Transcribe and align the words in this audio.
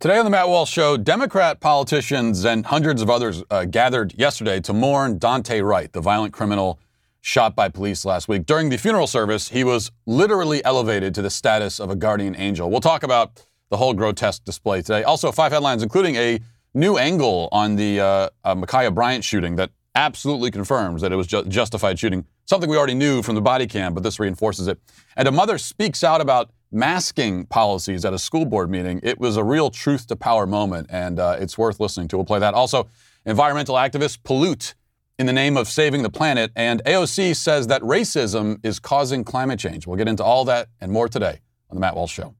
Today 0.00 0.16
on 0.16 0.24
the 0.24 0.30
Matt 0.30 0.48
Walsh 0.48 0.72
Show, 0.72 0.96
Democrat 0.96 1.60
politicians 1.60 2.46
and 2.46 2.64
hundreds 2.64 3.02
of 3.02 3.10
others 3.10 3.42
uh, 3.50 3.66
gathered 3.66 4.14
yesterday 4.16 4.58
to 4.60 4.72
mourn 4.72 5.18
Daunte 5.18 5.62
Wright, 5.62 5.92
the 5.92 6.00
violent 6.00 6.32
criminal 6.32 6.80
shot 7.20 7.54
by 7.54 7.68
police 7.68 8.06
last 8.06 8.26
week. 8.26 8.46
During 8.46 8.70
the 8.70 8.78
funeral 8.78 9.06
service, 9.06 9.50
he 9.50 9.62
was 9.62 9.92
literally 10.06 10.64
elevated 10.64 11.14
to 11.16 11.20
the 11.20 11.28
status 11.28 11.78
of 11.78 11.90
a 11.90 11.96
guardian 11.96 12.34
angel. 12.34 12.70
We'll 12.70 12.80
talk 12.80 13.02
about 13.02 13.44
the 13.68 13.76
whole 13.76 13.92
grotesque 13.92 14.42
display 14.42 14.80
today. 14.80 15.02
Also, 15.02 15.30
five 15.32 15.52
headlines, 15.52 15.82
including 15.82 16.16
a 16.16 16.40
new 16.72 16.96
angle 16.96 17.50
on 17.52 17.76
the 17.76 18.00
uh, 18.00 18.30
uh, 18.42 18.54
Ma'Khia 18.54 18.94
Bryant 18.94 19.22
shooting 19.22 19.56
that 19.56 19.68
absolutely 19.94 20.50
confirms 20.50 21.02
that 21.02 21.12
it 21.12 21.16
was 21.16 21.26
ju- 21.26 21.44
justified 21.44 21.98
shooting. 21.98 22.24
Something 22.46 22.70
we 22.70 22.78
already 22.78 22.94
knew 22.94 23.20
from 23.22 23.34
the 23.34 23.42
body 23.42 23.66
cam, 23.66 23.92
but 23.92 24.02
this 24.02 24.18
reinforces 24.18 24.66
it. 24.66 24.80
And 25.14 25.28
a 25.28 25.30
mother 25.30 25.58
speaks 25.58 26.02
out 26.02 26.22
about 26.22 26.52
masking 26.72 27.46
policies 27.46 28.04
at 28.04 28.12
a 28.12 28.18
school 28.18 28.44
board 28.44 28.70
meeting. 28.70 29.00
It 29.02 29.18
was 29.18 29.36
a 29.36 29.44
real 29.44 29.70
truth 29.70 30.06
to 30.08 30.16
power 30.16 30.46
moment, 30.46 30.86
and 30.90 31.18
uh, 31.18 31.36
it's 31.38 31.58
worth 31.58 31.80
listening 31.80 32.08
to. 32.08 32.16
We'll 32.16 32.24
play 32.24 32.38
that. 32.38 32.54
Also, 32.54 32.88
environmental 33.24 33.74
activists 33.74 34.18
pollute 34.22 34.74
in 35.18 35.26
the 35.26 35.32
name 35.32 35.56
of 35.56 35.68
saving 35.68 36.02
the 36.02 36.10
planet, 36.10 36.50
and 36.56 36.82
AOC 36.84 37.36
says 37.36 37.66
that 37.66 37.82
racism 37.82 38.58
is 38.64 38.78
causing 38.78 39.24
climate 39.24 39.58
change. 39.58 39.86
We'll 39.86 39.96
get 39.96 40.08
into 40.08 40.24
all 40.24 40.44
that 40.46 40.68
and 40.80 40.90
more 40.90 41.08
today 41.08 41.40
on 41.68 41.76
The 41.76 41.80
Matt 41.80 41.94
Walsh 41.94 42.12
Show. 42.12 42.34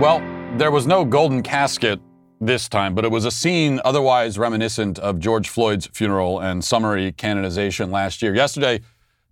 Well, 0.00 0.20
there 0.56 0.70
was 0.70 0.86
no 0.86 1.04
golden 1.04 1.42
casket 1.42 2.00
this 2.40 2.68
time, 2.68 2.94
but 2.94 3.04
it 3.04 3.10
was 3.10 3.26
a 3.26 3.30
scene 3.30 3.80
otherwise 3.84 4.38
reminiscent 4.38 4.98
of 4.98 5.18
George 5.18 5.48
Floyd's 5.48 5.86
funeral 5.88 6.40
and 6.40 6.64
summary 6.64 7.12
canonization 7.12 7.90
last 7.90 8.22
year. 8.22 8.34
Yesterday, 8.34 8.80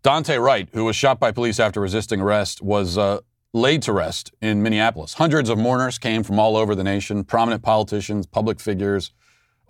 Daunte 0.02 0.40
Wright, 0.40 0.68
who 0.72 0.84
was 0.84 0.94
shot 0.94 1.18
by 1.18 1.32
police 1.32 1.58
after 1.58 1.80
resisting 1.80 2.20
arrest, 2.20 2.60
was 2.60 2.98
uh, 2.98 3.20
laid 3.54 3.82
to 3.82 3.92
rest 3.92 4.32
in 4.42 4.62
Minneapolis. 4.62 5.14
Hundreds 5.14 5.48
of 5.48 5.56
mourners 5.56 5.98
came 5.98 6.22
from 6.22 6.38
all 6.38 6.56
over 6.56 6.74
the 6.74 6.84
nation. 6.84 7.24
Prominent 7.24 7.62
politicians, 7.62 8.26
public 8.26 8.60
figures, 8.60 9.12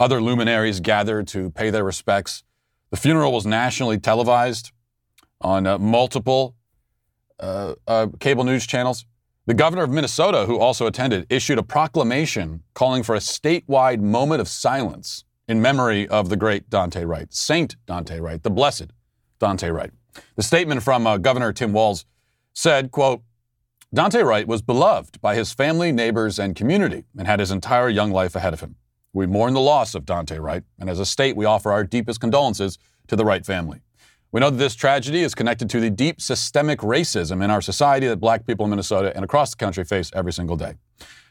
other 0.01 0.21
luminaries 0.21 0.81
gathered 0.81 1.29
to 1.29 1.51
pay 1.51 1.71
their 1.71 1.85
respects. 1.85 2.43
The 2.91 2.97
funeral 2.97 3.33
was 3.33 3.47
nationally 3.47 3.99
televised 3.99 4.73
on 5.41 5.67
uh, 5.67 5.79
multiple 5.79 6.57
uh, 7.39 7.75
uh 7.87 8.09
cable 8.19 8.43
news 8.43 8.67
channels. 8.67 9.07
The 9.49 9.55
governor 9.55 9.83
of 9.83 9.89
Minnesota, 9.89 10.45
who 10.45 10.59
also 10.59 10.87
attended, 10.87 11.27
issued 11.31 11.57
a 11.57 11.63
proclamation 11.63 12.65
calling 12.75 13.03
for 13.03 13.15
a 13.15 13.19
statewide 13.19 13.99
moment 13.99 14.43
of 14.43 14.47
silence 14.47 15.25
in 15.49 15.63
memory 15.63 16.07
of 16.07 16.29
the 16.29 16.37
great 16.37 16.69
Daunte 16.69 17.09
Wright, 17.09 17.33
Saint 17.33 17.75
Daunte 17.87 18.21
Wright, 18.21 18.43
the 18.43 18.51
blessed 18.51 18.89
Daunte 19.41 19.75
Wright. 19.75 19.91
The 20.37 20.43
statement 20.43 20.83
from 20.83 21.07
uh, 21.07 21.17
Governor 21.17 21.55
Tim 21.55 21.73
Walz 21.73 22.05
said, 22.53 22.91
quote, 22.91 23.23
Daunte 23.97 24.23
Wright 24.23 24.47
was 24.47 24.61
beloved 24.61 25.19
by 25.23 25.35
his 25.35 25.51
family, 25.51 25.93
neighbors, 25.93 26.39
and 26.39 26.55
community 26.55 27.05
and 27.17 27.27
had 27.27 27.41
his 27.41 27.51
entire 27.51 27.89
young 27.89 28.11
life 28.11 28.37
ahead 28.37 28.53
of 28.53 28.61
him. 28.61 28.77
We 29.15 29.25
mourn 29.27 29.55
the 29.55 29.61
loss 29.61 29.95
of 29.95 30.05
Daunte 30.05 30.39
Wright, 30.39 30.65
and 30.79 30.91
as 30.91 31.01
a 31.01 31.07
state, 31.07 31.37
we 31.37 31.47
offer 31.47 31.73
our 31.73 31.85
deepest 31.85 32.21
condolences 32.21 32.77
to 33.07 33.17
the 33.17 33.25
Wright 33.25 33.47
family. 33.47 33.81
We 34.31 34.41
know 34.41 34.51
that 34.51 34.59
this 34.59 34.75
tragedy 34.75 35.23
is 35.23 35.35
connected 35.35 35.71
to 35.71 35.81
the 35.81 35.89
deep 35.89 36.21
systemic 36.21 36.81
racism 36.81 37.43
in 37.43 37.51
our 37.51 37.63
society 37.63 38.09
that 38.09 38.21
black 38.21 38.47
people 38.47 38.67
in 38.67 38.71
Minnesota 38.71 39.11
and 39.15 39.25
across 39.25 39.53
the 39.53 39.57
country 39.57 39.85
face 39.85 40.11
every 40.15 40.35
single 40.35 40.57
day. 40.57 40.75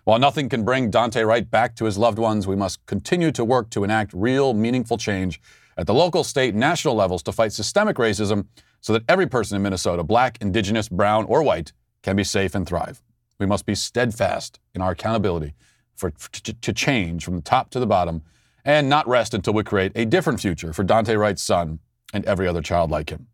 While 0.04 0.18
nothing 0.18 0.50
can 0.50 0.64
bring 0.64 0.90
Daunte 0.90 1.24
Wright 1.24 1.48
back 1.48 1.76
to 1.76 1.86
his 1.86 2.00
loved 2.00 2.18
ones, 2.18 2.48
we 2.48 2.56
must 2.56 2.84
continue 2.88 3.32
to 3.34 3.46
work 3.46 3.70
to 3.72 3.84
enact 3.84 4.14
real, 4.14 4.56
meaningful 4.56 4.98
change 4.98 5.40
at 5.78 5.86
the 5.86 5.94
local, 5.94 6.24
state, 6.24 6.56
and 6.56 6.60
national 6.60 6.96
levels 6.96 7.22
to 7.24 7.32
fight 7.32 7.54
systemic 7.54 7.98
racism 7.98 8.48
so 8.82 8.94
that 8.94 9.04
every 9.08 9.28
person 9.28 9.56
in 9.56 9.62
Minnesota, 9.62 10.04
black, 10.04 10.40
indigenous, 10.42 10.90
brown, 10.90 11.26
or 11.26 11.44
white, 11.44 11.74
can 12.02 12.16
be 12.16 12.24
safe 12.24 12.56
and 12.56 12.68
thrive. 12.68 13.04
We 13.38 13.46
must 13.46 13.68
be 13.68 13.76
steadfast 13.76 14.60
in 14.74 14.82
our 14.82 14.92
accountability 14.92 15.54
for, 15.94 16.12
for 16.18 16.32
to, 16.32 16.54
to 16.54 16.74
change 16.74 17.24
from 17.24 17.36
the 17.36 17.42
top 17.44 17.70
to 17.72 17.80
the 17.80 17.86
bottom 17.86 18.24
and 18.66 18.90
not 18.90 19.08
rest 19.08 19.36
until 19.36 19.54
we 19.54 19.64
create 19.64 19.92
a 19.94 20.06
different 20.06 20.42
future 20.42 20.74
for 20.74 20.84
Daunte 20.84 21.16
Wright's 21.16 21.44
son 21.44 21.78
and 22.14 22.26
every 22.26 22.48
other 22.48 22.62
child 22.62 22.92
like 22.92 23.10
him. 23.10 23.28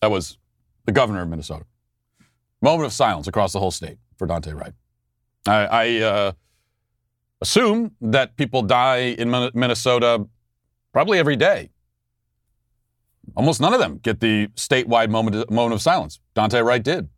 That 0.00 0.10
was 0.10 0.38
the 0.86 0.92
governor 0.92 1.22
of 1.22 1.28
Minnesota. 1.28 1.64
Moment 2.62 2.86
of 2.86 2.92
silence 2.92 3.26
across 3.26 3.52
the 3.52 3.60
whole 3.60 3.70
state 3.70 3.98
for 4.16 4.26
Daunte 4.26 4.54
Wright. 4.54 4.72
I, 5.46 5.66
I 5.66 5.96
uh, 6.00 6.32
assume 7.40 7.92
that 8.00 8.36
people 8.36 8.62
die 8.62 9.14
in 9.18 9.30
Minnesota 9.30 10.26
probably 10.92 11.18
every 11.18 11.36
day. 11.36 11.70
Almost 13.36 13.60
none 13.60 13.72
of 13.72 13.80
them 13.80 13.98
get 14.02 14.20
the 14.20 14.48
statewide 14.48 15.08
moment, 15.08 15.50
moment 15.50 15.74
of 15.74 15.82
silence. 15.82 16.20
Daunte 16.34 16.64
Wright 16.64 16.82
did. 16.82 17.08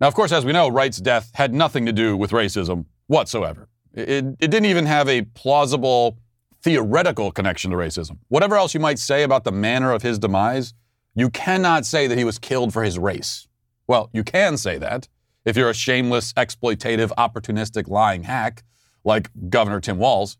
Now, 0.00 0.08
of 0.08 0.14
course, 0.14 0.32
as 0.32 0.44
we 0.44 0.52
know, 0.52 0.68
Wright's 0.68 0.98
death 0.98 1.30
had 1.34 1.54
nothing 1.54 1.86
to 1.86 1.92
do 1.92 2.16
with 2.16 2.30
racism 2.30 2.86
whatsoever. 3.06 3.68
It, 3.92 4.24
it 4.24 4.50
didn't 4.50 4.66
even 4.66 4.86
have 4.86 5.08
a 5.08 5.22
plausible 5.22 6.18
theoretical 6.62 7.32
connection 7.32 7.70
to 7.70 7.76
racism. 7.76 8.18
Whatever 8.28 8.56
else 8.56 8.74
you 8.74 8.80
might 8.80 8.98
say 8.98 9.22
about 9.22 9.44
the 9.44 9.52
manner 9.52 9.92
of 9.92 10.02
his 10.02 10.18
demise, 10.18 10.74
you 11.14 11.30
cannot 11.30 11.86
say 11.86 12.06
that 12.06 12.18
he 12.18 12.24
was 12.24 12.38
killed 12.38 12.72
for 12.72 12.82
his 12.82 12.98
race. 12.98 13.48
Well, 13.86 14.10
you 14.12 14.22
can 14.22 14.56
say 14.56 14.78
that 14.78 15.08
if 15.44 15.56
you're 15.56 15.70
a 15.70 15.74
shameless, 15.74 16.32
exploitative, 16.34 17.08
opportunistic, 17.16 17.88
lying 17.88 18.24
hack 18.24 18.62
like 19.04 19.30
Governor 19.48 19.80
Tim 19.80 19.98
Walz. 19.98 20.36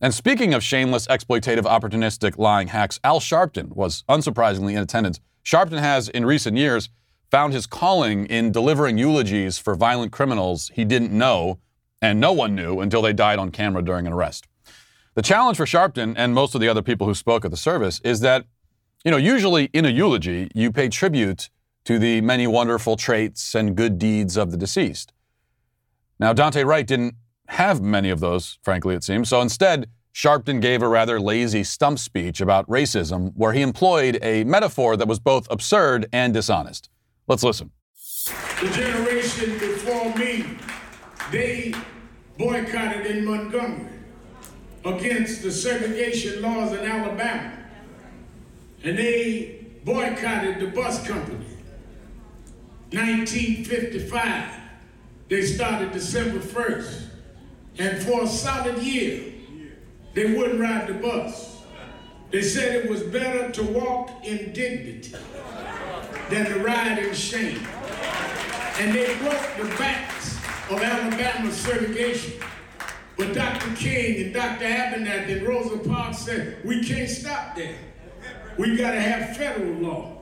And 0.00 0.14
speaking 0.14 0.54
of 0.54 0.62
shameless, 0.62 1.08
exploitative, 1.08 1.64
opportunistic, 1.64 2.38
lying 2.38 2.68
hacks, 2.68 3.00
Al 3.02 3.18
Sharpton 3.18 3.72
was 3.72 4.04
unsurprisingly 4.08 4.72
in 4.72 4.78
attendance. 4.78 5.20
Sharpton 5.44 5.80
has, 5.80 6.08
in 6.08 6.24
recent 6.24 6.56
years, 6.56 6.88
found 7.30 7.52
his 7.52 7.66
calling 7.66 8.26
in 8.26 8.52
delivering 8.52 8.96
eulogies 8.96 9.58
for 9.58 9.74
violent 9.74 10.12
criminals 10.12 10.70
he 10.74 10.84
didn't 10.84 11.12
know 11.12 11.58
and 12.00 12.20
no 12.20 12.32
one 12.32 12.54
knew 12.54 12.80
until 12.80 13.02
they 13.02 13.12
died 13.12 13.38
on 13.38 13.50
camera 13.50 13.82
during 13.82 14.06
an 14.06 14.12
arrest. 14.12 14.46
The 15.18 15.22
challenge 15.22 15.56
for 15.56 15.64
Sharpton 15.64 16.14
and 16.16 16.32
most 16.32 16.54
of 16.54 16.60
the 16.60 16.68
other 16.68 16.80
people 16.80 17.08
who 17.08 17.12
spoke 17.12 17.44
at 17.44 17.50
the 17.50 17.56
service 17.56 18.00
is 18.04 18.20
that, 18.20 18.44
you 19.04 19.10
know, 19.10 19.16
usually 19.16 19.64
in 19.72 19.84
a 19.84 19.88
eulogy, 19.88 20.48
you 20.54 20.70
pay 20.70 20.88
tribute 20.88 21.50
to 21.86 21.98
the 21.98 22.20
many 22.20 22.46
wonderful 22.46 22.96
traits 22.96 23.56
and 23.56 23.74
good 23.74 23.98
deeds 23.98 24.36
of 24.36 24.52
the 24.52 24.56
deceased. 24.56 25.12
Now, 26.20 26.32
Daunte 26.32 26.64
Wright 26.64 26.86
didn't 26.86 27.16
have 27.48 27.80
many 27.80 28.10
of 28.10 28.20
those, 28.20 28.60
frankly, 28.62 28.94
it 28.94 29.02
seems. 29.02 29.28
So 29.28 29.40
instead, 29.40 29.90
Sharpton 30.14 30.60
gave 30.60 30.82
a 30.82 30.88
rather 30.88 31.18
lazy 31.18 31.64
stump 31.64 31.98
speech 31.98 32.40
about 32.40 32.64
racism 32.68 33.32
where 33.34 33.54
he 33.54 33.60
employed 33.60 34.20
a 34.22 34.44
metaphor 34.44 34.96
that 34.96 35.08
was 35.08 35.18
both 35.18 35.48
absurd 35.50 36.06
and 36.12 36.32
dishonest. 36.32 36.90
Let's 37.26 37.42
listen. 37.42 37.72
The 38.60 38.70
generation 38.70 39.58
before 39.58 40.14
me, 40.14 40.44
they 41.32 41.74
boycotted 42.36 43.04
in 43.04 43.24
Montgomery 43.24 43.97
against 44.84 45.42
the 45.42 45.50
segregation 45.50 46.42
laws 46.42 46.72
in 46.72 46.80
Alabama. 46.80 47.52
And 48.84 48.98
they 48.98 49.66
boycotted 49.84 50.60
the 50.60 50.68
bus 50.68 51.06
company. 51.06 51.44
1955, 52.92 54.54
they 55.28 55.42
started 55.42 55.92
December 55.92 56.38
1st. 56.38 57.04
And 57.78 58.02
for 58.02 58.24
a 58.24 58.26
solid 58.26 58.78
year, 58.78 59.32
they 60.14 60.34
wouldn't 60.34 60.60
ride 60.60 60.88
the 60.88 60.94
bus. 60.94 61.62
They 62.30 62.42
said 62.42 62.74
it 62.74 62.90
was 62.90 63.02
better 63.02 63.50
to 63.52 63.62
walk 63.62 64.24
in 64.24 64.52
dignity 64.52 65.14
than 66.28 66.46
to 66.46 66.58
ride 66.60 66.98
in 66.98 67.14
shame. 67.14 67.60
And 68.78 68.94
they 68.94 69.16
broke 69.18 69.56
the 69.56 69.74
backs 69.76 70.36
of 70.70 70.82
Alabama's 70.82 71.56
segregation. 71.56 72.32
But 73.18 73.34
Dr. 73.34 73.74
King 73.74 74.26
and 74.26 74.32
Dr. 74.32 74.64
Abernathy 74.64 75.38
and 75.38 75.42
Rosa 75.46 75.76
Parks 75.78 76.18
said, 76.18 76.64
we 76.64 76.84
can't 76.84 77.10
stop 77.10 77.56
there. 77.56 77.74
We 78.56 78.76
got 78.76 78.92
to 78.92 79.00
have 79.00 79.36
federal 79.36 79.72
law. 79.72 80.18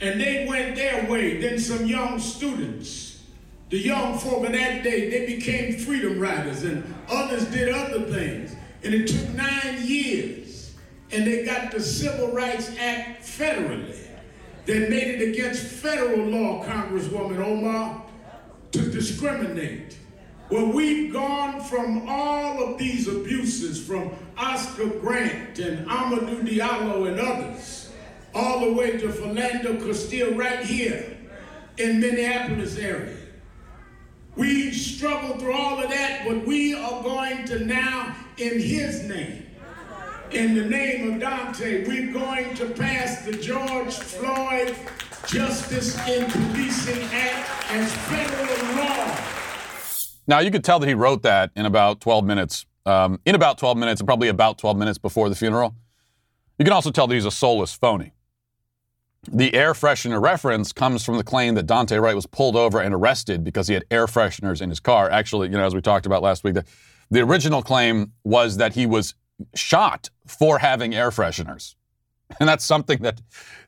And 0.00 0.20
they 0.20 0.46
went 0.48 0.76
their 0.76 1.10
way. 1.10 1.40
Then 1.40 1.58
some 1.58 1.86
young 1.86 2.20
students, 2.20 3.24
the 3.68 3.78
young 3.78 4.16
folk 4.16 4.46
of 4.46 4.52
that 4.52 4.84
day, 4.84 5.10
they 5.10 5.34
became 5.34 5.76
freedom 5.76 6.20
riders 6.20 6.62
and 6.62 6.94
others 7.08 7.46
did 7.46 7.74
other 7.74 8.02
things. 8.02 8.54
And 8.84 8.94
it 8.94 9.08
took 9.08 9.28
nine 9.30 9.82
years. 9.82 10.74
And 11.10 11.26
they 11.26 11.44
got 11.44 11.72
the 11.72 11.80
Civil 11.80 12.30
Rights 12.30 12.70
Act 12.78 13.24
federally 13.24 13.96
that 14.66 14.88
made 14.88 15.20
it 15.20 15.30
against 15.30 15.64
federal 15.64 16.26
law, 16.26 16.64
Congresswoman 16.64 17.44
Omar, 17.44 18.04
to 18.70 18.88
discriminate 18.88 19.96
well, 20.50 20.66
we've 20.66 21.12
gone 21.12 21.60
from 21.60 22.08
all 22.08 22.62
of 22.62 22.78
these 22.78 23.06
abuses, 23.06 23.84
from 23.84 24.10
Oscar 24.36 24.86
Grant 24.86 25.58
and 25.60 25.86
Amadou 25.86 26.42
Diallo 26.42 27.08
and 27.08 27.20
others, 27.20 27.92
all 28.34 28.60
the 28.60 28.72
way 28.72 28.98
to 28.98 29.08
Philando 29.08 29.78
Castile 29.84 30.34
right 30.34 30.60
here 30.60 31.16
in 31.78 32.00
Minneapolis 32.00 32.76
area. 32.78 33.16
We 34.36 34.72
struggled 34.72 35.40
through 35.40 35.54
all 35.54 35.82
of 35.82 35.88
that, 35.90 36.26
but 36.26 36.44
we 36.46 36.74
are 36.74 37.02
going 37.02 37.44
to 37.46 37.64
now, 37.64 38.16
in 38.36 38.60
his 38.60 39.04
name, 39.04 39.46
in 40.32 40.54
the 40.54 40.64
name 40.64 41.12
of 41.12 41.20
Daunte, 41.20 41.86
we're 41.86 42.12
going 42.12 42.54
to 42.54 42.66
pass 42.66 43.24
the 43.24 43.32
George 43.32 43.94
Floyd 43.94 44.74
Justice 45.26 45.96
in 46.08 46.30
Policing 46.30 47.02
Act 47.12 47.70
as 47.72 47.92
federal 47.92 48.76
law. 48.76 49.39
Now, 50.26 50.40
you 50.40 50.50
could 50.50 50.64
tell 50.64 50.78
that 50.78 50.86
he 50.86 50.94
wrote 50.94 51.22
that 51.22 51.50
in 51.56 51.66
about 51.66 52.00
12 52.00 52.24
minutes, 52.24 52.66
um, 52.86 53.20
in 53.24 53.34
about 53.34 53.58
12 53.58 53.76
minutes, 53.76 54.00
and 54.00 54.06
probably 54.06 54.28
about 54.28 54.58
12 54.58 54.76
minutes 54.76 54.98
before 54.98 55.28
the 55.28 55.34
funeral. 55.34 55.74
You 56.58 56.64
can 56.64 56.72
also 56.72 56.90
tell 56.90 57.06
that 57.06 57.14
he's 57.14 57.24
a 57.24 57.30
soulless 57.30 57.72
phony. 57.72 58.12
The 59.28 59.54
air 59.54 59.74
freshener 59.74 60.20
reference 60.20 60.72
comes 60.72 61.04
from 61.04 61.16
the 61.16 61.24
claim 61.24 61.54
that 61.56 61.66
Daunte 61.66 62.00
Wright 62.00 62.14
was 62.14 62.26
pulled 62.26 62.56
over 62.56 62.80
and 62.80 62.94
arrested 62.94 63.44
because 63.44 63.68
he 63.68 63.74
had 63.74 63.84
air 63.90 64.06
fresheners 64.06 64.62
in 64.62 64.70
his 64.70 64.80
car. 64.80 65.10
Actually, 65.10 65.48
you 65.48 65.54
know, 65.54 65.64
as 65.64 65.74
we 65.74 65.82
talked 65.82 66.06
about 66.06 66.22
last 66.22 66.42
week, 66.42 66.54
the, 66.54 66.64
the 67.10 67.20
original 67.20 67.62
claim 67.62 68.12
was 68.24 68.56
that 68.56 68.74
he 68.74 68.86
was 68.86 69.14
shot 69.54 70.10
for 70.26 70.58
having 70.58 70.94
air 70.94 71.10
fresheners. 71.10 71.74
And 72.38 72.48
that's 72.48 72.64
something 72.64 72.98
that, 73.02 73.20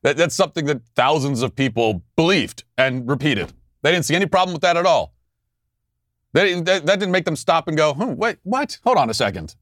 that 0.03 0.17
that's 0.17 0.37
something 0.37 0.67
that 0.67 0.83
thousands 0.95 1.43
of 1.43 1.57
people 1.57 2.05
believed 2.15 2.63
and 2.79 3.09
repeated. 3.11 3.53
They 3.83 3.91
didn't 3.91 4.05
see 4.05 4.15
any 4.15 4.27
problem 4.27 4.53
with 4.53 4.63
that 4.63 4.77
at 4.77 4.87
all. 4.87 5.13
They, 6.33 6.55
that, 6.61 6.87
that 6.87 6.99
didn't 6.99 7.13
make 7.13 7.25
them 7.25 7.37
stop 7.37 7.69
and 7.69 7.77
go, 7.77 7.95
hmm, 7.95 8.15
wait, 8.15 8.39
what? 8.43 8.79
Hold 8.85 8.97
on 8.97 9.11
a 9.11 9.15
second. 9.15 9.55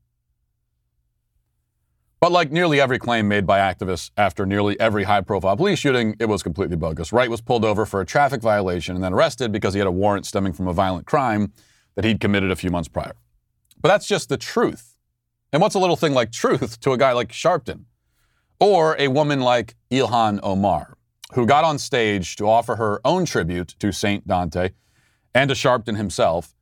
But 2.21 2.33
like 2.33 2.53
nearly 2.53 2.81
every 2.81 2.99
claim 2.99 3.29
made 3.29 3.47
by 3.47 3.59
activists 3.61 4.11
after 4.17 4.45
nearly 4.45 4.79
every 4.79 5.05
high 5.05 5.23
profile 5.23 5.57
police 5.57 5.79
shooting, 5.79 6.17
it 6.21 6.27
was 6.27 6.43
completely 6.43 6.77
bogus. 6.77 7.15
Wright 7.15 7.31
was 7.31 7.41
pulled 7.41 7.65
over 7.65 7.87
for 7.87 8.03
a 8.03 8.07
traffic 8.07 8.43
violation 8.43 8.95
and 8.95 9.03
then 9.03 9.15
arrested 9.15 9.53
because 9.53 9.73
he 9.73 9.81
had 9.81 9.87
a 9.87 9.93
warrant 9.93 10.27
stemming 10.27 10.53
from 10.53 10.69
a 10.69 10.75
violent 10.75 11.07
crime 11.07 11.53
that 11.95 12.05
he'd 12.05 12.21
committed 12.21 12.51
a 12.51 12.57
few 12.57 12.71
months 12.71 12.89
prior. 12.89 13.15
But 13.81 13.89
that's 13.89 14.07
just 14.07 14.29
the 14.29 14.37
truth. 14.37 14.99
And 15.51 15.63
what's 15.63 15.75
a 15.75 15.79
little 15.79 15.97
thing 15.97 16.13
like 16.13 16.31
truth 16.31 16.79
to 16.81 16.93
a 16.93 16.99
guy 16.99 17.13
like 17.13 17.33
Sharpton? 17.33 17.85
Or 18.61 18.95
a 18.99 19.09
woman 19.09 19.41
like 19.41 19.75
Ilhan 19.91 20.41
Omar, 20.43 20.99
who 21.33 21.47
got 21.47 21.65
on 21.65 21.79
stage 21.79 22.37
to 22.37 22.47
offer 22.47 22.77
her 22.77 23.01
own 23.03 23.25
tribute 23.25 23.75
to 23.79 23.93
Saint 23.93 24.29
Daunte 24.29 24.73
and 25.35 25.49
to 25.49 25.55
Sharpton 25.55 25.97
himself. 25.97 26.55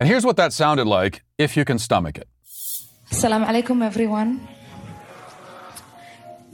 And 0.00 0.08
here's 0.08 0.24
what 0.24 0.36
that 0.36 0.52
sounded 0.52 0.86
like, 0.86 1.22
if 1.38 1.56
you 1.56 1.64
can 1.64 1.78
stomach 1.78 2.18
it. 2.18 2.28
Assalamu 3.10 3.46
alaikum, 3.46 3.84
everyone. 3.84 4.46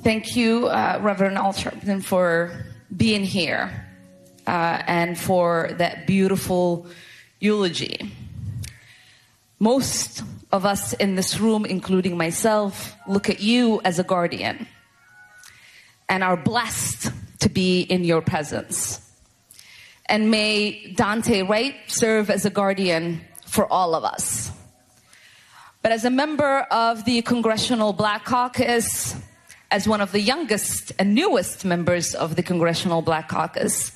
Thank 0.02 0.34
you, 0.34 0.68
uh, 0.68 0.98
Reverend 1.02 1.36
Sharpton, 1.36 2.02
for 2.02 2.64
being 2.96 3.22
here 3.22 3.86
uh, 4.46 4.82
and 4.86 5.18
for 5.18 5.70
that 5.76 6.06
beautiful 6.06 6.86
eulogy. 7.40 8.10
Most 9.58 10.22
of 10.50 10.64
us 10.64 10.94
in 10.94 11.14
this 11.14 11.38
room, 11.38 11.66
including 11.66 12.16
myself, 12.16 12.96
look 13.06 13.28
at 13.28 13.40
you 13.40 13.80
as 13.84 13.98
a 13.98 14.04
guardian 14.04 14.66
and 16.08 16.24
are 16.24 16.36
blessed 16.36 17.10
to 17.40 17.50
be 17.50 17.82
in 17.82 18.04
your 18.04 18.22
presence. 18.22 19.00
And 20.06 20.30
may 20.30 20.94
Daunte 20.94 21.46
Wright 21.46 21.74
serve 21.88 22.30
as 22.30 22.46
a 22.46 22.50
guardian 22.50 23.20
for 23.54 23.72
all 23.72 23.94
of 23.94 24.04
us. 24.04 24.50
But 25.80 25.92
as 25.92 26.04
a 26.04 26.10
member 26.10 26.66
of 26.70 27.04
the 27.04 27.22
Congressional 27.22 27.92
Black 27.92 28.24
Caucus, 28.24 29.14
as 29.70 29.86
one 29.86 30.00
of 30.00 30.10
the 30.10 30.20
youngest 30.20 30.90
and 30.98 31.14
newest 31.14 31.64
members 31.64 32.16
of 32.16 32.34
the 32.34 32.42
Congressional 32.42 33.00
Black 33.00 33.28
Caucus, 33.28 33.92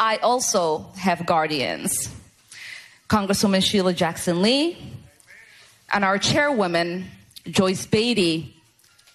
I 0.00 0.16
also 0.16 0.90
have 0.98 1.24
guardians. 1.24 2.10
Congresswoman 3.08 3.62
Sheila 3.62 3.92
Jackson 3.92 4.42
Lee 4.42 4.76
and 5.92 6.04
our 6.04 6.18
chairwoman, 6.18 7.06
Joyce 7.46 7.86
Beatty, 7.86 8.56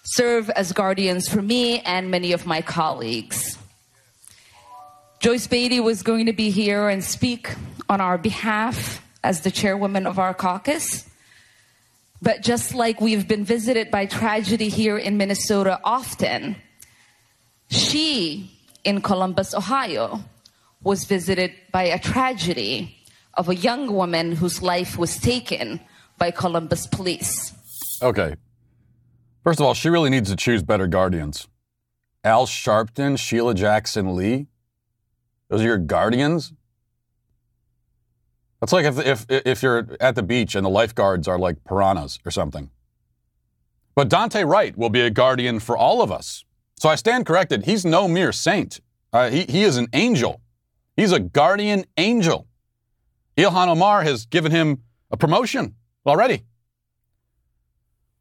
serve 0.04 0.48
as 0.50 0.72
guardians 0.72 1.28
for 1.28 1.42
me 1.42 1.80
and 1.80 2.10
many 2.10 2.32
of 2.32 2.46
my 2.46 2.62
colleagues. 2.62 3.58
Joyce 5.20 5.46
Beatty 5.46 5.80
was 5.80 6.02
going 6.02 6.26
to 6.26 6.32
be 6.32 6.50
here 6.50 6.88
and 6.88 7.04
speak 7.04 7.54
on 7.90 8.00
our 8.00 8.16
behalf 8.16 9.02
as 9.22 9.40
the 9.40 9.50
chairwoman 9.50 10.06
of 10.06 10.18
our 10.18 10.34
caucus. 10.34 11.08
But 12.20 12.42
just 12.42 12.74
like 12.74 13.00
we've 13.00 13.26
been 13.26 13.44
visited 13.44 13.90
by 13.90 14.06
tragedy 14.06 14.68
here 14.68 14.96
in 14.96 15.16
Minnesota 15.16 15.80
often, 15.82 16.56
she 17.68 18.50
in 18.84 19.00
Columbus, 19.00 19.54
Ohio, 19.54 20.24
was 20.82 21.04
visited 21.04 21.52
by 21.70 21.84
a 21.84 21.98
tragedy 21.98 22.96
of 23.34 23.48
a 23.48 23.54
young 23.54 23.92
woman 23.92 24.32
whose 24.32 24.62
life 24.62 24.98
was 24.98 25.18
taken 25.18 25.80
by 26.18 26.30
Columbus 26.30 26.86
police. 26.86 27.52
Okay. 28.02 28.34
First 29.44 29.60
of 29.60 29.66
all, 29.66 29.74
she 29.74 29.88
really 29.88 30.10
needs 30.10 30.30
to 30.30 30.36
choose 30.36 30.62
better 30.62 30.86
guardians. 30.86 31.48
Al 32.24 32.46
Sharpton, 32.46 33.18
Sheila 33.18 33.54
Jackson 33.54 34.14
Lee. 34.14 34.46
Those 35.48 35.62
are 35.62 35.64
your 35.64 35.78
guardians? 35.78 36.52
That's 38.62 38.72
like 38.72 38.86
if, 38.86 39.04
if, 39.04 39.26
if 39.28 39.60
you're 39.60 39.88
at 40.00 40.14
the 40.14 40.22
beach 40.22 40.54
and 40.54 40.64
the 40.64 40.70
lifeguards 40.70 41.26
are 41.26 41.36
like 41.36 41.64
piranhas 41.64 42.20
or 42.24 42.30
something. 42.30 42.70
But 43.96 44.08
Daunte 44.08 44.48
Wright 44.48 44.78
will 44.78 44.88
be 44.88 45.00
a 45.00 45.10
guardian 45.10 45.58
for 45.58 45.76
all 45.76 46.00
of 46.00 46.12
us. 46.12 46.44
So 46.78 46.88
I 46.88 46.94
stand 46.94 47.26
corrected. 47.26 47.64
He's 47.64 47.84
no 47.84 48.06
mere 48.06 48.30
saint. 48.30 48.78
Uh, 49.12 49.30
he, 49.30 49.46
he 49.48 49.64
is 49.64 49.78
an 49.78 49.88
angel. 49.92 50.40
He's 50.96 51.10
a 51.10 51.18
guardian 51.18 51.86
angel. 51.96 52.46
Ilhan 53.36 53.66
Omar 53.66 54.04
has 54.04 54.26
given 54.26 54.52
him 54.52 54.82
a 55.10 55.16
promotion 55.16 55.74
already. 56.06 56.44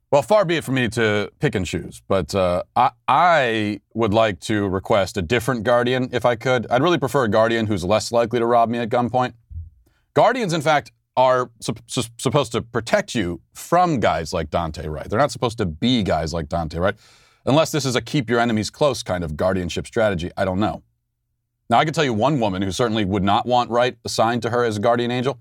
Well, 0.09 0.23
far 0.23 0.43
be 0.43 0.57
it 0.57 0.63
from 0.63 0.73
me 0.73 0.89
to 0.89 1.31
pick 1.37 1.53
and 1.53 1.67
choose, 1.67 2.01
but 2.07 2.33
uh, 2.33 2.63
I, 2.75 2.89
I, 3.07 3.81
would 3.93 4.13
like 4.13 4.39
to 4.41 4.67
request 4.67 5.17
a 5.17 5.21
different 5.21 5.63
guardian 5.63 6.09
if 6.11 6.25
I 6.25 6.35
could. 6.35 6.65
I'd 6.71 6.81
really 6.81 6.97
prefer 6.97 7.25
a 7.25 7.29
guardian 7.29 7.67
who's 7.67 7.85
less 7.85 8.11
likely 8.11 8.39
to 8.39 8.45
rob 8.47 8.69
me 8.69 8.79
at 8.79 8.89
gunpoint. 8.89 9.33
Guardians, 10.13 10.53
in 10.53 10.61
fact, 10.61 10.91
are 11.17 11.51
su- 11.59 11.73
su- 11.87 12.03
supposed 12.17 12.51
to 12.53 12.61
protect 12.61 13.15
you 13.15 13.41
from 13.53 13.99
guys 13.99 14.33
like 14.33 14.49
Daunte 14.49 14.89
Wright. 14.89 15.09
They're 15.09 15.19
not 15.19 15.31
supposed 15.31 15.57
to 15.57 15.65
be 15.65 16.03
guys 16.03 16.33
like 16.33 16.47
Daunte 16.47 16.79
Wright. 16.79 16.95
Unless 17.45 17.71
this 17.71 17.85
is 17.85 17.95
a 17.95 18.01
keep 18.01 18.29
your 18.29 18.39
enemies 18.39 18.69
close 18.69 19.03
kind 19.03 19.23
of 19.23 19.35
guardianship 19.35 19.87
strategy, 19.87 20.31
I 20.37 20.45
don't 20.45 20.59
know. 20.59 20.83
Now, 21.69 21.79
I 21.79 21.85
can 21.85 21.93
tell 21.93 22.03
you 22.03 22.13
one 22.13 22.39
woman 22.39 22.61
who 22.61 22.71
certainly 22.71 23.05
would 23.05 23.23
not 23.23 23.45
want 23.45 23.69
Wright 23.69 23.97
assigned 24.03 24.41
to 24.43 24.49
her 24.49 24.63
as 24.63 24.77
a 24.77 24.79
guardian 24.81 25.09
angel. 25.09 25.39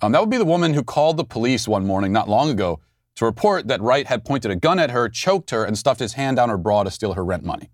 Um, 0.00 0.12
that 0.12 0.20
would 0.20 0.30
be 0.30 0.36
the 0.36 0.44
woman 0.44 0.74
who 0.74 0.82
called 0.82 1.16
the 1.16 1.24
police 1.24 1.66
one 1.66 1.84
morning 1.86 2.12
not 2.12 2.28
long 2.28 2.50
ago 2.50 2.80
to 3.16 3.24
report 3.24 3.68
that 3.68 3.80
Wright 3.80 4.06
had 4.06 4.24
pointed 4.24 4.50
a 4.50 4.56
gun 4.56 4.78
at 4.78 4.90
her, 4.90 5.08
choked 5.08 5.50
her, 5.50 5.64
and 5.64 5.76
stuffed 5.76 6.00
his 6.00 6.14
hand 6.14 6.36
down 6.36 6.48
her 6.48 6.58
bra 6.58 6.82
to 6.84 6.90
steal 6.90 7.14
her 7.14 7.24
rent 7.24 7.44
money. 7.44 7.70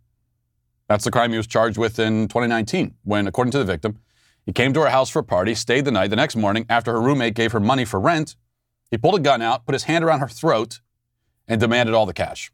That's 0.89 1.05
the 1.05 1.11
crime 1.11 1.31
he 1.31 1.37
was 1.37 1.47
charged 1.47 1.79
with 1.79 1.99
in 1.99 2.29
2019, 2.29 2.95
when, 3.05 3.27
according 3.27 3.53
to 3.53 3.59
the 3.59 3.65
victim, 3.65 3.99
he 4.51 4.53
came 4.53 4.73
to 4.73 4.81
her 4.81 4.89
house 4.89 5.09
for 5.09 5.21
a 5.21 5.23
party, 5.23 5.55
stayed 5.55 5.85
the 5.85 5.93
night. 5.93 6.09
The 6.09 6.17
next 6.17 6.35
morning, 6.35 6.67
after 6.69 6.91
her 6.91 7.01
roommate 7.01 7.35
gave 7.35 7.53
her 7.53 7.61
money 7.61 7.85
for 7.85 8.01
rent, 8.01 8.35
he 8.91 8.99
pulled 8.99 9.15
a 9.15 9.21
gun 9.21 9.41
out, 9.41 9.65
put 9.65 9.75
his 9.75 9.85
hand 9.85 10.05
around 10.05 10.19
her 10.19 10.27
throat, 10.27 10.81
and 11.47 11.61
demanded 11.61 11.95
all 11.95 12.05
the 12.05 12.13
cash. 12.13 12.51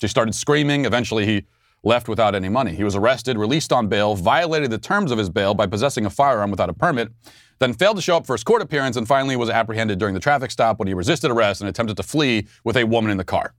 She 0.00 0.08
started 0.08 0.34
screaming. 0.34 0.86
Eventually, 0.86 1.26
he 1.26 1.44
left 1.82 2.08
without 2.08 2.34
any 2.34 2.48
money. 2.48 2.74
He 2.74 2.82
was 2.82 2.96
arrested, 2.96 3.36
released 3.36 3.74
on 3.74 3.88
bail, 3.88 4.14
violated 4.14 4.70
the 4.70 4.78
terms 4.78 5.10
of 5.10 5.18
his 5.18 5.28
bail 5.28 5.52
by 5.52 5.66
possessing 5.66 6.06
a 6.06 6.10
firearm 6.10 6.50
without 6.50 6.70
a 6.70 6.72
permit, 6.72 7.12
then 7.58 7.74
failed 7.74 7.96
to 7.96 8.02
show 8.02 8.16
up 8.16 8.26
for 8.26 8.32
his 8.32 8.42
court 8.42 8.62
appearance, 8.62 8.96
and 8.96 9.06
finally 9.06 9.36
was 9.36 9.50
apprehended 9.50 9.98
during 9.98 10.14
the 10.14 10.20
traffic 10.20 10.50
stop 10.50 10.78
when 10.78 10.88
he 10.88 10.94
resisted 10.94 11.30
arrest 11.30 11.60
and 11.60 11.68
attempted 11.68 11.98
to 11.98 12.02
flee 12.02 12.46
with 12.64 12.78
a 12.78 12.86
woman 12.86 13.10
in 13.10 13.18
the 13.18 13.22
car. 13.24 13.52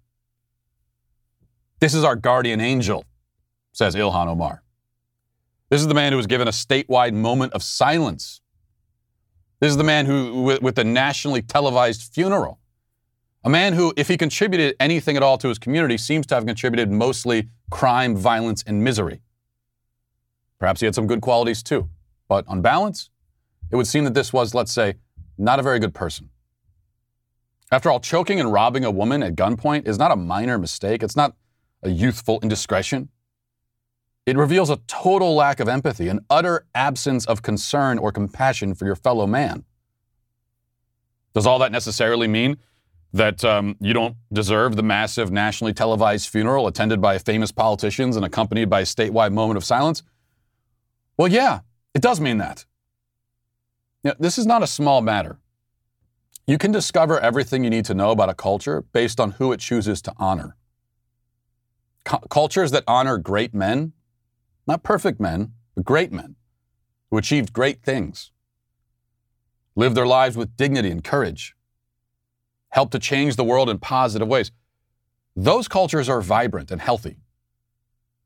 This 1.80 1.94
is 1.94 2.04
our 2.04 2.16
guardian 2.16 2.62
angel, 2.62 3.06
says 3.74 3.94
Ilhan 3.94 4.26
Omar. 4.26 4.63
This 5.70 5.82
is 5.82 5.88
the 5.88 5.94
man 5.94 6.12
who 6.12 6.18
was 6.18 6.28
given 6.28 6.48
a 6.48 6.52
statewide 6.52 7.14
moment 7.14 7.54
of 7.54 7.64
silence. 7.64 8.42
This 9.60 9.72
is 9.72 9.78
the 9.78 9.84
man 9.84 10.06
who, 10.06 10.44
with, 10.44 10.62
with 10.62 10.76
the 10.76 10.84
nationally 10.84 11.42
televised 11.42 12.14
funeral. 12.14 12.60
A 13.46 13.50
man 13.50 13.74
who, 13.74 13.94
if 13.98 14.08
he 14.08 14.18
contributed 14.18 14.76
anything 14.80 15.18
at 15.18 15.24
all 15.24 15.38
to 15.38 15.50
his 15.50 15.60
community, 15.60 15.98
seems 15.98 16.26
to 16.28 16.36
have 16.36 16.46
contributed 16.46 16.92
mostly 16.92 17.50
crime, 17.70 18.16
violence, 18.16 18.64
and 18.66 18.84
misery. 18.84 19.22
Perhaps 20.60 20.80
he 20.80 20.86
had 20.86 20.96
some 20.96 21.08
good 21.08 21.22
qualities 21.22 21.62
too. 21.62 21.90
But 22.30 22.46
on 22.48 22.62
balance, 22.62 23.10
it 23.72 23.76
would 23.76 23.88
seem 23.88 24.04
that 24.06 24.14
this 24.14 24.32
was, 24.32 24.54
let's 24.54 24.72
say, 24.72 24.96
not 25.38 25.60
a 25.60 25.64
very 25.64 25.80
good 25.80 25.94
person. 25.94 26.30
After 27.72 27.90
all, 27.90 28.00
choking 28.00 28.40
and 28.40 28.54
robbing 28.54 28.86
a 28.86 28.92
woman 28.92 29.24
at 29.24 29.36
gunpoint 29.36 29.88
is 29.88 29.98
not 29.98 30.12
a 30.12 30.16
minor 30.16 30.58
mistake. 30.58 31.04
It's 31.04 31.16
not 31.16 31.36
a 31.82 31.90
youthful 31.90 32.40
indiscretion. 32.44 33.10
It 34.26 34.38
reveals 34.38 34.70
a 34.70 34.78
total 34.88 35.36
lack 35.36 35.60
of 35.60 35.68
empathy, 35.68 36.08
an 36.08 36.22
utter 36.30 36.66
absence 36.74 37.26
of 37.26 37.42
concern 37.42 37.98
or 37.98 38.12
compassion 38.12 38.74
for 38.74 38.86
your 38.86 38.96
fellow 38.96 39.28
man. 39.28 39.66
Does 41.34 41.46
all 41.46 41.60
that 41.60 41.72
necessarily 41.72 42.28
mean 42.28 42.58
that 43.12 43.44
um, 43.44 43.76
you 43.80 43.94
don't 43.94 44.16
deserve 44.32 44.76
the 44.76 44.84
massive 44.84 45.32
nationally 45.32 45.74
televised 45.74 46.30
funeral 46.30 46.68
attended 46.68 47.02
by 47.02 47.18
famous 47.18 47.52
politicians 47.52 48.16
and 48.16 48.26
accompanied 48.26 48.70
by 48.70 48.82
a 48.82 48.86
statewide 48.86 49.34
moment 49.34 49.58
of 49.58 49.64
silence? 49.64 50.04
Well, 51.18 51.28
yeah, 51.28 51.60
it 51.94 52.02
does 52.02 52.20
mean 52.20 52.38
that. 52.38 52.66
Now, 54.04 54.14
this 54.20 54.38
is 54.38 54.46
not 54.46 54.64
a 54.64 54.68
small 54.68 55.02
matter. 55.02 55.38
You 56.48 56.58
can 56.58 56.72
discover 56.72 57.20
everything 57.20 57.64
you 57.64 57.70
need 57.70 57.86
to 57.86 57.94
know 57.94 58.12
about 58.12 58.30
a 58.30 58.34
culture 58.34 58.82
based 58.94 59.20
on 59.20 59.32
who 59.32 59.52
it 59.52 59.60
chooses 59.60 60.02
to 60.04 60.14
honor. 60.18 60.56
cu- 62.06 62.28
cultures 62.30 62.72
that 62.72 62.84
honor 62.88 63.18
great 63.18 63.54
men, 63.54 63.94
not 64.68 64.84
perfect 64.84 65.20
men, 65.20 65.54
but 65.76 65.84
great 65.84 66.12
men 66.12 66.36
who 67.10 67.18
achieved 67.18 67.54
great 67.54 67.84
things, 67.84 68.32
lived 69.76 69.96
their 69.96 70.08
lives 70.08 70.38
with 70.38 70.56
dignity 70.58 70.90
and 70.90 71.04
courage, 71.04 71.56
helped 72.70 72.92
to 72.92 73.00
change 73.00 73.36
the 73.36 73.44
world 73.44 73.70
in 73.70 73.78
positive 73.80 74.28
ways. 74.28 74.52
Those 75.36 75.68
cultures 75.68 76.10
are 76.10 76.22
vibrant 76.22 76.72
and 76.72 76.82
healthy. 76.82 77.18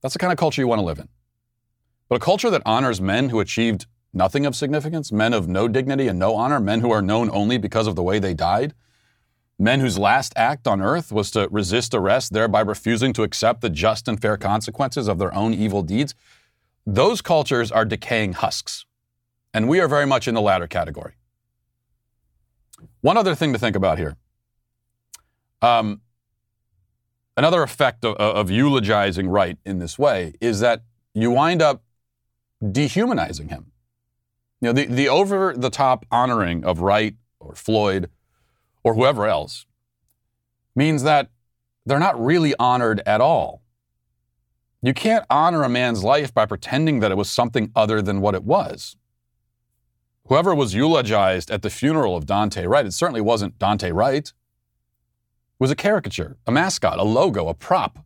That's 0.02 0.14
the 0.14 0.20
kind 0.20 0.32
of 0.32 0.38
culture 0.38 0.62
you 0.62 0.68
want 0.68 0.80
to 0.80 0.86
live 0.86 1.00
in. 1.00 1.10
But 2.10 2.16
a 2.16 2.20
culture 2.20 2.50
that 2.50 2.62
honors 2.66 3.02
men 3.02 3.30
who 3.30 3.40
achieved 3.40 3.88
nothing 4.14 4.46
of 4.46 4.56
significance, 4.56 5.12
men 5.12 5.34
of 5.34 5.48
no 5.48 5.68
dignity 5.68 6.08
and 6.08 6.18
no 6.18 6.36
honor, 6.36 6.60
men 6.60 6.82
who 6.82 6.92
are 6.92 7.02
known 7.02 7.30
only 7.32 7.58
because 7.58 7.88
of 7.88 7.96
the 7.96 8.04
way 8.04 8.20
they 8.20 8.34
died, 8.34 8.74
men 9.60 9.80
whose 9.80 9.98
last 9.98 10.34
act 10.36 10.68
on 10.68 10.82
earth 10.82 11.12
was 11.12 11.32
to 11.32 11.48
resist 11.50 11.94
arrest, 11.94 12.34
thereby 12.34 12.62
refusing 12.62 13.14
to 13.14 13.24
accept 13.24 13.62
the 13.62 13.70
just 13.70 14.08
and 14.08 14.22
fair 14.22 14.38
consequences 14.38 15.08
of 15.08 15.18
their 15.18 15.34
own 15.34 15.54
evil 15.54 15.82
deeds, 15.82 16.14
those 16.86 17.22
cultures 17.22 17.72
are 17.72 17.86
decaying 17.86 18.34
husks. 18.34 18.86
And 19.54 19.68
we 19.68 19.80
are 19.80 19.88
very 19.88 20.06
much 20.06 20.28
in 20.28 20.36
the 20.36 20.42
latter 20.42 20.68
category. 20.68 21.14
One 23.02 23.18
other 23.18 23.36
thing 23.36 23.54
to 23.54 23.60
think 23.60 23.76
about 23.76 23.98
here. 23.98 24.16
Um, 25.62 26.02
another 27.36 27.64
effect 27.64 28.06
of, 28.06 28.16
of 28.18 28.52
eulogizing 28.52 29.28
Wright 29.28 29.58
in 29.66 29.80
this 29.80 29.98
way 29.98 30.34
is 30.40 30.60
that 30.60 30.84
you 31.14 31.32
wind 31.32 31.62
up 31.62 31.82
dehumanizing 32.72 33.50
him. 33.50 33.72
You 34.62 34.68
know, 34.68 34.74
the, 34.74 34.86
the 34.86 35.10
over 35.10 35.54
the 35.56 35.70
top 35.70 36.06
honoring 36.12 36.64
of 36.64 36.82
Wright 36.82 37.16
or 37.40 37.56
Floyd 37.56 38.10
or 38.88 38.94
whoever 38.94 39.28
else 39.28 39.66
means 40.74 41.04
that 41.04 41.30
they're 41.86 42.00
not 42.00 42.24
really 42.24 42.54
honored 42.58 43.02
at 43.06 43.20
all. 43.20 43.62
You 44.82 44.94
can't 44.94 45.26
honor 45.30 45.64
a 45.64 45.70
man's 45.70 46.06
life 46.06 46.34
by 46.34 46.46
pretending 46.46 47.02
that 47.02 47.12
it 47.12 47.18
was 47.18 47.30
something 47.30 47.70
other 47.76 48.02
than 48.02 48.22
what 48.22 48.34
it 48.34 48.46
was. 48.46 48.96
Whoever 50.28 50.56
was 50.56 50.74
eulogized 50.74 51.52
at 51.52 51.64
the 51.64 51.70
funeral 51.70 52.16
of 52.16 52.26
Daunte 52.26 52.66
Wright, 52.66 52.86
it 52.86 52.94
certainly 52.94 53.20
wasn't 53.20 53.60
Daunte 53.60 53.94
Wright. 53.94 54.32
Was 55.60 55.72
a 55.72 55.76
caricature, 55.76 56.38
a 56.46 56.52
mascot, 56.52 56.98
a 56.98 57.04
logo, 57.04 57.50
a 57.50 57.54
prop. 57.54 58.06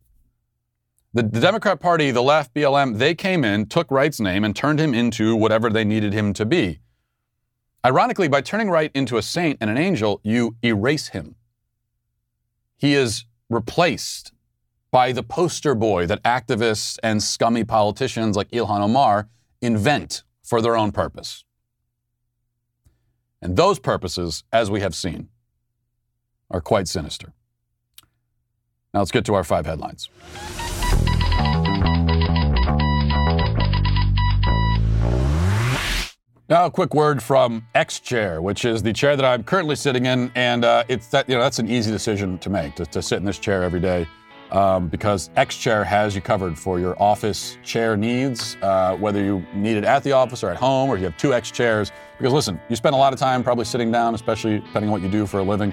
The, 1.14 1.22
the, 1.22 1.40
Democrat 1.40 1.78
Party, 1.78 2.10
the 2.10 2.22
left, 2.22 2.54
BLM, 2.54 2.98
they 2.98 3.14
came 3.14 3.44
in, 3.44 3.66
took 3.66 3.88
Wright's 3.90 4.18
name, 4.18 4.42
and 4.42 4.56
turned 4.56 4.80
him 4.80 4.94
into 4.94 5.36
whatever 5.36 5.70
they 5.70 5.84
needed 5.84 6.12
him 6.12 6.32
to 6.32 6.44
be. 6.44 6.80
Ironically, 7.84 8.28
by 8.28 8.40
turning 8.40 8.70
Wright 8.70 8.92
into 8.94 9.16
a 9.16 9.22
saint 9.22 9.58
and 9.60 9.68
an 9.68 9.76
angel, 9.76 10.20
you 10.22 10.56
erase 10.62 11.08
him. 11.08 11.34
He 12.76 12.94
is 12.94 13.24
replaced 13.50 14.32
by 14.92 15.10
the 15.12 15.22
poster 15.22 15.74
boy 15.74 16.06
that 16.06 16.22
activists 16.22 16.98
and 17.02 17.22
scummy 17.22 17.64
politicians 17.64 18.36
like 18.36 18.50
Ilhan 18.50 18.80
Omar 18.80 19.28
invent 19.60 20.22
for 20.42 20.60
their 20.60 20.76
own 20.76 20.92
purpose. 20.92 21.44
And 23.40 23.56
those 23.56 23.80
purposes, 23.80 24.44
as 24.52 24.70
we 24.70 24.80
have 24.80 24.94
seen, 24.94 25.28
are 26.50 26.60
quite 26.60 26.86
sinister. 26.86 27.32
Now 28.94 29.00
let's 29.00 29.10
get 29.10 29.24
to 29.24 29.34
our 29.34 29.44
five 29.44 29.66
headlines. 29.66 30.08
Now, 36.52 36.66
a 36.66 36.70
quick 36.70 36.92
word 36.92 37.22
from 37.22 37.66
X 37.74 37.98
Chair, 37.98 38.42
which 38.42 38.66
is 38.66 38.82
the 38.82 38.92
chair 38.92 39.16
that 39.16 39.24
I'm 39.24 39.42
currently 39.42 39.74
sitting 39.74 40.04
in, 40.04 40.30
and 40.34 40.66
uh, 40.66 40.84
it's 40.86 41.06
that 41.06 41.26
you 41.26 41.34
know 41.34 41.40
that's 41.40 41.58
an 41.58 41.66
easy 41.66 41.90
decision 41.90 42.36
to 42.40 42.50
make 42.50 42.74
to, 42.74 42.84
to 42.84 43.00
sit 43.00 43.16
in 43.16 43.24
this 43.24 43.38
chair 43.38 43.62
every 43.62 43.80
day, 43.80 44.06
um, 44.50 44.88
because 44.88 45.30
X 45.36 45.56
Chair 45.56 45.82
has 45.82 46.14
you 46.14 46.20
covered 46.20 46.58
for 46.58 46.78
your 46.78 46.94
office 47.02 47.56
chair 47.64 47.96
needs, 47.96 48.58
uh, 48.60 48.94
whether 48.96 49.24
you 49.24 49.42
need 49.54 49.78
it 49.78 49.84
at 49.84 50.04
the 50.04 50.12
office 50.12 50.44
or 50.44 50.50
at 50.50 50.58
home, 50.58 50.90
or 50.90 50.98
you 50.98 51.04
have 51.04 51.16
two 51.16 51.32
X 51.32 51.50
chairs. 51.50 51.90
Because 52.18 52.34
listen, 52.34 52.60
you 52.68 52.76
spend 52.76 52.94
a 52.94 52.98
lot 52.98 53.14
of 53.14 53.18
time 53.18 53.42
probably 53.42 53.64
sitting 53.64 53.90
down, 53.90 54.14
especially 54.14 54.58
depending 54.58 54.90
on 54.90 54.92
what 54.92 55.00
you 55.00 55.08
do 55.08 55.26
for 55.26 55.40
a 55.40 55.42
living. 55.42 55.72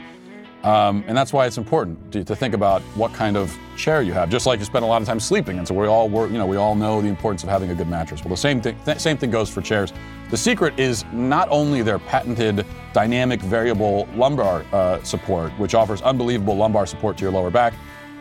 Um, 0.64 1.06
and 1.08 1.18
that's 1.18 1.32
why 1.32 1.46
it's 1.46 1.58
important 1.58 2.12
to, 2.12 2.24
to, 2.26 2.36
think 2.36 2.54
about 2.54 2.82
what 2.96 3.14
kind 3.14 3.38
of 3.38 3.58
chair 3.78 4.02
you 4.02 4.12
have. 4.12 4.30
Just 4.30 4.46
like 4.46 4.60
you 4.60 4.66
spend 4.66 4.84
a 4.84 4.88
lot 4.88 5.02
of 5.02 5.08
time 5.08 5.20
sleeping, 5.20 5.58
and 5.58 5.66
so 5.66 5.74
we 5.74 5.88
all 5.88 6.10
work, 6.10 6.32
you 6.32 6.38
know, 6.38 6.46
we 6.46 6.58
all 6.58 6.76
know 6.76 7.02
the 7.02 7.08
importance 7.08 7.44
of 7.44 7.50
having 7.50 7.70
a 7.70 7.76
good 7.76 7.88
mattress. 7.88 8.22
Well, 8.22 8.32
the 8.32 8.38
same 8.38 8.60
thing, 8.60 8.78
th- 8.84 9.00
same 9.00 9.18
thing 9.18 9.32
goes 9.32 9.50
for 9.50 9.62
chairs. 9.62 9.94
The 10.30 10.36
secret 10.36 10.78
is 10.78 11.06
not 11.14 11.48
only 11.50 11.82
their 11.82 11.98
patented 11.98 12.66
dynamic 12.92 13.40
variable 13.40 14.06
lumbar 14.16 14.66
uh, 14.74 15.02
support, 15.04 15.54
which 15.54 15.76
offers 15.76 16.02
unbelievable 16.02 16.58
lumbar 16.58 16.86
support 16.86 17.16
to 17.20 17.24
your 17.24 17.32
lower 17.32 17.50
back, 17.50 17.74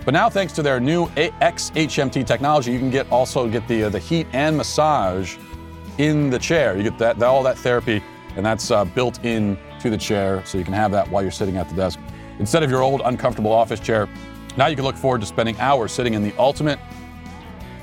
but 0.05 0.13
now 0.13 0.31
thanks 0.31 0.53
to 0.55 0.63
their 0.63 0.79
new 0.79 1.07
XHMT 1.17 2.25
technology, 2.25 2.73
you 2.73 2.79
can 2.79 2.91
get 2.91 3.11
also 3.11 3.49
get 3.49 3.67
the 3.67 3.85
uh, 3.85 3.89
the 3.89 3.99
heat 3.99 4.29
and 4.33 4.57
massage 4.57 5.37
in 5.99 6.31
the 6.31 6.39
chair. 6.39 6.77
You 6.77 6.85
get 6.85 6.99
that, 6.99 7.19
that 7.19 7.27
all 7.27 7.43
that 7.43 7.59
therapy, 7.59 8.01
and 8.37 8.47
that's 8.47 8.71
uh, 8.71 8.85
built 8.85 9.25
in 9.25 9.59
to 9.81 9.91
the 9.91 9.99
chair, 9.99 10.43
so 10.45 10.57
you 10.57 10.65
can 10.65 10.73
have 10.73 10.93
that 10.93 11.11
while 11.11 11.23
you're 11.23 11.33
sitting 11.33 11.57
at 11.57 11.69
the 11.69 11.75
desk. 11.75 11.99
Instead 12.39 12.63
of 12.63 12.71
your 12.71 12.83
old 12.83 13.03
uncomfortable 13.05 13.53
office 13.53 13.81
chair, 13.81 14.09
now 14.57 14.67
you 14.67 14.77
can 14.77 14.85
look 14.85 14.97
forward 14.97 15.21
to 15.21 15.27
spending 15.27 15.59
hours 15.61 15.93
sitting 15.93 16.15
in 16.15 16.23
the 16.23 16.35
ultimate 16.39 16.79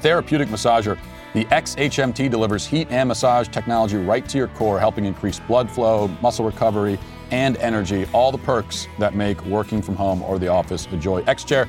therapeutic 0.02 0.50
massager. 0.50 0.98
The 1.34 1.46
XHMT 1.46 2.30
delivers 2.30 2.66
heat 2.66 2.88
and 2.92 3.10
massage 3.10 3.50
technology 3.50 3.98
right 3.98 4.28
to 4.30 4.38
your 4.38 4.48
core, 4.50 4.80
helping 4.80 5.06
increase 5.06 5.40
blood 5.40 5.70
flow, 5.70 6.08
muscle 6.22 6.46
recovery, 6.46 6.98
and 7.32 7.58
energy. 7.58 8.08
All 8.14 8.32
the 8.32 8.38
perks 8.38 8.88
that 9.00 9.16
make 9.16 9.44
working 9.46 9.82
from 9.82 9.96
home 9.96 10.22
or 10.24 10.40
the 10.40 10.48
office 10.48 10.88
a 10.92 10.98
joy. 10.98 11.24
X-Chair 11.28 11.68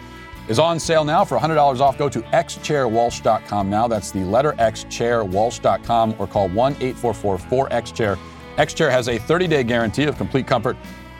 is 0.49 0.61
on 0.61 0.78
sale 0.78 1.05
now 1.05 1.25
for 1.25 1.37
$100 1.37 1.81
off. 1.81 1.99
Go 1.99 2.09
to 2.09 2.21
xchairwalsh.com 2.21 3.69
now. 3.69 3.88
That's 3.88 4.12
the 4.12 4.21
letter 4.21 4.55
X, 4.59 4.85
chairwalsh.com, 4.85 6.14
or 6.19 6.26
call 6.28 6.49
1 6.49 6.73
844 6.75 7.38
4XChair. 7.38 8.19
X-Chair 8.59 8.90
has 8.90 9.09
a 9.09 9.19
30 9.19 9.49
day 9.49 9.64
guarantee 9.64 10.05
of 10.05 10.16
complete 10.16 10.47
comfort 10.47 10.76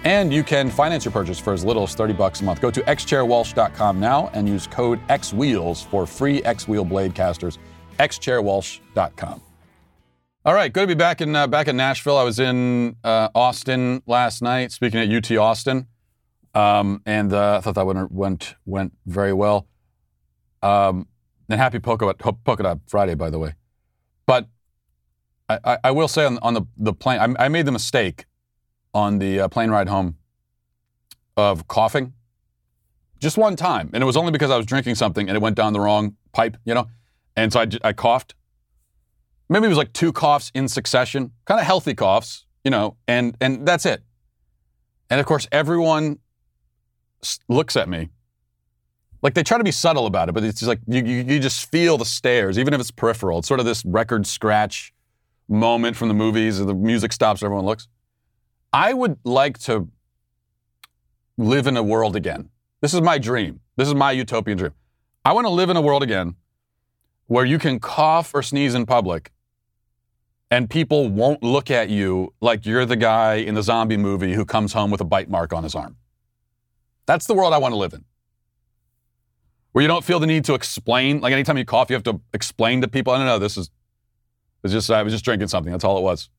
and 0.07 0.33
you 0.33 0.45
can 0.45 0.71
finance 0.71 1.05
your 1.05 1.11
purchase 1.11 1.41
for 1.41 1.53
as 1.53 1.65
little 1.65 1.83
as 1.83 1.97
30 1.97 2.13
bucks 2.13 2.41
a 2.41 2.45
month. 2.45 2.61
Go 2.61 2.71
to 2.71 2.81
xchairwalsh.com 2.83 3.99
now 3.99 4.31
and 4.35 4.49
use 4.49 4.69
code 4.69 5.01
XWheels 5.09 5.85
for 5.85 6.07
free 6.07 6.45
X-Wheel 6.45 6.85
blade 6.85 7.13
casters. 7.13 7.59
xchairwalsh.com. 7.99 9.43
All 10.45 10.55
right, 10.55 10.73
good 10.73 10.83
to 10.83 10.87
be 10.87 10.95
back 10.95 11.21
in 11.21 11.35
uh, 11.35 11.49
back 11.49 11.67
in 11.67 11.77
Nashville. 11.77 12.17
I 12.17 12.23
was 12.23 12.39
in 12.39 12.95
uh, 13.03 13.31
Austin 13.35 14.01
last 14.07 14.43
night, 14.43 14.71
speaking 14.71 15.01
at 15.01 15.11
UT 15.11 15.37
Austin, 15.39 15.89
um, 16.55 17.03
and 17.05 17.33
uh, 17.33 17.57
I 17.57 17.61
thought 17.61 17.75
that 17.75 17.85
went 17.85 18.13
went 18.13 18.55
went 18.65 18.93
very 19.07 19.33
well. 19.33 19.67
Um, 20.63 21.09
and 21.49 21.61
happy 21.61 21.81
Polka 21.81 22.15
Polka 22.15 22.63
Dot 22.63 22.79
Friday, 22.87 23.17
by 23.17 23.29
the 23.29 23.41
way. 23.41 23.55
But 24.25 24.47
I, 25.49 25.59
I, 25.65 25.79
I 25.83 25.91
will 25.91 26.07
say 26.07 26.25
on, 26.25 26.39
on 26.43 26.55
the 26.55 26.63
the 26.77 26.93
plane, 26.93 27.19
I, 27.19 27.47
I 27.47 27.49
made 27.49 27.67
the 27.67 27.73
mistake 27.73 28.26
on 28.97 29.19
the 29.19 29.41
uh, 29.41 29.49
plane 29.49 29.69
ride 29.69 29.89
home 29.89 30.17
of 31.37 31.69
coughing 31.69 32.15
just 33.21 33.37
one 33.37 33.55
time. 33.55 33.91
And 33.93 34.03
it 34.03 34.07
was 34.07 34.17
only 34.17 34.33
because 34.33 34.51
I 34.51 34.57
was 34.57 34.65
drinking 34.65 34.95
something 34.95 35.29
and 35.29 35.37
it 35.37 35.41
went 35.41 35.55
down 35.55 35.75
the 35.75 35.81
wrong 35.81 36.17
pipe, 36.33 36.57
you 36.65 36.73
know? 36.73 36.87
And 37.37 37.53
so 37.53 37.61
I, 37.61 37.67
I 37.85 37.93
coughed. 37.93 38.35
Maybe 39.51 39.67
it 39.67 39.69
was 39.69 39.77
like 39.77 39.93
two 39.93 40.15
coughs 40.15 40.51
in 40.55 40.67
succession, 40.67 41.33
kind 41.45 41.61
of 41.61 41.67
healthy 41.67 41.95
coughs, 41.95 42.47
you 42.65 42.71
know, 42.71 42.97
and, 43.07 43.37
and 43.39 43.69
that's 43.69 43.85
it. 43.85 44.03
And 45.11 45.21
of 45.21 45.27
course, 45.27 45.47
everyone 45.53 46.19
looks 47.49 47.77
at 47.77 47.91
me. 47.91 48.09
Like 49.21 49.35
they 49.35 49.43
try 49.43 49.59
to 49.59 49.65
be 49.65 49.73
subtle 49.73 50.07
about 50.07 50.31
it, 50.31 50.33
but 50.33 50.43
it's 50.43 50.61
just 50.61 50.69
like 50.69 50.81
you, 50.87 51.05
you, 51.05 51.23
you 51.23 51.39
just 51.39 51.71
feel 51.71 51.99
the 51.99 52.07
stares, 52.07 52.59
even 52.59 52.73
if 52.73 52.81
it's 52.81 52.91
peripheral. 52.91 53.41
It's 53.41 53.49
sort 53.49 53.61
of 53.61 53.67
this 53.67 53.85
record 53.85 54.27
scratch 54.27 54.95
moment 55.49 55.97
from 55.97 56.09
the 56.09 56.15
movies, 56.15 56.59
the 56.59 56.75
music 56.75 57.13
stops, 57.13 57.43
everyone 57.43 57.67
looks. 57.67 57.89
I 58.73 58.93
would 58.93 59.19
like 59.25 59.59
to 59.61 59.89
live 61.39 61.67
in 61.67 61.77
a 61.77 61.83
world 61.83 62.17
again. 62.17 62.51
This 62.81 62.95
is 62.95 63.01
my 63.01 63.19
dream. 63.19 63.61
This 63.77 63.89
is 63.89 63.95
my 63.95 64.13
utopian 64.13 64.59
dream. 64.59 64.73
I 65.25 65.33
want 65.33 65.47
to 65.47 65.51
live 65.51 65.71
in 65.71 65.77
a 65.77 65.81
world 65.81 66.03
again 66.03 66.37
where 67.27 67.45
you 67.45 67.59
can 67.59 67.81
cough 67.81 68.33
or 68.35 68.43
sneeze 68.43 68.75
in 68.75 68.87
public 68.87 69.33
and 70.51 70.71
people 70.71 71.09
won't 71.09 71.43
look 71.43 71.71
at 71.71 71.91
you 71.91 72.33
like 72.41 72.65
you're 72.65 72.87
the 72.87 72.97
guy 72.97 73.35
in 73.35 73.55
the 73.55 73.63
zombie 73.63 73.97
movie 73.97 74.35
who 74.35 74.45
comes 74.45 74.73
home 74.73 74.91
with 74.91 75.01
a 75.01 75.05
bite 75.05 75.29
mark 75.29 75.53
on 75.53 75.65
his 75.65 75.75
arm. 75.75 75.97
That's 77.07 77.27
the 77.27 77.35
world 77.35 77.53
I 77.53 77.59
want 77.59 77.73
to 77.73 77.77
live 77.77 77.93
in. 77.93 78.05
Where 79.73 79.83
you 79.83 79.89
don't 79.89 80.05
feel 80.05 80.21
the 80.21 80.27
need 80.27 80.45
to 80.45 80.55
explain, 80.55 81.21
like 81.21 81.33
anytime 81.33 81.59
you 81.59 81.65
cough, 81.65 81.91
you 81.91 81.95
have 81.95 82.05
to 82.05 82.21
explain 82.33 82.81
to 82.81 82.89
people, 82.89 83.13
I 83.13 83.19
don't 83.19 83.27
know, 83.27 83.39
this 83.39 83.57
is, 83.57 83.71
it's 84.63 84.73
just, 84.73 84.91
I 84.91 85.03
was 85.03 85.13
just 85.13 85.25
drinking 85.25 85.49
something. 85.49 85.71
That's 85.71 85.85
all 85.85 85.99
it 85.99 86.03
was. 86.03 86.31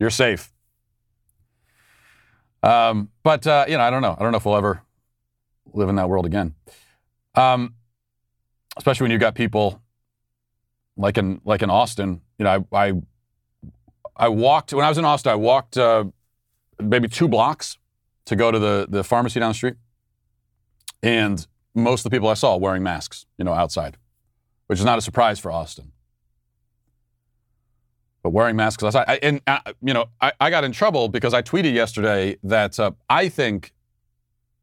You're 0.00 0.10
safe. 0.10 0.52
Um, 2.66 3.10
but 3.22 3.46
uh, 3.46 3.64
you 3.68 3.76
know, 3.76 3.84
I 3.84 3.90
don't 3.90 4.02
know. 4.02 4.16
I 4.18 4.22
don't 4.22 4.32
know 4.32 4.38
if 4.38 4.44
we'll 4.44 4.56
ever 4.56 4.82
live 5.72 5.88
in 5.88 5.94
that 5.96 6.08
world 6.08 6.26
again. 6.26 6.54
Um, 7.36 7.74
especially 8.76 9.04
when 9.04 9.12
you've 9.12 9.20
got 9.20 9.36
people 9.36 9.80
like 10.96 11.16
in 11.16 11.40
like 11.44 11.62
in 11.62 11.70
Austin. 11.70 12.22
You 12.38 12.44
know, 12.44 12.64
I 12.72 12.86
I, 12.88 12.92
I 14.16 14.28
walked 14.28 14.72
when 14.72 14.84
I 14.84 14.88
was 14.88 14.98
in 14.98 15.04
Austin. 15.04 15.30
I 15.30 15.36
walked 15.36 15.76
uh, 15.76 16.06
maybe 16.80 17.06
two 17.06 17.28
blocks 17.28 17.78
to 18.24 18.34
go 18.34 18.50
to 18.50 18.58
the, 18.58 18.86
the 18.88 19.04
pharmacy 19.04 19.38
down 19.38 19.50
the 19.50 19.54
street, 19.54 19.76
and 21.04 21.46
most 21.72 22.04
of 22.04 22.10
the 22.10 22.16
people 22.16 22.28
I 22.28 22.34
saw 22.34 22.56
wearing 22.56 22.82
masks, 22.82 23.26
you 23.38 23.44
know, 23.44 23.52
outside, 23.52 23.96
which 24.66 24.80
is 24.80 24.84
not 24.84 24.98
a 24.98 25.02
surprise 25.02 25.38
for 25.38 25.52
Austin. 25.52 25.92
But 28.26 28.32
wearing 28.32 28.56
masks 28.56 28.82
outside, 28.82 29.04
I, 29.06 29.20
and 29.22 29.40
uh, 29.46 29.60
you 29.80 29.94
know, 29.94 30.06
I, 30.20 30.32
I, 30.40 30.50
got 30.50 30.64
in 30.64 30.72
trouble 30.72 31.08
because 31.08 31.32
I 31.32 31.42
tweeted 31.42 31.72
yesterday 31.74 32.36
that 32.42 32.80
uh, 32.80 32.90
I 33.08 33.28
think. 33.28 33.72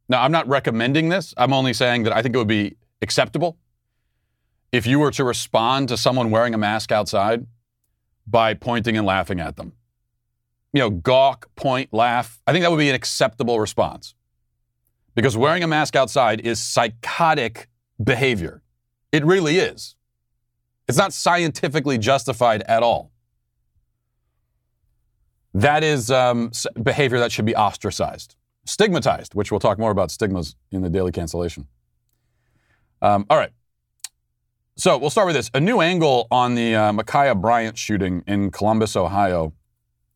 Now, 0.09 0.21
I'm 0.21 0.33
not 0.33 0.49
recommending 0.49 1.07
this. 1.07 1.33
I'm 1.37 1.53
only 1.53 1.71
saying 1.71 2.03
that 2.03 2.11
I 2.11 2.21
think 2.21 2.35
it 2.35 2.37
would 2.39 2.45
be 2.45 2.75
acceptable 3.01 3.57
if 4.73 4.85
you 4.85 4.99
were 4.99 5.11
to 5.11 5.23
respond 5.23 5.87
to 5.87 5.95
someone 5.95 6.29
wearing 6.29 6.53
a 6.53 6.57
mask 6.57 6.91
outside 6.91 7.47
by 8.27 8.53
pointing 8.53 8.97
and 8.97 9.07
laughing 9.07 9.39
at 9.39 9.55
them. 9.55 9.71
You 10.73 10.81
know, 10.81 10.89
gawk, 10.89 11.49
point, 11.55 11.93
laugh. 11.93 12.41
I 12.45 12.51
think 12.51 12.63
that 12.63 12.69
would 12.69 12.79
be 12.79 12.89
an 12.89 12.95
acceptable 12.95 13.61
response. 13.61 14.13
Because 15.15 15.37
wearing 15.37 15.63
a 15.63 15.67
mask 15.67 15.95
outside 15.95 16.41
is 16.41 16.59
psychotic 16.59 17.69
behavior. 18.03 18.61
It 19.13 19.23
really 19.23 19.55
is. 19.55 19.95
It's 20.89 20.97
not 20.97 21.13
scientifically 21.13 21.97
justified 21.97 22.61
at 22.63 22.83
all. 22.83 23.12
That 25.53 25.83
is 25.83 26.09
um, 26.09 26.51
behavior 26.81 27.19
that 27.19 27.31
should 27.31 27.45
be 27.45 27.55
ostracized, 27.55 28.35
stigmatized, 28.65 29.35
which 29.35 29.51
we'll 29.51 29.59
talk 29.59 29.77
more 29.77 29.91
about 29.91 30.09
stigmas 30.09 30.55
in 30.71 30.81
the 30.81 30.89
daily 30.89 31.11
cancellation. 31.11 31.67
Um, 33.01 33.25
all 33.29 33.37
right. 33.37 33.51
So 34.75 34.97
we'll 34.97 35.11
start 35.11 35.27
with 35.27 35.35
this. 35.35 35.51
A 35.53 35.59
new 35.59 35.81
angle 35.81 36.27
on 36.31 36.55
the 36.55 36.73
uh, 36.73 36.91
Ma'Khia 36.91 37.39
Bryant 37.39 37.77
shooting 37.77 38.23
in 38.25 38.49
Columbus, 38.49 38.95
Ohio. 38.95 39.53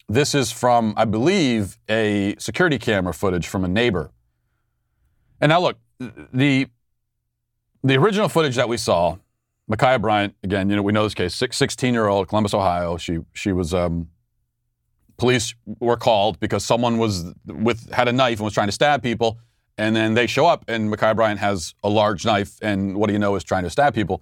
This 0.10 0.34
is 0.34 0.52
from, 0.52 0.96
I 0.98 1.06
believe, 1.06 1.78
a 1.88 2.36
security 2.40 2.80
camera 2.80 3.14
footage 3.14 3.48
from 3.48 3.64
a 3.64 3.68
neighbor. 3.68 4.12
And 5.40 5.50
now 5.50 5.60
look, 5.60 5.78
the 6.34 6.68
the 7.84 7.96
original 7.96 8.28
footage 8.28 8.56
that 8.56 8.68
we 8.68 8.78
saw, 8.78 9.18
Ma'Khia 9.70 10.02
Bryant, 10.02 10.36
again, 10.44 10.70
you 10.70 10.76
know, 10.76 10.82
we 10.82 10.92
know 10.92 11.04
this 11.04 11.14
case, 11.14 11.36
16 11.36 11.94
year 11.94 12.08
old, 12.08 12.28
Columbus, 12.28 12.56
Ohio. 12.56 12.98
She 12.98 13.20
she 13.34 13.52
was 13.52 13.76
um, 13.76 14.10
police 15.18 15.56
were 15.80 15.98
called 15.98 16.40
because 16.40 16.64
someone 16.64 16.98
was 16.98 17.34
with 17.46 17.92
had 17.92 18.08
a 18.08 18.14
knife 18.14 18.40
and 18.40 18.46
was 18.46 18.54
trying 18.54 18.68
to 18.68 18.72
stab 18.74 19.04
people, 19.04 19.40
and 19.78 19.96
then 19.96 20.14
they 20.14 20.28
show 20.28 20.46
up 20.46 20.66
and 20.68 20.92
Ma'Khia 20.92 21.16
Bryant 21.16 21.40
has 21.40 21.74
a 21.84 21.90
large 21.90 22.26
knife, 22.26 22.58
and 22.62 22.98
what 22.98 23.08
do 23.08 23.14
you 23.14 23.20
know 23.20 23.36
is 23.36 23.44
trying 23.44 23.64
to 23.64 23.70
stab 23.70 23.94
people. 23.94 24.22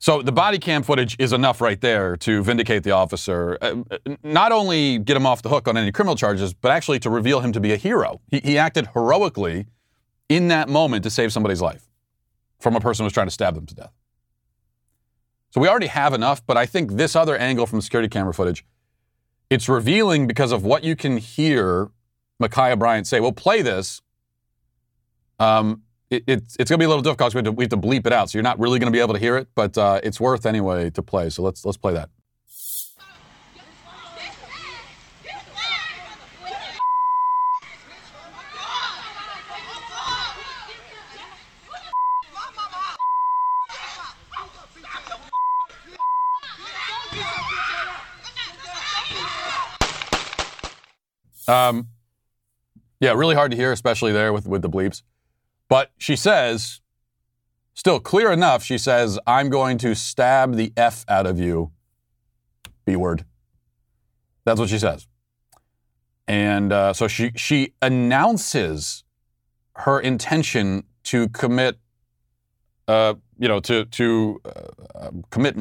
So 0.00 0.22
the 0.22 0.32
body 0.32 0.58
cam 0.58 0.84
footage 0.84 1.16
is 1.18 1.32
enough 1.32 1.60
right 1.60 1.80
there 1.80 2.16
to 2.18 2.42
vindicate 2.44 2.84
the 2.84 2.92
officer, 2.92 3.58
uh, 3.60 3.74
not 4.22 4.52
only 4.52 4.98
get 4.98 5.16
him 5.16 5.26
off 5.26 5.42
the 5.42 5.48
hook 5.48 5.66
on 5.66 5.76
any 5.76 5.90
criminal 5.90 6.14
charges, 6.14 6.54
but 6.54 6.70
actually 6.70 7.00
to 7.00 7.10
reveal 7.10 7.40
him 7.40 7.52
to 7.52 7.58
be 7.58 7.72
a 7.72 7.76
hero. 7.76 8.20
He, 8.28 8.40
he 8.44 8.58
acted 8.58 8.88
heroically 8.94 9.66
in 10.28 10.48
that 10.48 10.68
moment 10.68 11.02
to 11.02 11.10
save 11.10 11.32
somebody's 11.32 11.60
life 11.60 11.88
from 12.60 12.76
a 12.76 12.80
person 12.80 13.02
who 13.02 13.06
was 13.06 13.12
trying 13.12 13.26
to 13.26 13.32
stab 13.32 13.56
them 13.56 13.66
to 13.66 13.74
death. 13.74 13.92
So 15.50 15.60
we 15.60 15.66
already 15.66 15.86
have 15.88 16.14
enough, 16.14 16.46
but 16.46 16.56
I 16.56 16.66
think 16.66 16.92
this 16.92 17.16
other 17.16 17.36
angle 17.36 17.66
from 17.66 17.80
security 17.80 18.08
camera 18.08 18.34
footage, 18.34 18.64
it's 19.50 19.68
revealing 19.68 20.26
because 20.26 20.52
of 20.52 20.64
what 20.64 20.84
you 20.84 20.94
can 20.96 21.16
hear 21.16 21.90
Ma'Khia 22.42 22.78
Bryant 22.78 23.06
say. 23.06 23.20
We'll 23.20 23.32
play 23.32 23.62
this. 23.62 24.02
Um, 25.38 25.82
it, 26.10 26.24
it's, 26.26 26.56
it's 26.58 26.70
going 26.70 26.78
to 26.78 26.82
be 26.82 26.84
a 26.84 26.88
little 26.88 27.02
difficult 27.02 27.34
we, 27.34 27.42
we 27.42 27.64
have, 27.64 27.70
to, 27.70 27.76
bleep 27.76 28.06
it 28.06 28.12
out, 28.12 28.30
so 28.30 28.38
you're 28.38 28.42
not 28.42 28.58
really 28.58 28.78
going 28.78 28.90
to 28.90 28.96
be 28.96 29.00
able 29.00 29.14
to 29.14 29.20
hear 29.20 29.36
it, 29.36 29.48
but 29.54 29.76
uh, 29.76 30.00
it's 30.02 30.20
worth 30.20 30.46
anyway 30.46 30.90
to 30.90 31.02
play. 31.02 31.30
So 31.30 31.42
let's 31.42 31.64
let's 31.64 31.76
play 31.76 31.92
that. 31.94 32.08
Um, 51.48 51.88
yeah, 53.00 53.12
really 53.14 53.34
hard 53.34 53.50
to 53.50 53.56
hear, 53.56 53.72
especially 53.72 54.12
there 54.12 54.32
with, 54.32 54.46
with 54.46 54.62
the 54.62 54.70
bleeps. 54.70 55.02
But 55.68 55.90
she 55.98 56.14
says, 56.14 56.80
still 57.74 58.00
clear 58.00 58.30
enough, 58.30 58.62
she 58.62 58.78
says, 58.78 59.18
I'm 59.26 59.48
going 59.48 59.78
to 59.78 59.94
stab 59.94 60.56
the 60.56 60.72
F 60.76 61.04
out 61.08 61.26
of 61.26 61.38
you. 61.38 61.72
B 62.84 62.96
word. 62.96 63.24
That's 64.44 64.60
what 64.60 64.68
she 64.68 64.78
says. 64.78 65.06
And 66.26 66.72
uh, 66.72 66.92
so 66.92 67.08
she, 67.08 67.32
she 67.36 67.74
announces 67.80 69.04
her 69.76 70.00
intention 70.00 70.84
to 71.04 71.28
commit, 71.28 71.78
uh, 72.86 73.14
you 73.38 73.48
know, 73.48 73.60
to, 73.60 73.84
to 73.86 74.40
uh, 74.94 75.10
commit 75.30 75.56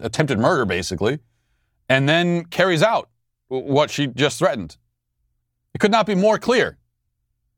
attempted 0.00 0.38
murder, 0.38 0.64
basically, 0.64 1.18
and 1.88 2.08
then 2.08 2.44
carries 2.44 2.82
out 2.82 3.08
what 3.48 3.90
she 3.90 4.06
just 4.06 4.38
threatened. 4.38 4.76
Could 5.82 5.90
not 5.90 6.06
be 6.06 6.14
more 6.14 6.38
clear. 6.38 6.78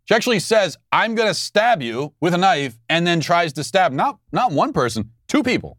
She 0.06 0.14
actually 0.14 0.38
says, 0.38 0.78
I'm 0.90 1.14
going 1.14 1.28
to 1.28 1.34
stab 1.34 1.82
you 1.82 2.14
with 2.22 2.32
a 2.32 2.38
knife, 2.38 2.78
and 2.88 3.06
then 3.06 3.20
tries 3.20 3.52
to 3.52 3.62
stab 3.62 3.92
not, 3.92 4.18
not 4.32 4.50
one 4.50 4.72
person, 4.72 5.10
two 5.28 5.42
people. 5.42 5.76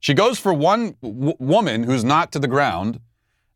She 0.00 0.14
goes 0.14 0.40
for 0.40 0.52
one 0.52 0.96
w- 1.00 1.36
woman 1.38 1.84
who's 1.84 2.02
knocked 2.02 2.32
to 2.32 2.40
the 2.40 2.48
ground, 2.48 2.98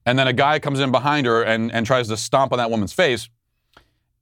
and 0.06 0.16
then 0.16 0.28
a 0.28 0.32
guy 0.32 0.60
comes 0.60 0.78
in 0.78 0.92
behind 0.92 1.26
her 1.26 1.42
and, 1.42 1.72
and 1.72 1.84
tries 1.84 2.06
to 2.06 2.16
stomp 2.16 2.52
on 2.52 2.58
that 2.58 2.70
woman's 2.70 2.92
face. 2.92 3.28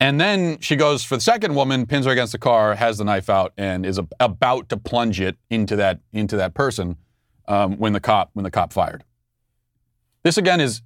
And 0.01 0.19
then 0.19 0.59
she 0.61 0.75
goes 0.75 1.05
for 1.05 1.17
the 1.17 1.21
second 1.21 1.55
woman, 1.55 1.85
pins 1.85 2.07
her 2.07 2.13
against 2.13 2.33
the 2.33 2.39
car, 2.39 2.77
has 2.77 2.97
the 2.97 3.05
knife 3.05 3.29
out, 3.29 3.53
and 3.59 3.85
is 3.85 3.99
a, 3.99 4.09
about 4.21 4.71
to 4.71 4.79
plunge 4.79 5.21
it 5.21 5.37
into 5.51 5.77
that 5.77 6.01
into 6.15 6.39
that 6.39 6.55
person 6.55 6.97
um, 7.47 7.77
when 7.77 7.93
the 7.93 8.01
cop 8.01 8.31
when 8.33 8.45
the 8.45 8.51
cop 8.51 8.73
fired. 8.73 9.05
This 10.23 10.39
again 10.39 10.63
is 10.63 10.81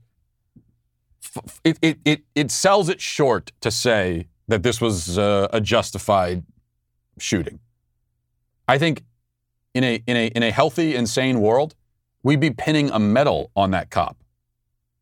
it, 1.64 1.78
it, 1.82 1.98
it, 2.04 2.24
it 2.34 2.50
sells 2.50 2.88
it 2.88 3.00
short 3.00 3.52
to 3.60 3.70
say 3.70 4.28
that 4.48 4.62
this 4.62 4.80
was 4.80 5.18
uh, 5.18 5.48
a 5.52 5.60
justified 5.60 6.44
shooting. 7.18 7.60
I 8.68 8.78
think 8.78 9.04
in 9.74 9.84
a, 9.84 10.02
in, 10.06 10.16
a, 10.16 10.26
in 10.28 10.42
a 10.42 10.50
healthy, 10.50 10.94
insane 10.94 11.40
world, 11.40 11.74
we'd 12.22 12.40
be 12.40 12.50
pinning 12.50 12.90
a 12.90 12.98
medal 12.98 13.50
on 13.56 13.70
that 13.70 13.90
cop 13.90 14.16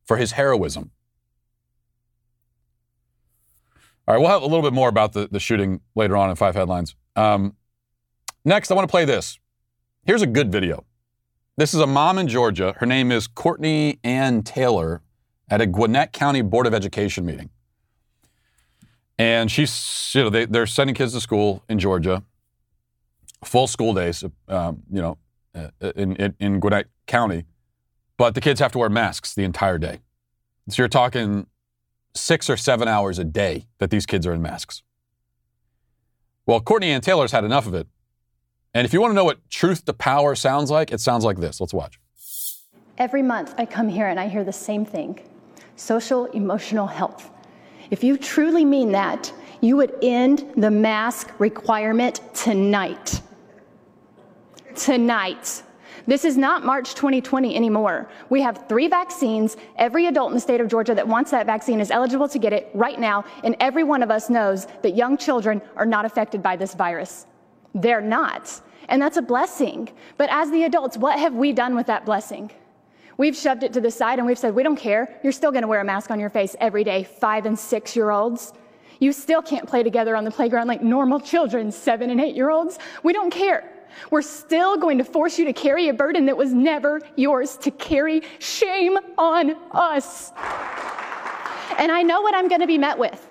for 0.05 0.17
his 0.17 0.33
heroism. 0.33 0.91
All 4.07 4.15
right, 4.15 4.21
we'll 4.21 4.31
have 4.31 4.43
a 4.43 4.47
little 4.47 4.63
bit 4.63 4.73
more 4.73 4.89
about 4.89 5.13
the, 5.13 5.29
the 5.31 5.39
shooting 5.39 5.81
later 5.95 6.17
on 6.17 6.31
in 6.31 6.37
five 6.37 6.55
headlines. 6.55 6.97
Um, 7.17 7.55
next, 8.45 8.71
I 8.71 8.75
want 8.75 8.89
to 8.89 8.91
play 8.91 9.05
this. 9.05 9.39
Here's 10.05 10.23
a 10.23 10.27
good 10.27 10.51
video. 10.51 10.85
This 11.57 11.75
is 11.75 11.81
a 11.81 11.87
mom 11.87 12.19
in 12.19 12.27
Georgia. 12.27 12.75
Her 12.79 12.87
name 12.87 13.13
is 13.13 13.27
Courtney 13.27 14.01
Ann 14.03 14.43
Taylor 14.43 15.03
at 15.51 15.61
a 15.61 15.67
Gwinnett 15.67 16.13
County 16.13 16.43
Board 16.43 16.67
of 16.67 16.73
Education 16.73 17.27
meeting. 17.27 17.51
And 19.19 19.51
she's, 19.51 20.13
you 20.15 20.23
know, 20.23 20.31
they, 20.31 20.47
they're 20.47 20.67
sending 20.67 20.95
kids 20.95 21.13
to 21.13 21.21
school 21.21 21.63
in 21.69 21.79
Georgia, 21.79 22.23
full 23.45 23.67
school 23.67 23.93
days, 23.93 24.25
um, 24.49 24.83
you 24.91 25.03
know, 25.03 25.19
uh, 25.55 25.69
in, 25.97 26.17
in, 26.17 26.35
in 26.39 26.61
Gwinnett 26.61 26.87
County, 27.07 27.45
but 28.17 28.35
the 28.35 28.41
kids 28.41 28.61
have 28.61 28.73
to 28.73 28.79
wear 28.79 28.89
masks 28.89 29.35
the 29.35 29.45
entire 29.45 29.77
day. 29.77 30.01
So 30.69 30.83
you're 30.83 30.89
talking 30.89 31.49
six 32.15 32.49
or 32.49 32.57
seven 32.57 32.87
hours 32.87 33.19
a 33.19 33.25
day 33.25 33.67
that 33.79 33.91
these 33.91 34.07
kids 34.07 34.27
are 34.27 34.33
in 34.33 34.41
masks. 34.41 34.83
Well, 36.47 36.61
Courtney 36.61 36.91
Ann 36.91 37.01
Taylor's 37.01 37.33
had 37.33 37.45
enough 37.45 37.67
of 37.67 37.75
it. 37.75 37.89
And 38.73 38.85
if 38.85 38.93
you 38.93 39.01
want 39.01 39.11
to 39.11 39.15
know 39.17 39.25
what 39.25 39.51
truth 39.51 39.85
to 39.87 39.93
power 39.93 40.35
sounds 40.35 40.71
like, 40.71 40.93
it 40.93 41.01
sounds 41.01 41.25
like 41.25 41.39
this. 41.39 41.61
Let's 41.61 41.75
watch. 41.75 41.99
Every 42.99 43.23
month 43.23 43.55
I 43.59 43.67
come 43.67 43.89
here 43.89 44.07
and 44.07 44.21
I 44.21 44.29
hear 44.29 44.45
the 44.45 44.53
same 44.53 44.85
thing 44.85 45.21
social 45.81 46.27
emotional 46.27 46.87
health. 46.87 47.31
If 47.91 48.05
you 48.05 48.19
truly 48.19 48.65
mean 48.65 48.93
that, 48.93 49.33
you 49.63 49.77
would 49.79 49.95
end 50.03 50.53
the 50.57 50.71
mask 50.71 51.33
requirement 51.39 52.21
tonight. 52.35 53.21
Tonight. 54.75 55.63
This 56.07 56.25
is 56.25 56.37
not 56.37 56.65
March 56.65 56.95
2020 56.95 57.57
anymore. 57.57 58.11
We 58.29 58.41
have 58.43 58.69
three 58.69 58.89
vaccines. 58.89 59.57
Every 59.77 60.07
adult 60.07 60.31
in 60.31 60.35
the 60.35 60.41
state 60.41 60.61
of 60.61 60.69
Georgia 60.69 60.95
that 60.95 61.07
wants 61.07 61.31
that 61.31 61.47
vaccine 61.47 61.81
is 61.81 61.91
eligible 61.91 62.29
to 62.29 62.39
get 62.39 62.53
it 62.53 62.71
right 62.75 62.99
now, 62.99 63.25
and 63.43 63.57
every 63.61 63.85
one 63.85 64.03
of 64.03 64.11
us 64.11 64.31
knows 64.31 64.67
that 64.83 64.97
young 64.97 65.17
children 65.17 65.63
are 65.77 65.87
not 65.87 66.05
affected 66.05 66.43
by 66.43 66.57
this 66.57 66.75
virus. 66.75 67.27
They're 67.75 68.01
not. 68.01 68.61
And 68.89 69.01
that's 69.01 69.17
a 69.17 69.23
blessing. 69.23 69.89
But 70.17 70.31
as 70.31 70.51
the 70.51 70.65
adults, 70.65 70.97
what 70.97 71.19
have 71.19 71.35
we 71.35 71.53
done 71.53 71.75
with 71.75 71.87
that 71.87 72.05
blessing? 72.05 72.51
We've 73.21 73.37
shoved 73.37 73.65
it 73.65 73.75
to 73.75 73.83
the 73.83 73.91
side 73.91 74.19
and 74.19 74.27
we've 74.27 74.39
said, 74.39 74.55
we 74.55 74.63
don't 74.63 74.79
care. 74.79 75.21
You're 75.23 75.35
still 75.35 75.51
going 75.51 75.61
to 75.61 75.69
wear 75.69 75.83
a 75.83 75.85
mask 75.85 76.11
on 76.11 76.19
your 76.19 76.31
face 76.31 76.57
every 76.59 76.85
day, 76.85 77.05
five 77.05 77.45
and 77.45 77.59
six 77.59 77.95
year 77.95 78.11
olds. 78.11 78.55
You 78.99 79.13
still 79.13 79.43
can't 79.43 79.69
play 79.69 79.83
together 79.83 80.17
on 80.17 80.25
the 80.25 80.31
playground 80.31 80.69
like 80.69 80.83
normal 80.83 81.21
children, 81.21 81.71
seven 81.71 82.09
and 82.09 82.19
eight 82.19 82.35
year 82.35 82.49
olds. 82.49 82.79
We 83.03 83.13
don't 83.13 83.29
care. 83.29 83.71
We're 84.11 84.23
still 84.23 84.79
going 84.79 84.97
to 84.97 85.05
force 85.05 85.39
you 85.39 85.45
to 85.45 85.53
carry 85.53 85.89
a 85.89 85.93
burden 85.93 86.25
that 86.25 86.37
was 86.39 86.55
never 86.55 87.03
yours 87.15 87.59
to 87.59 87.71
carry. 87.71 88.23
Shame 88.39 88.97
on 89.19 89.55
us. 89.73 90.31
And 91.77 91.93
I 91.93 92.01
know 92.01 92.23
what 92.23 92.35
I'm 92.35 92.49
going 92.49 92.63
to 92.63 92.67
be 92.67 92.79
met 92.79 92.99
with 92.99 93.29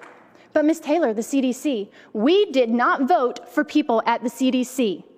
But, 0.54 0.65
Ms. 0.65 0.82
Taylor, 0.82 1.15
the 1.15 1.23
CDC, 1.23 1.89
we 2.13 2.52
did 2.52 2.69
not 2.69 3.08
vote 3.08 3.52
for 3.52 3.63
people 3.63 4.04
at 4.06 4.21
the 4.21 4.30
CDC. 4.30 5.09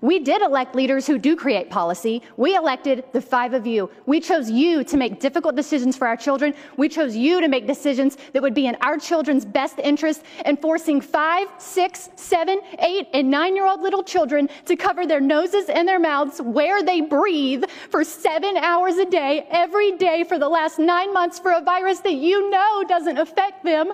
We 0.00 0.18
did 0.18 0.40
elect 0.40 0.74
leaders 0.74 1.06
who 1.06 1.18
do 1.18 1.36
create 1.36 1.68
policy. 1.68 2.22
We 2.36 2.56
elected 2.56 3.04
the 3.12 3.20
five 3.20 3.52
of 3.52 3.66
you. 3.66 3.90
We 4.06 4.20
chose 4.20 4.50
you 4.50 4.82
to 4.84 4.96
make 4.96 5.20
difficult 5.20 5.56
decisions 5.56 5.96
for 5.96 6.06
our 6.06 6.16
children. 6.16 6.54
We 6.76 6.88
chose 6.88 7.14
you 7.14 7.40
to 7.40 7.48
make 7.48 7.66
decisions 7.66 8.16
that 8.32 8.40
would 8.40 8.54
be 8.54 8.66
in 8.66 8.76
our 8.80 8.96
children's 8.96 9.44
best 9.44 9.78
interest 9.78 10.22
and 10.44 10.60
forcing 10.60 11.00
five, 11.00 11.48
six, 11.58 12.08
seven, 12.16 12.60
eight, 12.78 13.08
and 13.12 13.30
nine 13.30 13.54
year 13.54 13.66
old 13.66 13.82
little 13.82 14.02
children 14.02 14.48
to 14.64 14.76
cover 14.76 15.06
their 15.06 15.20
noses 15.20 15.68
and 15.68 15.86
their 15.86 16.00
mouths 16.00 16.40
where 16.40 16.82
they 16.82 17.00
breathe 17.00 17.64
for 17.90 18.02
seven 18.02 18.56
hours 18.56 18.96
a 18.96 19.04
day, 19.04 19.46
every 19.50 19.92
day 19.92 20.24
for 20.24 20.38
the 20.38 20.48
last 20.48 20.78
nine 20.78 21.12
months 21.12 21.38
for 21.38 21.52
a 21.52 21.60
virus 21.60 22.00
that 22.00 22.14
you 22.14 22.48
know 22.50 22.84
doesn't 22.88 23.18
affect 23.18 23.64
them. 23.64 23.92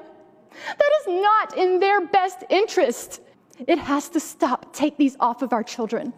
That 0.79 0.91
is 1.01 1.23
not 1.23 1.59
in 1.59 1.81
their 1.81 2.07
best 2.07 2.45
interest. 2.49 3.21
It 3.67 3.79
has 3.79 4.09
to 4.11 4.21
stop. 4.21 4.73
Take 4.73 4.97
these 4.97 5.17
off 5.21 5.43
of 5.43 5.53
our 5.53 5.63
children. 5.63 6.13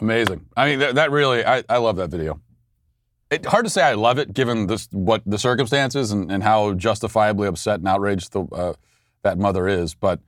Amazing. 0.00 0.46
I 0.56 0.68
mean, 0.68 0.78
that, 0.78 0.94
that 0.94 1.10
really, 1.10 1.44
I, 1.44 1.64
I 1.68 1.78
love 1.78 1.96
that 1.96 2.10
video. 2.10 2.40
It's 3.30 3.46
hard 3.46 3.66
to 3.66 3.70
say 3.70 3.82
I 3.82 3.94
love 3.94 4.18
it 4.18 4.32
given 4.32 4.66
this 4.66 4.88
what 4.90 5.22
the 5.26 5.38
circumstances 5.38 6.12
and, 6.12 6.30
and 6.32 6.42
how 6.42 6.72
justifiably 6.74 7.46
upset 7.46 7.80
and 7.80 7.88
outraged 7.88 8.32
the, 8.32 8.44
uh, 8.44 8.72
that 9.22 9.38
mother 9.38 9.68
is, 9.68 9.94
but 9.94 10.20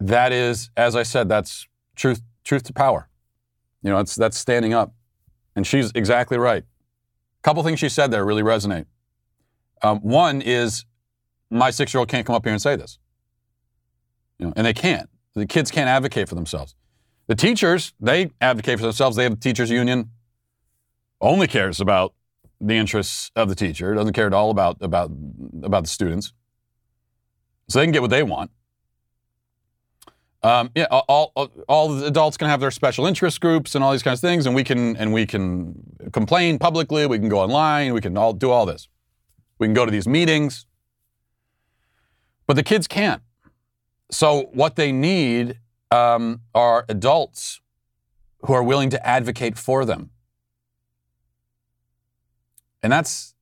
that 0.00 0.32
is, 0.32 0.70
as 0.76 0.96
I 0.96 1.02
said, 1.02 1.28
that's 1.28 1.68
truth 1.94 2.22
truth 2.42 2.64
to 2.64 2.72
power. 2.72 3.08
You 3.82 3.90
know, 3.90 3.98
it's 3.98 4.14
that's 4.16 4.36
standing 4.36 4.74
up, 4.74 4.94
and 5.54 5.66
she's 5.66 5.92
exactly 5.94 6.38
right. 6.38 6.64
A 6.64 7.42
couple 7.42 7.62
things 7.62 7.78
she 7.78 7.88
said 7.88 8.10
there 8.10 8.24
really 8.24 8.42
resonate. 8.42 8.86
Um, 9.82 10.00
one 10.00 10.42
is 10.42 10.84
my 11.54 11.70
six 11.70 11.94
year 11.94 12.00
old 12.00 12.08
can't 12.08 12.26
come 12.26 12.34
up 12.34 12.44
here 12.44 12.52
and 12.52 12.60
say 12.60 12.76
this. 12.76 12.98
You 14.38 14.46
know, 14.46 14.52
and 14.56 14.66
they 14.66 14.74
can't. 14.74 15.08
The 15.34 15.46
kids 15.46 15.70
can't 15.70 15.88
advocate 15.88 16.28
for 16.28 16.34
themselves. 16.34 16.74
The 17.26 17.34
teachers, 17.34 17.94
they 18.00 18.30
advocate 18.40 18.78
for 18.78 18.84
themselves. 18.84 19.16
They 19.16 19.22
have 19.22 19.32
a 19.32 19.36
teachers 19.36 19.70
union, 19.70 20.10
only 21.20 21.46
cares 21.46 21.80
about 21.80 22.14
the 22.60 22.74
interests 22.74 23.30
of 23.34 23.48
the 23.48 23.54
teacher, 23.54 23.94
doesn't 23.94 24.12
care 24.12 24.26
at 24.26 24.34
all 24.34 24.50
about, 24.50 24.76
about, 24.80 25.10
about 25.62 25.84
the 25.84 25.88
students. 25.88 26.32
So 27.68 27.78
they 27.78 27.86
can 27.86 27.92
get 27.92 28.02
what 28.02 28.10
they 28.10 28.22
want. 28.22 28.50
Um, 30.42 30.70
yeah, 30.74 30.86
all, 30.90 31.32
all, 31.34 31.50
all 31.68 31.88
the 31.88 32.06
adults 32.06 32.36
can 32.36 32.48
have 32.48 32.60
their 32.60 32.70
special 32.70 33.06
interest 33.06 33.40
groups 33.40 33.74
and 33.74 33.82
all 33.82 33.92
these 33.92 34.02
kinds 34.02 34.18
of 34.18 34.28
things, 34.28 34.44
and 34.44 34.54
we 34.54 34.62
can 34.62 34.94
and 34.96 35.10
we 35.10 35.24
can 35.24 35.74
complain 36.12 36.58
publicly. 36.58 37.06
We 37.06 37.18
can 37.18 37.30
go 37.30 37.38
online. 37.38 37.94
We 37.94 38.02
can 38.02 38.18
all 38.18 38.34
do 38.34 38.50
all 38.50 38.66
this. 38.66 38.86
We 39.58 39.66
can 39.66 39.72
go 39.72 39.86
to 39.86 39.90
these 39.90 40.06
meetings. 40.06 40.66
But 42.46 42.56
the 42.56 42.62
kids 42.62 42.86
can't. 42.86 43.22
So 44.10 44.50
what 44.52 44.76
they 44.76 44.92
need 44.92 45.58
um, 45.90 46.40
are 46.54 46.84
adults 46.88 47.60
who 48.42 48.52
are 48.52 48.62
willing 48.62 48.90
to 48.90 49.06
advocate 49.06 49.56
for 49.56 49.84
them. 49.84 50.10
And 52.82 52.92
that's, 52.92 53.34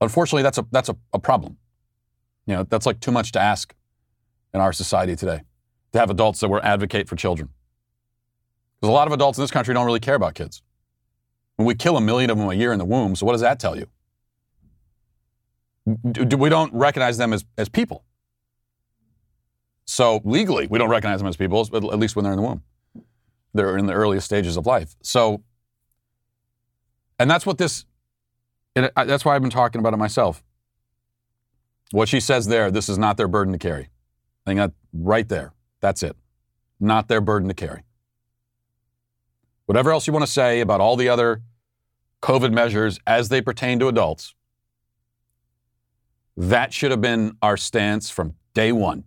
unfortunately, 0.00 0.42
that's 0.42 0.58
a, 0.58 0.66
that's 0.70 0.88
a, 0.88 0.96
a 1.12 1.18
problem. 1.18 1.58
You 2.46 2.56
know, 2.56 2.62
that's 2.64 2.86
like 2.86 3.00
too 3.00 3.12
much 3.12 3.32
to 3.32 3.40
ask 3.40 3.74
in 4.54 4.60
our 4.60 4.72
society 4.72 5.16
today 5.16 5.42
to 5.92 5.98
have 5.98 6.10
adults 6.10 6.40
that 6.40 6.48
will 6.48 6.62
advocate 6.62 7.08
for 7.08 7.16
children. 7.16 7.50
Because 8.80 8.88
a 8.88 8.92
lot 8.92 9.06
of 9.06 9.12
adults 9.12 9.38
in 9.38 9.42
this 9.42 9.50
country 9.50 9.74
don't 9.74 9.86
really 9.86 10.00
care 10.00 10.14
about 10.14 10.34
kids. 10.34 10.62
And 11.58 11.66
we 11.66 11.74
kill 11.74 11.96
a 11.96 12.00
million 12.00 12.30
of 12.30 12.38
them 12.38 12.48
a 12.48 12.54
year 12.54 12.72
in 12.72 12.78
the 12.78 12.84
womb, 12.84 13.14
so 13.14 13.26
what 13.26 13.32
does 13.32 13.40
that 13.42 13.60
tell 13.60 13.76
you? 13.76 13.86
We 15.86 16.48
don't 16.48 16.72
recognize 16.72 17.18
them 17.18 17.32
as, 17.32 17.44
as 17.58 17.68
people. 17.68 18.04
So 19.84 20.20
legally, 20.24 20.66
we 20.66 20.78
don't 20.78 20.88
recognize 20.88 21.20
them 21.20 21.28
as 21.28 21.36
people, 21.36 21.64
but 21.70 21.84
at 21.84 21.98
least 21.98 22.16
when 22.16 22.24
they're 22.24 22.32
in 22.32 22.38
the 22.38 22.46
womb. 22.46 22.62
They're 23.52 23.76
in 23.76 23.86
the 23.86 23.92
earliest 23.92 24.26
stages 24.26 24.56
of 24.56 24.66
life. 24.66 24.96
So, 25.02 25.42
and 27.18 27.30
that's 27.30 27.46
what 27.46 27.58
this, 27.58 27.84
that's 28.74 29.24
why 29.24 29.36
I've 29.36 29.42
been 29.42 29.50
talking 29.50 29.78
about 29.78 29.92
it 29.92 29.98
myself. 29.98 30.42
What 31.92 32.08
she 32.08 32.18
says 32.18 32.46
there, 32.46 32.70
this 32.70 32.88
is 32.88 32.98
not 32.98 33.16
their 33.16 33.28
burden 33.28 33.52
to 33.52 33.58
carry. 33.58 33.90
I 34.46 34.50
think 34.50 34.58
that 34.58 34.72
right 34.92 35.28
there, 35.28 35.52
that's 35.80 36.02
it. 36.02 36.16
Not 36.80 37.08
their 37.08 37.20
burden 37.20 37.48
to 37.48 37.54
carry. 37.54 37.82
Whatever 39.66 39.92
else 39.92 40.06
you 40.06 40.12
want 40.12 40.24
to 40.24 40.30
say 40.30 40.60
about 40.60 40.80
all 40.80 40.96
the 40.96 41.08
other 41.08 41.42
COVID 42.20 42.52
measures 42.52 42.98
as 43.06 43.28
they 43.28 43.40
pertain 43.40 43.78
to 43.78 43.88
adults, 43.88 44.34
that 46.36 46.72
should 46.72 46.90
have 46.90 47.00
been 47.00 47.36
our 47.42 47.56
stance 47.56 48.10
from 48.10 48.34
day 48.54 48.72
one. 48.72 49.04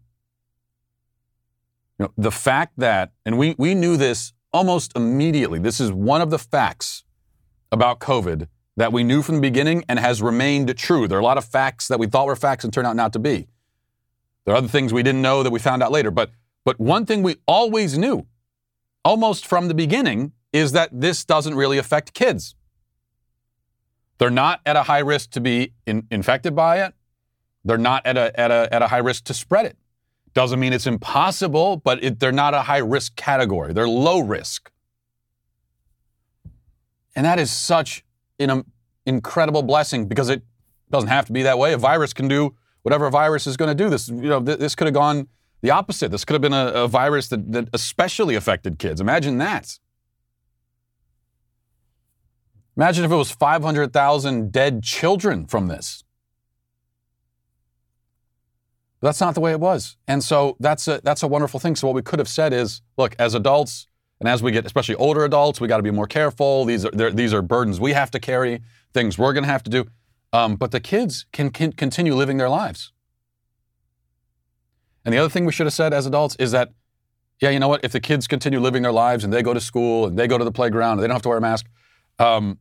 You 2.00 2.06
know, 2.06 2.12
the 2.18 2.32
fact 2.32 2.74
that, 2.78 3.12
and 3.26 3.38
we, 3.38 3.56
we 3.58 3.74
knew 3.74 3.98
this 3.98 4.34
almost 4.54 4.96
immediately, 4.96 5.60
this 5.60 5.80
is 5.80 5.92
one 5.92 6.22
of 6.22 6.30
the 6.30 6.40
facts 6.40 7.04
about 7.72 8.00
COVID 8.00 8.48
that 8.78 8.94
we 8.94 9.04
knew 9.04 9.22
from 9.22 9.36
the 9.36 9.42
beginning 9.42 9.84
and 9.90 10.00
has 10.00 10.22
remained 10.22 10.76
true. 10.78 11.08
There 11.08 11.18
are 11.18 11.22
a 11.22 11.26
lot 11.26 11.38
of 11.38 11.46
facts 11.46 11.88
that 11.88 12.00
we 12.00 12.08
thought 12.08 12.28
were 12.28 12.36
facts 12.36 12.64
and 12.64 12.72
turned 12.72 12.88
out 12.88 12.96
not 12.96 13.14
to 13.14 13.20
be. 13.20 13.48
There 14.46 14.54
are 14.54 14.58
other 14.58 14.68
things 14.68 14.94
we 14.94 15.04
didn't 15.04 15.22
know 15.22 15.44
that 15.44 15.52
we 15.52 15.60
found 15.60 15.84
out 15.84 15.92
later. 15.92 16.12
But, 16.12 16.32
but 16.64 16.80
one 16.80 17.06
thing 17.06 17.24
we 17.24 17.38
always 17.48 17.98
knew, 17.98 18.28
almost 19.04 19.46
from 19.46 19.68
the 19.68 19.74
beginning, 19.74 20.32
is 20.54 20.72
that 20.72 20.90
this 20.94 21.26
doesn't 21.26 21.56
really 21.56 21.78
affect 21.78 22.14
kids. 22.14 22.56
They're 24.20 24.30
not 24.30 24.62
at 24.66 24.76
a 24.76 24.84
high 24.84 25.00
risk 25.00 25.32
to 25.32 25.42
be 25.42 25.74
in, 25.86 26.08
infected 26.10 26.56
by 26.56 26.82
it. 26.84 26.94
They're 27.68 27.78
not 27.78 28.06
at 28.06 28.18
a, 28.18 28.40
at 28.40 28.50
a, 28.50 28.74
at 28.74 28.82
a 28.82 28.88
high 28.88 28.98
risk 28.98 29.26
to 29.26 29.34
spread 29.34 29.66
it. 29.66 29.78
Doesn't 30.34 30.60
mean 30.60 30.72
it's 30.72 30.88
impossible, 30.88 31.78
but 31.78 32.04
it, 32.04 32.20
they're 32.20 32.32
not 32.32 32.54
a 32.54 32.62
high 32.62 32.78
risk 32.78 33.16
category. 33.16 33.74
They're 33.74 33.90
low 33.90 34.20
risk. 34.20 34.72
And 37.16 37.26
that 37.26 37.40
is 37.40 37.52
such 37.52 38.06
an 38.40 38.50
um, 38.50 38.66
incredible 39.06 39.64
blessing 39.64 40.08
because 40.08 40.30
it 40.30 40.44
doesn't 40.92 41.10
have 41.10 41.26
to 41.26 41.34
be 41.34 41.44
that 41.44 41.58
way. 41.58 41.74
A 41.74 41.78
virus 41.78 42.14
can 42.14 42.28
do 42.28 42.56
whatever 42.84 43.08
a 43.08 43.12
virus 43.12 43.48
is 43.48 43.58
going 43.58 43.76
to 43.76 43.84
do. 43.84 43.90
This, 43.90 44.08
you 44.08 44.30
know, 44.30 44.42
th- 44.42 44.60
this 44.60 44.76
could 44.76 44.88
have 44.88 44.94
gone 44.94 45.28
the 45.62 45.72
opposite. 45.72 46.10
This 46.12 46.24
could 46.24 46.36
have 46.36 46.42
been 46.42 46.54
a, 46.54 46.68
a 46.68 46.88
virus 46.88 47.28
that, 47.30 47.52
that 47.52 47.68
especially 47.74 48.36
affected 48.36 48.80
kids. 48.80 49.02
Imagine 49.02 49.40
that. 49.40 49.80
Imagine 52.78 53.04
if 53.04 53.12
it 53.12 53.16
was 53.16 53.32
500,000 53.32 54.52
dead 54.52 54.84
children 54.84 55.48
from 55.48 55.68
this. 55.68 56.04
That's 59.02 59.22
not 59.22 59.36
the 59.36 59.42
way 59.42 59.52
it 59.52 59.60
was. 59.60 59.96
And 60.08 60.24
so 60.24 60.58
that's 60.60 60.88
a, 60.88 61.02
that's 61.04 61.24
a 61.24 61.28
wonderful 61.28 61.60
thing. 61.60 61.76
So 61.76 61.88
what 61.88 61.96
we 61.96 62.02
could 62.02 62.20
have 62.20 62.28
said 62.28 62.52
is, 62.52 62.82
look, 62.98 63.16
as 63.20 63.36
adults, 63.36 63.88
and 64.20 64.28
as 64.28 64.42
we 64.42 64.52
get, 64.52 64.66
especially 64.66 64.96
older 64.96 65.24
adults, 65.24 65.62
we 65.62 65.68
got 65.68 65.78
to 65.78 65.84
be 65.84 65.92
more 65.92 66.08
careful. 66.08 66.66
These 66.66 66.86
are 66.86 67.12
these 67.12 67.34
are 67.34 67.44
burdens 67.44 67.80
we 67.80 67.94
have 67.94 68.10
to 68.12 68.20
carry, 68.20 68.62
things 68.94 69.18
we're 69.18 69.34
going 69.34 69.44
to 69.44 69.50
have 69.50 69.62
to 69.64 69.70
do. 69.70 69.86
Um, 70.34 70.56
but 70.56 70.72
the 70.72 70.80
kids 70.80 71.26
can, 71.32 71.52
can 71.52 71.72
continue 71.72 72.16
living 72.16 72.38
their 72.38 72.50
lives. 72.50 72.92
And 75.06 75.14
the 75.14 75.20
other 75.20 75.30
thing 75.30 75.46
we 75.46 75.52
should 75.52 75.68
have 75.68 75.74
said 75.74 75.94
as 75.94 76.06
adults 76.06 76.36
is 76.38 76.52
that, 76.52 76.74
yeah, 77.40 77.50
you 77.50 77.60
know 77.60 77.68
what? 77.68 77.86
If 77.86 77.92
the 77.92 78.00
kids 78.00 78.28
continue 78.28 78.60
living 78.60 78.82
their 78.82 78.92
lives 78.92 79.24
and 79.24 79.32
they 79.32 79.42
go 79.42 79.54
to 79.54 79.62
school 79.62 80.08
and 80.08 80.18
they 80.18 80.28
go 80.28 80.38
to 80.38 80.44
the 80.44 80.52
playground 80.52 80.94
and 80.94 81.04
they 81.04 81.08
don't 81.08 81.16
have 81.16 81.22
to 81.22 81.30
wear 81.30 81.38
a 81.38 81.42
mask, 81.42 81.68
um, 82.20 82.60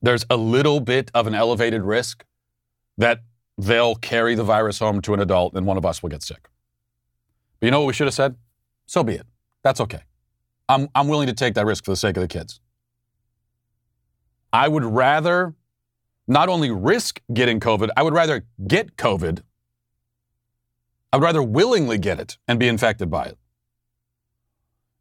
there's 0.00 0.24
a 0.30 0.36
little 0.36 0.80
bit 0.80 1.10
of 1.12 1.26
an 1.26 1.34
elevated 1.34 1.82
risk 1.82 2.24
that 2.96 3.20
they'll 3.58 3.96
carry 3.96 4.36
the 4.36 4.44
virus 4.44 4.78
home 4.78 5.00
to 5.02 5.12
an 5.12 5.20
adult 5.20 5.54
and 5.54 5.66
one 5.66 5.76
of 5.76 5.84
us 5.84 6.02
will 6.02 6.08
get 6.08 6.22
sick. 6.22 6.48
But 7.58 7.66
you 7.66 7.70
know 7.72 7.80
what 7.80 7.88
we 7.88 7.92
should 7.92 8.06
have 8.06 8.14
said? 8.14 8.36
So 8.86 9.02
be 9.02 9.14
it. 9.14 9.26
That's 9.62 9.80
okay. 9.80 10.00
I'm, 10.68 10.88
I'm 10.94 11.08
willing 11.08 11.26
to 11.26 11.34
take 11.34 11.54
that 11.54 11.66
risk 11.66 11.84
for 11.84 11.90
the 11.90 11.96
sake 11.96 12.16
of 12.16 12.20
the 12.20 12.28
kids. 12.28 12.60
I 14.52 14.68
would 14.68 14.84
rather 14.84 15.54
not 16.28 16.48
only 16.48 16.70
risk 16.70 17.20
getting 17.32 17.58
COVID, 17.58 17.88
I 17.96 18.02
would 18.02 18.14
rather 18.14 18.46
get 18.66 18.96
COVID. 18.96 19.42
I'd 21.12 21.22
rather 21.22 21.42
willingly 21.42 21.98
get 21.98 22.20
it 22.20 22.38
and 22.46 22.60
be 22.60 22.68
infected 22.68 23.10
by 23.10 23.24
it 23.24 23.38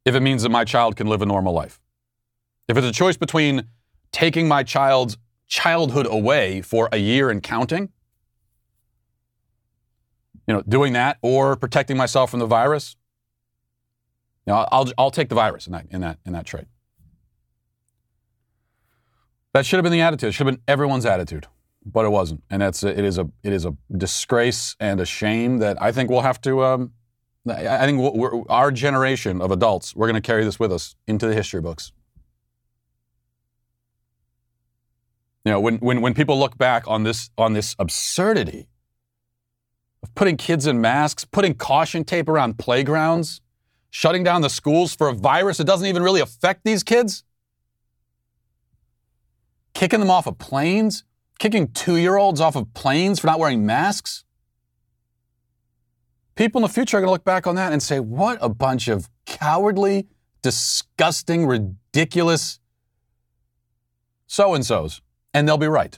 if 0.05 0.15
it 0.15 0.21
means 0.21 0.41
that 0.43 0.49
my 0.49 0.63
child 0.63 0.95
can 0.95 1.07
live 1.07 1.21
a 1.21 1.25
normal 1.25 1.53
life. 1.53 1.81
If 2.67 2.77
it's 2.77 2.87
a 2.87 2.93
choice 2.93 3.17
between 3.17 3.67
taking 4.11 4.47
my 4.47 4.63
child's 4.63 5.17
childhood 5.47 6.07
away 6.09 6.61
for 6.61 6.89
a 6.91 6.97
year 6.97 7.29
and 7.29 7.43
counting 7.43 7.89
you 10.47 10.53
know, 10.53 10.63
doing 10.67 10.93
that 10.93 11.17
or 11.21 11.55
protecting 11.55 11.97
myself 11.97 12.31
from 12.31 12.39
the 12.39 12.45
virus, 12.45 12.95
you 14.45 14.53
know, 14.53 14.65
I'll, 14.71 14.89
I'll 14.97 15.11
take 15.11 15.29
the 15.29 15.35
virus 15.35 15.67
in 15.67 15.73
that, 15.73 15.85
in 15.91 16.01
that, 16.01 16.19
in 16.25 16.33
that 16.33 16.45
trade. 16.45 16.67
That 19.53 19.65
should 19.65 19.77
have 19.77 19.83
been 19.83 19.91
the 19.91 20.01
attitude. 20.01 20.29
It 20.29 20.31
should 20.33 20.47
have 20.47 20.55
been 20.55 20.63
everyone's 20.67 21.05
attitude, 21.05 21.47
but 21.85 22.05
it 22.05 22.09
wasn't. 22.09 22.43
And 22.49 22.61
that's 22.61 22.83
it 22.83 22.99
is 22.99 23.17
a 23.17 23.27
it 23.41 23.53
is 23.53 23.65
a 23.65 23.75
disgrace 23.95 24.75
and 24.79 24.99
a 24.99 25.05
shame 25.05 25.57
that 25.59 25.81
I 25.81 25.91
think 25.91 26.11
we'll 26.11 26.21
have 26.21 26.39
to. 26.41 26.63
Um, 26.63 26.93
I 27.49 27.85
think 27.85 27.99
our 28.49 28.71
generation 28.71 29.41
of 29.41 29.51
adults 29.51 29.95
we're 29.95 30.05
going 30.05 30.21
to 30.21 30.25
carry 30.25 30.43
this 30.43 30.59
with 30.59 30.71
us 30.71 30.95
into 31.07 31.27
the 31.27 31.33
history 31.33 31.61
books. 31.61 31.91
You 35.43 35.53
know, 35.53 35.61
when, 35.61 35.77
when, 35.77 36.01
when 36.01 36.13
people 36.13 36.37
look 36.37 36.57
back 36.57 36.83
on 36.87 37.03
this, 37.03 37.29
on 37.37 37.53
this 37.53 37.73
absurdity 37.79 38.67
putting 40.15 40.37
kids 40.37 40.67
in 40.67 40.81
masks, 40.81 41.25
putting 41.25 41.53
caution 41.53 42.03
tape 42.03 42.29
around 42.29 42.57
playgrounds, 42.57 43.41
shutting 43.89 44.23
down 44.23 44.41
the 44.41 44.49
schools 44.49 44.95
for 44.95 45.07
a 45.07 45.13
virus 45.13 45.57
that 45.57 45.65
doesn't 45.65 45.87
even 45.87 46.03
really 46.03 46.21
affect 46.21 46.63
these 46.63 46.83
kids, 46.83 47.23
kicking 49.73 49.99
them 49.99 50.09
off 50.09 50.27
of 50.27 50.37
planes, 50.37 51.03
kicking 51.39 51.67
two 51.71 51.97
year 51.97 52.17
olds 52.17 52.41
off 52.41 52.55
of 52.55 52.73
planes 52.73 53.19
for 53.19 53.27
not 53.27 53.39
wearing 53.39 53.65
masks. 53.65 54.23
People 56.35 56.59
in 56.59 56.63
the 56.63 56.73
future 56.73 56.97
are 56.97 57.01
going 57.01 57.07
to 57.07 57.11
look 57.11 57.23
back 57.23 57.47
on 57.47 57.55
that 57.55 57.73
and 57.73 57.81
say, 57.81 57.99
what 57.99 58.37
a 58.41 58.49
bunch 58.49 58.87
of 58.87 59.09
cowardly, 59.25 60.07
disgusting, 60.41 61.47
ridiculous 61.47 62.59
so 64.27 64.53
and 64.53 64.65
so's. 64.65 65.01
And 65.33 65.47
they'll 65.47 65.57
be 65.57 65.67
right. 65.67 65.97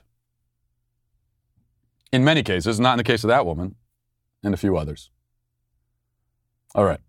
In 2.11 2.23
many 2.23 2.41
cases, 2.41 2.79
not 2.79 2.93
in 2.93 2.97
the 2.97 3.03
case 3.03 3.23
of 3.23 3.27
that 3.27 3.45
woman, 3.45 3.75
and 4.43 4.53
a 4.53 4.57
few 4.57 4.77
others. 4.77 5.09
All 6.75 6.85
right. 6.85 6.99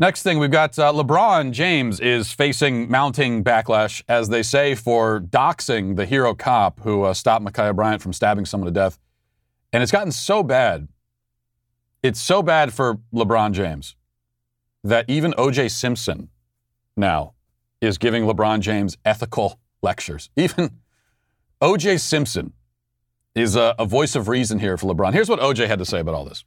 Next 0.00 0.22
thing, 0.22 0.38
we've 0.38 0.50
got 0.50 0.78
uh, 0.78 0.92
LeBron 0.92 1.50
James 1.50 1.98
is 1.98 2.30
facing 2.30 2.88
mounting 2.88 3.42
backlash, 3.42 4.02
as 4.08 4.28
they 4.28 4.44
say, 4.44 4.76
for 4.76 5.18
doxing 5.20 5.96
the 5.96 6.06
hero 6.06 6.34
cop 6.34 6.80
who 6.80 7.02
uh, 7.02 7.14
stopped 7.14 7.44
Ma'Khia 7.44 7.74
Bryant 7.74 8.00
from 8.00 8.12
stabbing 8.12 8.44
someone 8.44 8.66
to 8.66 8.72
death. 8.72 8.98
And 9.72 9.82
it's 9.82 9.90
gotten 9.90 10.12
so 10.12 10.44
bad. 10.44 10.86
It's 12.02 12.20
so 12.20 12.42
bad 12.42 12.72
for 12.72 13.00
LeBron 13.12 13.52
James 13.52 13.96
that 14.84 15.04
even 15.08 15.34
O.J. 15.36 15.68
Simpson 15.68 16.28
now 16.96 17.34
is 17.80 17.98
giving 17.98 18.24
LeBron 18.24 18.60
James 18.60 18.96
ethical 19.04 19.58
lectures. 19.82 20.30
Even 20.36 20.78
O.J. 21.60 21.98
Simpson 21.98 22.52
is 23.34 23.56
a, 23.56 23.74
a 23.78 23.84
voice 23.84 24.14
of 24.16 24.28
reason 24.28 24.58
here 24.58 24.76
for 24.76 24.92
LeBron. 24.92 25.12
Here's 25.12 25.28
what 25.28 25.40
O.J. 25.40 25.66
had 25.66 25.78
to 25.78 25.84
say 25.84 26.00
about 26.00 26.14
all 26.14 26.24
this. 26.24 26.44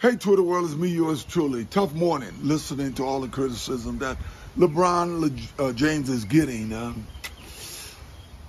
Hey, 0.00 0.16
Twitter 0.16 0.42
world, 0.42 0.66
it's 0.66 0.74
me, 0.74 0.88
yours 0.88 1.24
truly. 1.24 1.64
Tough 1.64 1.92
morning 1.92 2.32
listening 2.42 2.94
to 2.94 3.04
all 3.04 3.20
the 3.20 3.28
criticism 3.28 3.98
that 3.98 4.16
LeBron 4.56 5.20
Le- 5.58 5.64
uh, 5.64 5.72
James 5.72 6.08
is 6.08 6.24
getting. 6.24 6.72
Um, 6.72 7.06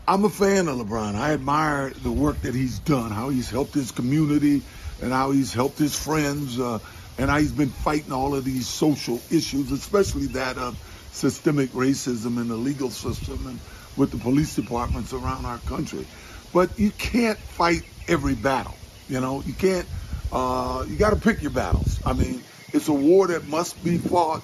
I'm 0.07 0.25
a 0.25 0.29
fan 0.29 0.67
of 0.67 0.77
LeBron. 0.77 1.15
I 1.15 1.33
admire 1.33 1.89
the 1.89 2.11
work 2.11 2.39
that 2.41 2.53
he's 2.53 2.79
done, 2.79 3.11
how 3.11 3.29
he's 3.29 3.49
helped 3.49 3.73
his 3.73 3.91
community, 3.91 4.61
and 5.01 5.11
how 5.11 5.31
he's 5.31 5.53
helped 5.53 5.79
his 5.79 5.97
friends, 5.97 6.59
uh, 6.59 6.79
and 7.17 7.29
how 7.29 7.39
he's 7.39 7.51
been 7.51 7.69
fighting 7.69 8.11
all 8.11 8.35
of 8.35 8.45
these 8.45 8.67
social 8.67 9.19
issues, 9.31 9.71
especially 9.71 10.27
that 10.27 10.57
of 10.57 10.77
systemic 11.11 11.69
racism 11.71 12.37
in 12.37 12.47
the 12.47 12.55
legal 12.55 12.89
system 12.89 13.45
and 13.47 13.59
with 13.97 14.11
the 14.11 14.17
police 14.17 14.55
departments 14.55 15.13
around 15.13 15.45
our 15.45 15.57
country. 15.59 16.05
But 16.53 16.79
you 16.79 16.91
can't 16.91 17.37
fight 17.37 17.83
every 18.07 18.35
battle. 18.35 18.75
You 19.07 19.19
know, 19.19 19.41
you 19.45 19.53
can't 19.53 19.87
uh, 20.31 20.85
you 20.87 20.95
got 20.95 21.11
to 21.11 21.15
pick 21.15 21.41
your 21.41 21.51
battles. 21.51 21.99
I 22.05 22.13
mean, 22.13 22.43
it's 22.73 22.87
a 22.87 22.93
war 22.93 23.27
that 23.27 23.47
must 23.47 23.83
be 23.83 23.97
fought, 23.97 24.43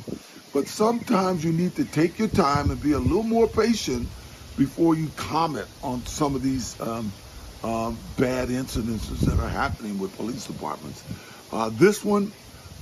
but 0.54 0.68
sometimes 0.68 1.44
you 1.44 1.52
need 1.52 1.76
to 1.76 1.86
take 1.86 2.18
your 2.18 2.28
time 2.28 2.72
and 2.72 2.82
be 2.82 2.94
a 2.94 3.00
little 3.00 3.24
more 3.24 3.48
patient 3.48 4.08
before 4.58 4.96
you 4.96 5.10
comment 5.16 5.68
on 5.84 6.04
some 6.06 6.36
of 6.36 6.42
these 6.42 6.80
um, 6.82 7.12
um, 7.64 7.98
bad 8.18 8.50
incidences 8.50 9.20
that 9.22 9.40
are 9.40 9.50
happening 9.50 10.00
with 10.00 10.16
police 10.18 10.48
departments. 10.48 11.04
Uh, 11.52 11.70
this 11.74 12.04
one, 12.04 12.32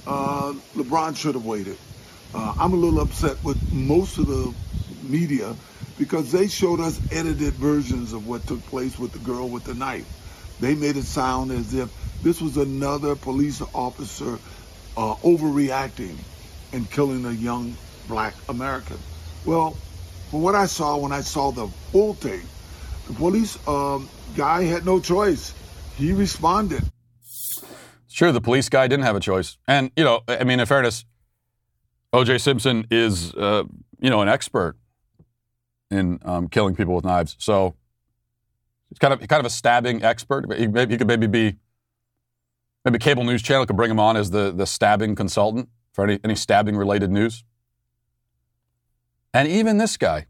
uh, 0.08 0.54
LeBron 0.76 1.18
should 1.18 1.36
have 1.36 1.46
waited. 1.46 1.78
Uh, 2.34 2.54
I'm 2.58 2.74
a 2.74 2.78
little 2.78 3.02
upset 3.02 3.44
with 3.44 3.74
most 3.74 4.18
of 4.18 4.28
the 4.28 4.54
media 5.04 5.56
because 5.98 6.32
they 6.32 6.48
showed 6.48 6.80
us 6.80 7.00
edited 7.12 7.54
versions 7.54 8.14
of 8.14 8.28
what 8.28 8.46
took 8.48 8.62
place 8.68 8.98
with 8.98 9.12
the 9.12 9.20
girl 9.20 9.50
with 9.50 9.64
the 9.64 9.74
knife. 9.74 10.08
They 10.60 10.76
made 10.76 10.98
it 10.98 11.04
sound 11.04 11.52
as 11.52 11.74
if 11.74 11.92
this 12.22 12.42
was 12.42 12.58
another 12.58 13.16
police 13.16 13.62
officer 13.74 14.40
uh, 14.96 15.16
overreacting 15.16 16.16
and 16.72 16.90
killing 16.90 17.26
a 17.26 17.32
young 17.32 17.76
black 18.08 18.34
American. 18.50 18.98
Well, 19.46 19.78
from 20.30 20.42
what 20.42 20.56
I 20.56 20.66
saw 20.66 20.98
when 20.98 21.12
I 21.12 21.22
saw 21.22 21.52
the 21.52 21.68
full 21.92 22.16
tape, 22.16 22.42
the 23.08 23.14
police 23.14 23.58
um, 23.68 24.10
guy 24.36 24.64
had 24.64 24.86
no 24.86 25.00
choice. 25.00 25.54
He 25.96 26.14
responded. 26.14 26.84
Sure, 28.08 28.32
the 28.32 28.42
police 28.42 28.70
guy 28.70 28.88
didn't 28.88 29.06
have 29.06 29.16
a 29.16 29.20
choice. 29.20 29.58
And, 29.68 29.92
you 29.98 30.04
know, 30.04 30.22
I 30.28 30.44
mean, 30.44 30.60
in 30.60 30.66
fairness, 30.66 31.04
O.J. 32.14 32.38
Simpson 32.38 32.86
is, 32.92 33.34
uh, 33.34 33.64
you 34.00 34.10
know, 34.10 34.22
an 34.22 34.30
expert 34.30 34.78
in 35.94 36.20
um, 36.24 36.48
killing 36.48 36.76
people 36.76 36.96
with 36.96 37.06
knives. 37.06 37.36
So 37.40 37.76
he's 38.90 39.00
kind 39.00 39.14
of 39.14 39.20
kind 39.28 39.40
of 39.40 39.46
a 39.46 39.50
stabbing 39.50 40.04
expert. 40.04 40.52
He, 40.54 40.66
he 40.66 40.98
could 40.98 41.08
maybe 41.08 41.28
be 41.28 41.58
Maybe 42.86 43.00
cable 43.00 43.24
news 43.24 43.42
channel 43.42 43.66
could 43.66 43.78
bring 43.78 43.90
him 43.90 44.00
on 44.00 44.18
as 44.18 44.32
the, 44.32 44.52
the 44.52 44.66
stabbing 44.66 45.16
consultant 45.16 45.70
for 45.94 46.04
any, 46.04 46.20
any 46.24 46.36
stabbing 46.36 46.76
related 46.76 47.12
news. 47.12 47.44
And 49.34 49.48
even 49.48 49.78
this 49.78 49.96
guy 49.96 50.28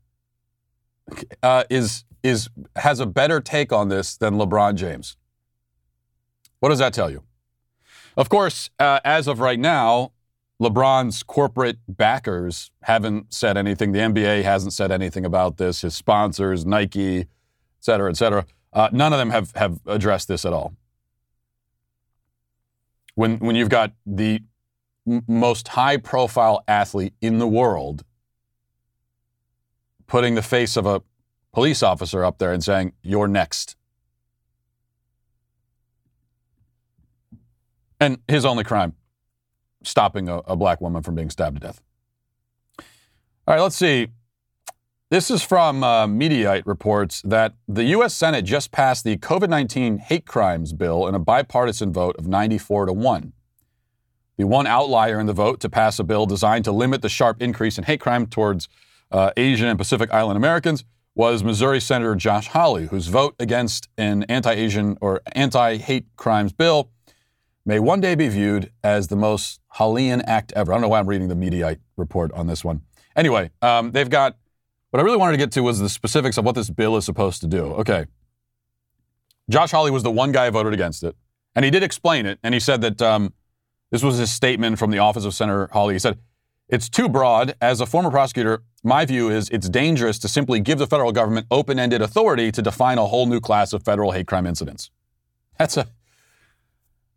uh, 1.41 1.63
is, 1.69 2.05
is, 2.21 2.49
has 2.75 2.99
a 2.99 3.05
better 3.05 3.41
take 3.41 3.73
on 3.73 3.89
this 3.89 4.15
than 4.15 4.35
LeBron 4.35 4.75
James. 4.75 5.17
What 6.59 6.69
does 6.69 6.79
that 6.79 6.93
tell 6.93 7.09
you? 7.09 7.23
Of 8.15 8.29
course, 8.29 8.69
uh, 8.79 8.99
as 9.03 9.27
of 9.27 9.39
right 9.39 9.59
now, 9.59 10.11
LeBron's 10.63 11.23
corporate 11.23 11.77
backers 11.87 12.71
haven't 12.83 13.33
said 13.33 13.57
anything. 13.57 13.91
The 13.91 13.99
NBA 13.99 14.43
hasn't 14.43 14.73
said 14.73 14.91
anything 14.91 15.25
about 15.25 15.57
this. 15.57 15.81
His 15.81 15.93
sponsors, 15.93 16.65
Nike, 16.65 17.19
et 17.19 17.27
cetera, 17.79 18.09
et 18.09 18.17
cetera. 18.17 18.45
Uh, 18.71 18.89
none 18.91 19.11
of 19.13 19.19
them 19.19 19.29
have, 19.29 19.51
have 19.55 19.79
addressed 19.85 20.27
this 20.27 20.45
at 20.45 20.53
all 20.53 20.73
when 23.15 23.37
when 23.39 23.55
you've 23.55 23.69
got 23.69 23.91
the 24.05 24.41
m- 25.07 25.23
most 25.27 25.69
high 25.69 25.97
profile 25.97 26.63
athlete 26.67 27.13
in 27.21 27.39
the 27.39 27.47
world 27.47 28.03
putting 30.07 30.35
the 30.35 30.41
face 30.41 30.75
of 30.77 30.85
a 30.85 31.01
police 31.51 31.83
officer 31.83 32.23
up 32.23 32.37
there 32.39 32.51
and 32.51 32.63
saying 32.63 32.93
you're 33.01 33.27
next 33.27 33.75
and 37.99 38.17
his 38.27 38.45
only 38.45 38.63
crime 38.63 38.93
stopping 39.83 40.29
a, 40.29 40.37
a 40.39 40.55
black 40.55 40.81
woman 40.81 41.03
from 41.03 41.15
being 41.15 41.29
stabbed 41.29 41.59
to 41.59 41.67
death 41.67 41.81
all 42.79 43.55
right 43.55 43.61
let's 43.61 43.75
see 43.75 44.07
this 45.13 45.29
is 45.29 45.43
from 45.43 45.83
uh, 45.83 46.07
Mediaite 46.07 46.63
reports 46.65 47.21
that 47.21 47.53
the 47.67 47.83
U.S. 47.83 48.15
Senate 48.15 48.45
just 48.45 48.71
passed 48.71 49.03
the 49.03 49.15
COVID 49.17 49.47
19 49.47 49.99
hate 49.99 50.25
crimes 50.25 50.73
bill 50.73 51.07
in 51.07 51.13
a 51.13 51.19
bipartisan 51.19 51.93
vote 51.93 52.15
of 52.17 52.25
94 52.25 52.87
to 52.87 52.93
1. 52.93 53.31
The 54.37 54.47
one 54.47 54.65
outlier 54.65 55.19
in 55.19 55.27
the 55.27 55.33
vote 55.33 55.59
to 55.59 55.69
pass 55.69 55.99
a 55.99 56.03
bill 56.03 56.25
designed 56.25 56.65
to 56.65 56.71
limit 56.71 57.03
the 57.03 57.09
sharp 57.09 57.43
increase 57.43 57.77
in 57.77 57.83
hate 57.83 57.99
crime 57.99 58.25
towards 58.25 58.67
uh, 59.11 59.29
Asian 59.37 59.67
and 59.67 59.77
Pacific 59.77 60.11
Island 60.11 60.35
Americans 60.35 60.83
was 61.13 61.43
Missouri 61.43 61.79
Senator 61.79 62.15
Josh 62.15 62.47
Hawley, 62.47 62.87
whose 62.87 63.05
vote 63.05 63.35
against 63.39 63.89
an 63.99 64.23
anti 64.23 64.51
Asian 64.51 64.97
or 64.99 65.21
anti 65.33 65.77
hate 65.77 66.07
crimes 66.17 66.53
bill 66.53 66.89
may 67.67 67.77
one 67.77 68.01
day 68.01 68.15
be 68.15 68.29
viewed 68.29 68.71
as 68.83 69.09
the 69.09 69.15
most 69.15 69.61
Hawleyan 69.75 70.21
act 70.27 70.53
ever. 70.55 70.71
I 70.71 70.75
don't 70.75 70.81
know 70.81 70.89
why 70.89 70.99
I'm 70.99 71.07
reading 71.07 71.27
the 71.27 71.35
Mediaite 71.35 71.79
report 71.97 72.31
on 72.33 72.47
this 72.47 72.63
one. 72.63 72.81
Anyway, 73.15 73.51
um, 73.61 73.91
they've 73.91 74.09
got 74.09 74.37
what 74.91 74.99
I 74.99 75.03
really 75.03 75.17
wanted 75.17 75.33
to 75.33 75.37
get 75.37 75.51
to 75.53 75.61
was 75.61 75.79
the 75.79 75.89
specifics 75.89 76.37
of 76.37 76.45
what 76.45 76.55
this 76.55 76.69
bill 76.69 76.95
is 76.97 77.05
supposed 77.05 77.41
to 77.41 77.47
do. 77.47 77.65
Okay. 77.65 78.05
Josh 79.49 79.71
Hawley 79.71 79.91
was 79.91 80.03
the 80.03 80.11
one 80.11 80.31
guy 80.31 80.45
who 80.45 80.51
voted 80.51 80.73
against 80.73 81.03
it. 81.03 81.15
And 81.55 81.65
he 81.65 81.71
did 81.71 81.83
explain 81.83 82.25
it. 82.25 82.39
And 82.43 82.53
he 82.53 82.59
said 82.59 82.81
that 82.81 83.01
um, 83.01 83.33
this 83.91 84.03
was 84.03 84.17
his 84.17 84.31
statement 84.31 84.79
from 84.79 84.91
the 84.91 84.99
office 84.99 85.25
of 85.25 85.33
Senator 85.33 85.69
Hawley. 85.71 85.95
He 85.95 85.99
said, 85.99 86.19
It's 86.69 86.89
too 86.89 87.09
broad. 87.09 87.55
As 87.61 87.81
a 87.81 87.85
former 87.85 88.11
prosecutor, 88.11 88.63
my 88.83 89.05
view 89.05 89.29
is 89.29 89.49
it's 89.49 89.69
dangerous 89.69 90.19
to 90.19 90.27
simply 90.27 90.59
give 90.59 90.77
the 90.77 90.87
federal 90.87 91.11
government 91.11 91.47
open 91.49 91.79
ended 91.79 92.01
authority 92.01 92.51
to 92.51 92.61
define 92.61 92.97
a 92.97 93.05
whole 93.05 93.25
new 93.25 93.39
class 93.39 93.73
of 93.73 93.83
federal 93.83 94.11
hate 94.11 94.27
crime 94.27 94.45
incidents. 94.45 94.91
That's 95.57 95.77
a, 95.77 95.87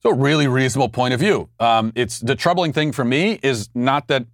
a 0.07 0.14
really 0.14 0.47
reasonable 0.47 0.88
point 0.88 1.14
of 1.14 1.21
view. 1.21 1.49
Um, 1.61 1.92
it's 1.95 2.19
the 2.19 2.35
troubling 2.35 2.73
thing 2.73 2.92
for 2.92 3.05
me 3.05 3.38
is 3.42 3.69
not 3.75 4.09
that 4.09 4.27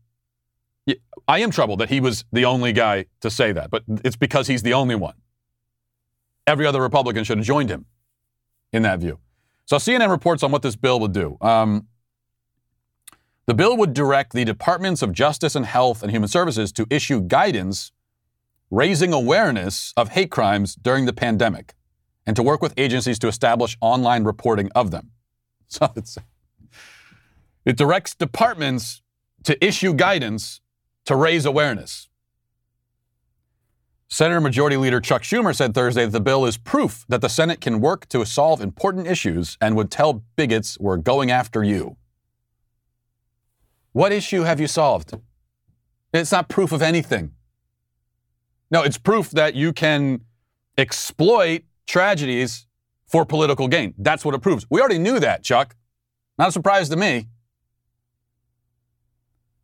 I 1.29 1.39
am 1.39 1.51
troubled 1.51 1.81
that 1.81 1.89
he 1.89 2.01
was 2.01 2.25
the 2.33 2.45
only 2.45 2.73
guy 2.73 3.07
to 3.21 3.31
say 3.31 3.53
that, 3.53 3.71
but 3.71 3.85
it's 4.05 4.17
because 4.17 4.49
he's 4.49 4.63
the 4.63 4.75
only 4.75 4.95
one. 4.95 5.15
Every 6.47 6.67
other 6.67 6.81
Republican 6.81 7.25
should 7.25 7.39
have 7.39 7.47
joined 7.47 7.71
him 7.71 7.87
in 8.73 8.83
that 8.83 8.99
view. 8.99 9.19
So 9.65 9.77
CNN 9.77 10.11
reports 10.11 10.43
on 10.43 10.51
what 10.51 10.63
this 10.63 10.75
bill 10.77 10.99
would 11.01 11.13
do. 11.13 11.37
Um, 11.41 11.87
the 13.47 13.55
bill 13.55 13.77
would 13.77 13.95
direct 13.95 14.33
the 14.33 14.45
Departments 14.45 15.03
of 15.03 15.13
Justice 15.13 15.55
and 15.55 15.67
Health 15.67 16.03
and 16.03 16.11
Human 16.11 16.29
Services 16.29 16.73
to 16.73 16.87
issue 16.91 17.21
guidance 17.21 17.93
raising 18.71 19.13
awareness 19.13 19.93
of 19.97 20.11
hate 20.11 20.31
crimes 20.31 20.75
during 20.75 21.07
the 21.07 21.13
pandemic 21.13 21.75
and 22.27 22.35
to 22.37 22.43
work 22.43 22.63
with 22.63 22.73
agencies 22.77 23.19
to 23.19 23.29
establish 23.29 23.77
online 23.81 24.25
reporting 24.25 24.71
of 24.75 24.91
them. 24.91 25.11
It 27.65 27.77
directs 27.77 28.15
departments 28.15 29.03
to 29.45 29.65
issue 29.65 29.95
guidance 29.95 30.61
to 31.05 31.15
raise 31.15 31.47
awareness. 31.47 32.09
Senator 34.09 34.41
Majority 34.41 34.77
Leader 34.77 35.01
Chuck 35.01 35.23
Schumer 35.23 35.55
said 35.55 35.73
Thursday 35.73 36.05
that 36.05 36.11
the 36.11 36.21
bill 36.21 36.45
is 36.45 36.59
proof 36.59 37.07
that 37.09 37.21
the 37.21 37.29
Senate 37.29 37.61
can 37.61 37.81
work 37.81 38.07
to 38.09 38.25
solve 38.27 38.61
important 38.61 39.07
issues 39.07 39.57
and 39.61 39.75
would 39.75 39.91
tell 39.91 40.23
bigots 40.37 40.79
we're 40.79 40.99
going 40.99 41.31
after 41.31 41.65
you. 41.65 41.97
What 43.93 44.13
issue 44.13 44.43
have 44.43 44.61
you 44.61 44.67
solved? 44.67 45.15
It's 46.13 46.33
not 46.33 46.49
proof 46.49 46.73
of 46.73 46.83
anything. 46.83 47.33
No, 48.71 48.83
it's 48.83 48.99
proof 48.99 49.31
that 49.31 49.55
you 49.55 49.73
can 49.73 50.23
exploit 50.77 51.63
tragedies 51.87 52.67
for 53.13 53.27
political 53.27 53.69
gain. 53.69 53.95
That's 53.99 54.25
what 54.25 54.35
it 54.35 54.41
proves. 54.41 54.67
We 54.71 54.81
already 54.81 54.99
knew 54.99 55.21
that, 55.21 55.45
Chuck. 55.45 55.77
Not 56.39 56.49
a 56.49 56.53
surprise 56.53 56.89
to 56.89 56.97
me. 56.97 57.29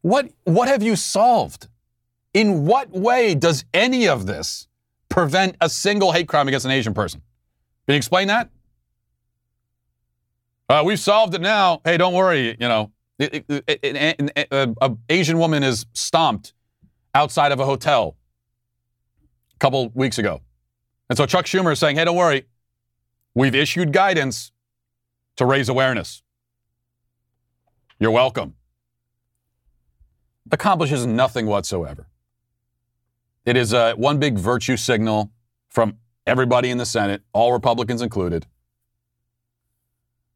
What, 0.02 0.28
what 0.44 0.68
have 0.68 0.82
you 0.82 0.94
solved? 0.94 1.68
In 2.34 2.66
what 2.66 2.90
way 2.90 3.34
does 3.34 3.64
any 3.72 4.06
of 4.06 4.26
this 4.26 4.68
prevent 5.08 5.56
a 5.62 5.68
single 5.70 6.12
hate 6.12 6.28
crime 6.28 6.46
against 6.46 6.66
an 6.66 6.72
Asian 6.72 6.92
person? 6.92 7.22
Can 7.86 7.94
you 7.94 7.96
explain 7.96 8.28
that? 8.28 8.50
Uh, 10.68 10.82
we've 10.84 11.00
solved 11.00 11.34
it 11.34 11.40
now. 11.40 11.80
Hey, 11.84 11.96
don't 11.96 12.12
worry. 12.12 12.54
You 12.60 12.68
know, 12.68 12.92
an 13.18 14.98
Asian 15.08 15.38
woman 15.38 15.62
is 15.62 15.86
stomped 15.94 16.52
outside 17.14 17.50
of 17.50 17.60
a 17.60 17.64
hotel 17.64 18.14
a 19.54 19.58
couple 19.58 19.88
weeks 19.94 20.18
ago. 20.18 20.42
And 21.08 21.16
so 21.16 21.24
Chuck 21.24 21.46
Schumer 21.46 21.72
is 21.72 21.78
saying, 21.78 21.96
hey, 21.96 22.04
don't 22.04 22.16
worry. 22.16 22.44
We've 23.38 23.54
issued 23.54 23.92
guidance 23.92 24.50
to 25.36 25.46
raise 25.46 25.68
awareness. 25.68 26.24
You're 28.00 28.10
welcome. 28.10 28.54
Accomplishes 30.50 31.06
nothing 31.06 31.46
whatsoever. 31.46 32.08
It 33.44 33.56
is 33.56 33.72
a 33.72 33.92
one 33.92 34.18
big 34.18 34.36
virtue 34.36 34.76
signal 34.76 35.30
from 35.68 35.98
everybody 36.26 36.70
in 36.70 36.78
the 36.78 36.84
Senate, 36.84 37.22
all 37.32 37.52
Republicans 37.52 38.02
included. 38.02 38.44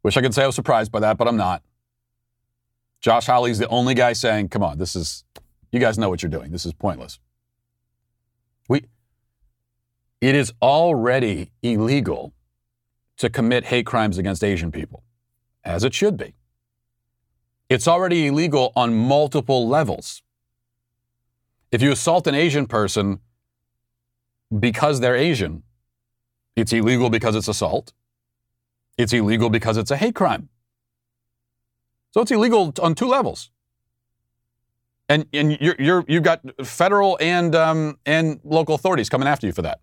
Wish 0.04 0.16
I 0.16 0.20
could 0.20 0.32
say 0.32 0.44
I 0.44 0.46
was 0.46 0.54
surprised 0.54 0.92
by 0.92 1.00
that, 1.00 1.18
but 1.18 1.26
I'm 1.26 1.36
not. 1.36 1.64
Josh 3.00 3.26
Hawley's 3.26 3.58
the 3.58 3.66
only 3.66 3.94
guy 3.94 4.12
saying, 4.12 4.48
come 4.48 4.62
on, 4.62 4.78
this 4.78 4.94
is, 4.94 5.24
you 5.72 5.80
guys 5.80 5.98
know 5.98 6.08
what 6.08 6.22
you're 6.22 6.30
doing. 6.30 6.52
This 6.52 6.64
is 6.64 6.72
pointless. 6.72 7.18
We, 8.68 8.84
it 10.20 10.36
is 10.36 10.52
already 10.62 11.50
illegal 11.64 12.32
to 13.22 13.30
commit 13.30 13.64
hate 13.64 13.86
crimes 13.86 14.18
against 14.18 14.44
Asian 14.44 14.70
people, 14.70 15.02
as 15.64 15.84
it 15.84 15.94
should 15.94 16.16
be. 16.16 16.34
It's 17.68 17.88
already 17.88 18.26
illegal 18.26 18.72
on 18.76 18.94
multiple 18.94 19.66
levels. 19.68 20.22
If 21.70 21.82
you 21.82 21.92
assault 21.92 22.26
an 22.26 22.34
Asian 22.34 22.66
person 22.66 23.20
because 24.66 25.00
they're 25.00 25.16
Asian, 25.16 25.62
it's 26.56 26.72
illegal 26.72 27.10
because 27.10 27.36
it's 27.36 27.48
assault. 27.48 27.92
It's 28.98 29.12
illegal 29.12 29.48
because 29.50 29.76
it's 29.76 29.90
a 29.90 29.96
hate 29.96 30.16
crime. 30.16 30.48
So 32.10 32.20
it's 32.20 32.30
illegal 32.30 32.74
on 32.82 32.94
two 32.94 33.08
levels. 33.08 33.50
And, 35.08 35.26
and 35.32 35.56
you're, 35.60 35.76
you're, 35.78 36.04
you've 36.08 36.22
got 36.24 36.40
federal 36.64 37.16
and, 37.20 37.54
um, 37.54 37.98
and 38.04 38.40
local 38.44 38.74
authorities 38.74 39.08
coming 39.08 39.28
after 39.28 39.46
you 39.46 39.52
for 39.52 39.62
that. 39.62 39.80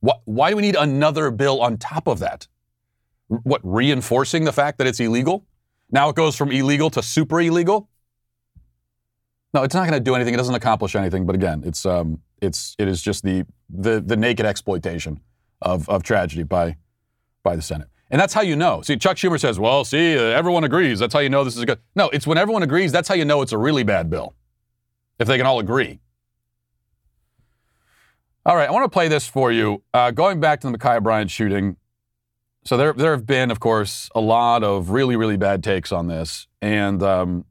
Why 0.00 0.50
do 0.50 0.56
we 0.56 0.62
need 0.62 0.76
another 0.76 1.30
bill 1.30 1.60
on 1.60 1.76
top 1.76 2.06
of 2.08 2.18
that? 2.20 2.48
What, 3.28 3.60
reinforcing 3.62 4.44
the 4.44 4.52
fact 4.52 4.78
that 4.78 4.86
it's 4.86 4.98
illegal? 4.98 5.44
Now 5.90 6.08
it 6.08 6.16
goes 6.16 6.36
from 6.36 6.50
illegal 6.50 6.90
to 6.90 7.02
super 7.02 7.40
illegal? 7.40 7.88
No, 9.52 9.62
it's 9.62 9.74
not 9.74 9.88
going 9.88 9.98
to 9.98 10.00
do 10.00 10.14
anything. 10.14 10.34
It 10.34 10.36
doesn't 10.36 10.54
accomplish 10.54 10.94
anything. 10.94 11.26
But 11.26 11.34
again, 11.34 11.62
it's, 11.64 11.84
um, 11.84 12.20
it's, 12.40 12.76
it 12.78 12.88
is 12.88 13.02
just 13.02 13.24
the, 13.24 13.44
the, 13.68 14.00
the 14.00 14.16
naked 14.16 14.46
exploitation 14.46 15.20
of, 15.60 15.88
of 15.88 16.02
tragedy 16.02 16.44
by, 16.44 16.76
by 17.42 17.56
the 17.56 17.62
Senate. 17.62 17.88
And 18.10 18.20
that's 18.20 18.34
how 18.34 18.40
you 18.40 18.56
know. 18.56 18.82
See, 18.82 18.96
Chuck 18.96 19.16
Schumer 19.16 19.38
says, 19.38 19.58
well, 19.58 19.84
see, 19.84 20.16
uh, 20.16 20.22
everyone 20.22 20.64
agrees. 20.64 20.98
That's 20.98 21.14
how 21.14 21.20
you 21.20 21.28
know 21.28 21.44
this 21.44 21.56
is 21.56 21.64
good. 21.64 21.78
No, 21.94 22.08
it's 22.10 22.26
when 22.26 22.38
everyone 22.38 22.62
agrees, 22.62 22.90
that's 22.90 23.08
how 23.08 23.14
you 23.14 23.24
know 23.24 23.42
it's 23.42 23.52
a 23.52 23.58
really 23.58 23.84
bad 23.84 24.10
bill. 24.10 24.34
If 25.18 25.28
they 25.28 25.36
can 25.36 25.46
all 25.46 25.60
agree. 25.60 26.00
All 28.50 28.56
right, 28.56 28.68
I 28.68 28.72
want 28.72 28.82
to 28.82 28.88
play 28.88 29.06
this 29.06 29.28
for 29.28 29.52
you. 29.52 29.80
Uh, 29.94 30.10
going 30.10 30.40
back 30.40 30.60
to 30.62 30.68
the 30.68 30.76
Ma'Khia 30.76 31.00
Bryant 31.04 31.30
shooting. 31.30 31.76
So 32.64 32.76
there, 32.76 32.92
there 32.92 33.12
have 33.12 33.24
been, 33.24 33.52
of 33.52 33.60
course, 33.60 34.10
a 34.12 34.20
lot 34.20 34.64
of 34.64 34.90
really, 34.90 35.14
really 35.14 35.36
bad 35.36 35.62
takes 35.62 35.92
on 35.92 36.08
this. 36.08 36.48
And 36.60 37.00
um, 37.00 37.44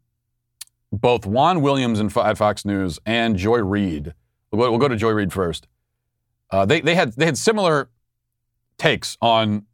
both 0.91 1.25
Juan 1.25 1.61
Williams 1.61 2.01
at 2.01 2.37
Fox 2.37 2.65
News 2.65 2.99
and 3.05 3.37
Joy 3.37 3.59
Reid, 3.59 4.13
we'll, 4.51 4.71
we'll 4.71 4.77
go 4.77 4.89
to 4.89 4.97
Joy 4.97 5.11
Reid 5.11 5.31
first. 5.31 5.69
Uh, 6.51 6.65
they, 6.65 6.81
they, 6.81 6.95
had, 6.95 7.13
they 7.13 7.23
had 7.23 7.37
similar 7.37 7.89
takes 8.77 9.17
on 9.21 9.67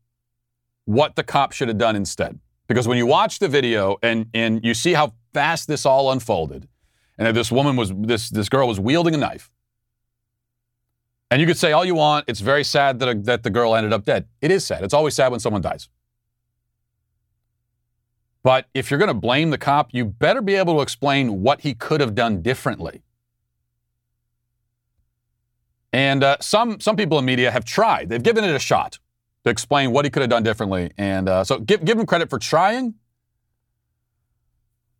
what 0.83 1.15
the 1.15 1.23
cop 1.23 1.53
should 1.53 1.69
have 1.69 1.79
done 1.79 1.95
instead. 1.95 2.39
Because 2.67 2.87
when 2.87 2.99
you 2.99 3.07
watch 3.07 3.39
the 3.39 3.47
video 3.47 3.97
and, 4.03 4.27
and 4.35 4.63
you 4.63 4.75
see 4.75 4.93
how 4.93 5.15
fast 5.33 5.67
this 5.67 5.87
all 5.87 6.11
unfolded, 6.11 6.67
and 7.17 7.25
that 7.25 7.33
this 7.33 7.51
woman 7.51 7.75
was, 7.75 7.91
this, 7.95 8.29
this 8.29 8.47
girl 8.47 8.67
was 8.67 8.79
wielding 8.79 9.15
a 9.15 9.17
knife, 9.17 9.49
and 11.31 11.41
you 11.41 11.47
could 11.47 11.57
say 11.57 11.71
all 11.71 11.83
you 11.83 11.95
want, 11.95 12.25
it's 12.27 12.39
very 12.39 12.63
sad 12.63 12.99
that, 12.99 13.09
a, 13.09 13.15
that 13.15 13.43
the 13.43 13.49
girl 13.49 13.75
ended 13.75 13.93
up 13.93 14.05
dead. 14.05 14.27
It 14.41 14.51
is 14.51 14.65
sad. 14.65 14.83
It's 14.83 14.93
always 14.93 15.15
sad 15.15 15.31
when 15.31 15.39
someone 15.39 15.61
dies. 15.61 15.89
But 18.43 18.67
if 18.75 18.91
you're 18.91 18.99
going 18.99 19.07
to 19.07 19.15
blame 19.15 19.49
the 19.49 19.57
cop, 19.57 19.91
you 19.91 20.05
better 20.05 20.41
be 20.41 20.53
able 20.53 20.75
to 20.75 20.81
explain 20.81 21.41
what 21.41 21.61
he 21.61 21.73
could 21.73 21.99
have 21.99 22.13
done 22.13 22.43
differently. 22.43 23.01
And 25.91 26.23
uh, 26.23 26.37
some, 26.41 26.79
some 26.79 26.95
people 26.95 27.17
in 27.17 27.25
media 27.25 27.49
have 27.49 27.65
tried, 27.65 28.09
they've 28.09 28.21
given 28.21 28.43
it 28.43 28.53
a 28.53 28.59
shot 28.59 28.99
to 29.45 29.49
explain 29.49 29.91
what 29.91 30.05
he 30.05 30.11
could 30.11 30.21
have 30.21 30.29
done 30.29 30.43
differently. 30.43 30.91
And 30.97 31.27
uh, 31.27 31.43
so 31.43 31.57
give, 31.59 31.83
give 31.85 31.97
him 31.97 32.05
credit 32.05 32.29
for 32.29 32.37
trying. 32.37 32.95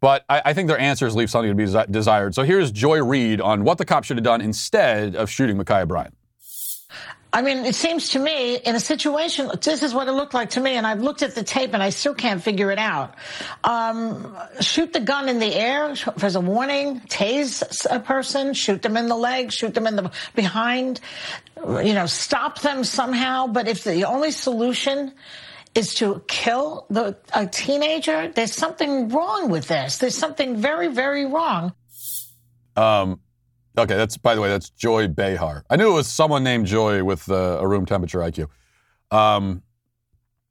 But 0.06 0.24
I, 0.30 0.40
I, 0.46 0.54
think 0.54 0.68
their 0.68 0.78
answers 0.78 1.16
leave 1.16 1.32
something 1.32 1.50
to 1.50 1.56
be 1.56 1.92
desired. 1.92 2.36
So 2.36 2.44
here's 2.44 2.72
Joy 2.72 3.04
Reid 3.04 3.42
on 3.42 3.64
what 3.64 3.80
the 3.80 3.86
cop 3.86 4.04
should 4.04 4.18
have 4.18 4.24
done 4.24 4.40
instead 4.40 5.16
of 5.16 5.32
shooting 5.32 5.58
Ma'Khia 5.58 5.88
Bryant. 5.88 6.16
I 7.34 7.42
mean, 7.42 7.66
it 7.66 7.74
seems 7.74 8.10
to 8.10 8.20
me 8.20 8.58
in 8.58 8.76
a 8.76 8.80
situation, 8.80 9.50
this 9.64 9.82
is 9.82 9.96
what 9.96 10.08
it 10.08 10.12
looked 10.12 10.36
like 10.36 10.52
to 10.52 10.60
me, 10.60 10.76
and 10.76 10.86
I've 10.86 11.02
looked 11.02 11.24
at 11.24 11.34
the 11.34 11.42
tape 11.42 11.74
and 11.74 11.82
I 11.82 11.90
still 11.90 12.14
can't 12.14 12.40
figure 12.40 12.70
it 12.70 12.78
out. 12.78 13.16
Um, 13.64 14.38
shoot 14.62 14.94
the 14.94 15.00
gun 15.00 15.28
in 15.28 15.40
the 15.40 15.52
air 15.56 15.96
as 16.22 16.36
a 16.36 16.40
warning, 16.40 17.00
tase 17.10 17.88
a 17.90 18.00
person, 18.00 18.54
shoot 18.54 18.84
them 18.84 18.98
in 18.98 19.08
the 19.08 19.18
leg, 19.18 19.52
shoot 19.52 19.74
them 19.74 19.88
in 19.88 19.96
the 19.96 20.12
behind, 20.36 21.02
you 21.58 21.96
know, 21.96 22.06
stop 22.06 22.62
them 22.62 22.84
somehow. 22.84 23.48
But 23.48 23.68
if 23.68 23.84
the 23.84 24.06
only 24.06 24.30
solution 24.30 25.14
is 25.76 25.94
to 25.96 26.24
kill 26.28 26.88
the, 26.90 27.18
a 27.34 27.46
teenager, 27.46 28.30
there's 28.30 28.56
something 28.56 29.10
wrong 29.10 29.50
with 29.50 29.68
this. 29.68 29.98
There's 29.98 30.18
something 30.18 30.56
very, 30.56 30.88
very 30.88 31.26
wrong. 31.26 31.74
Um, 32.76 33.20
Okay, 33.78 33.96
that's 33.96 34.18
by 34.18 34.36
the 34.36 34.42
way, 34.42 34.48
that's 34.48 34.70
Joy 34.70 35.08
Behar. 35.08 35.66
I 35.70 35.76
knew 35.76 35.92
it 35.92 35.94
was 35.94 36.08
someone 36.08 36.44
named 36.44 36.66
Joy 36.66 37.04
with 37.04 37.30
uh, 37.30 37.58
a 37.60 37.68
room 37.68 37.86
temperature 37.86 38.20
IQ. 38.20 38.48
Um, 39.12 39.64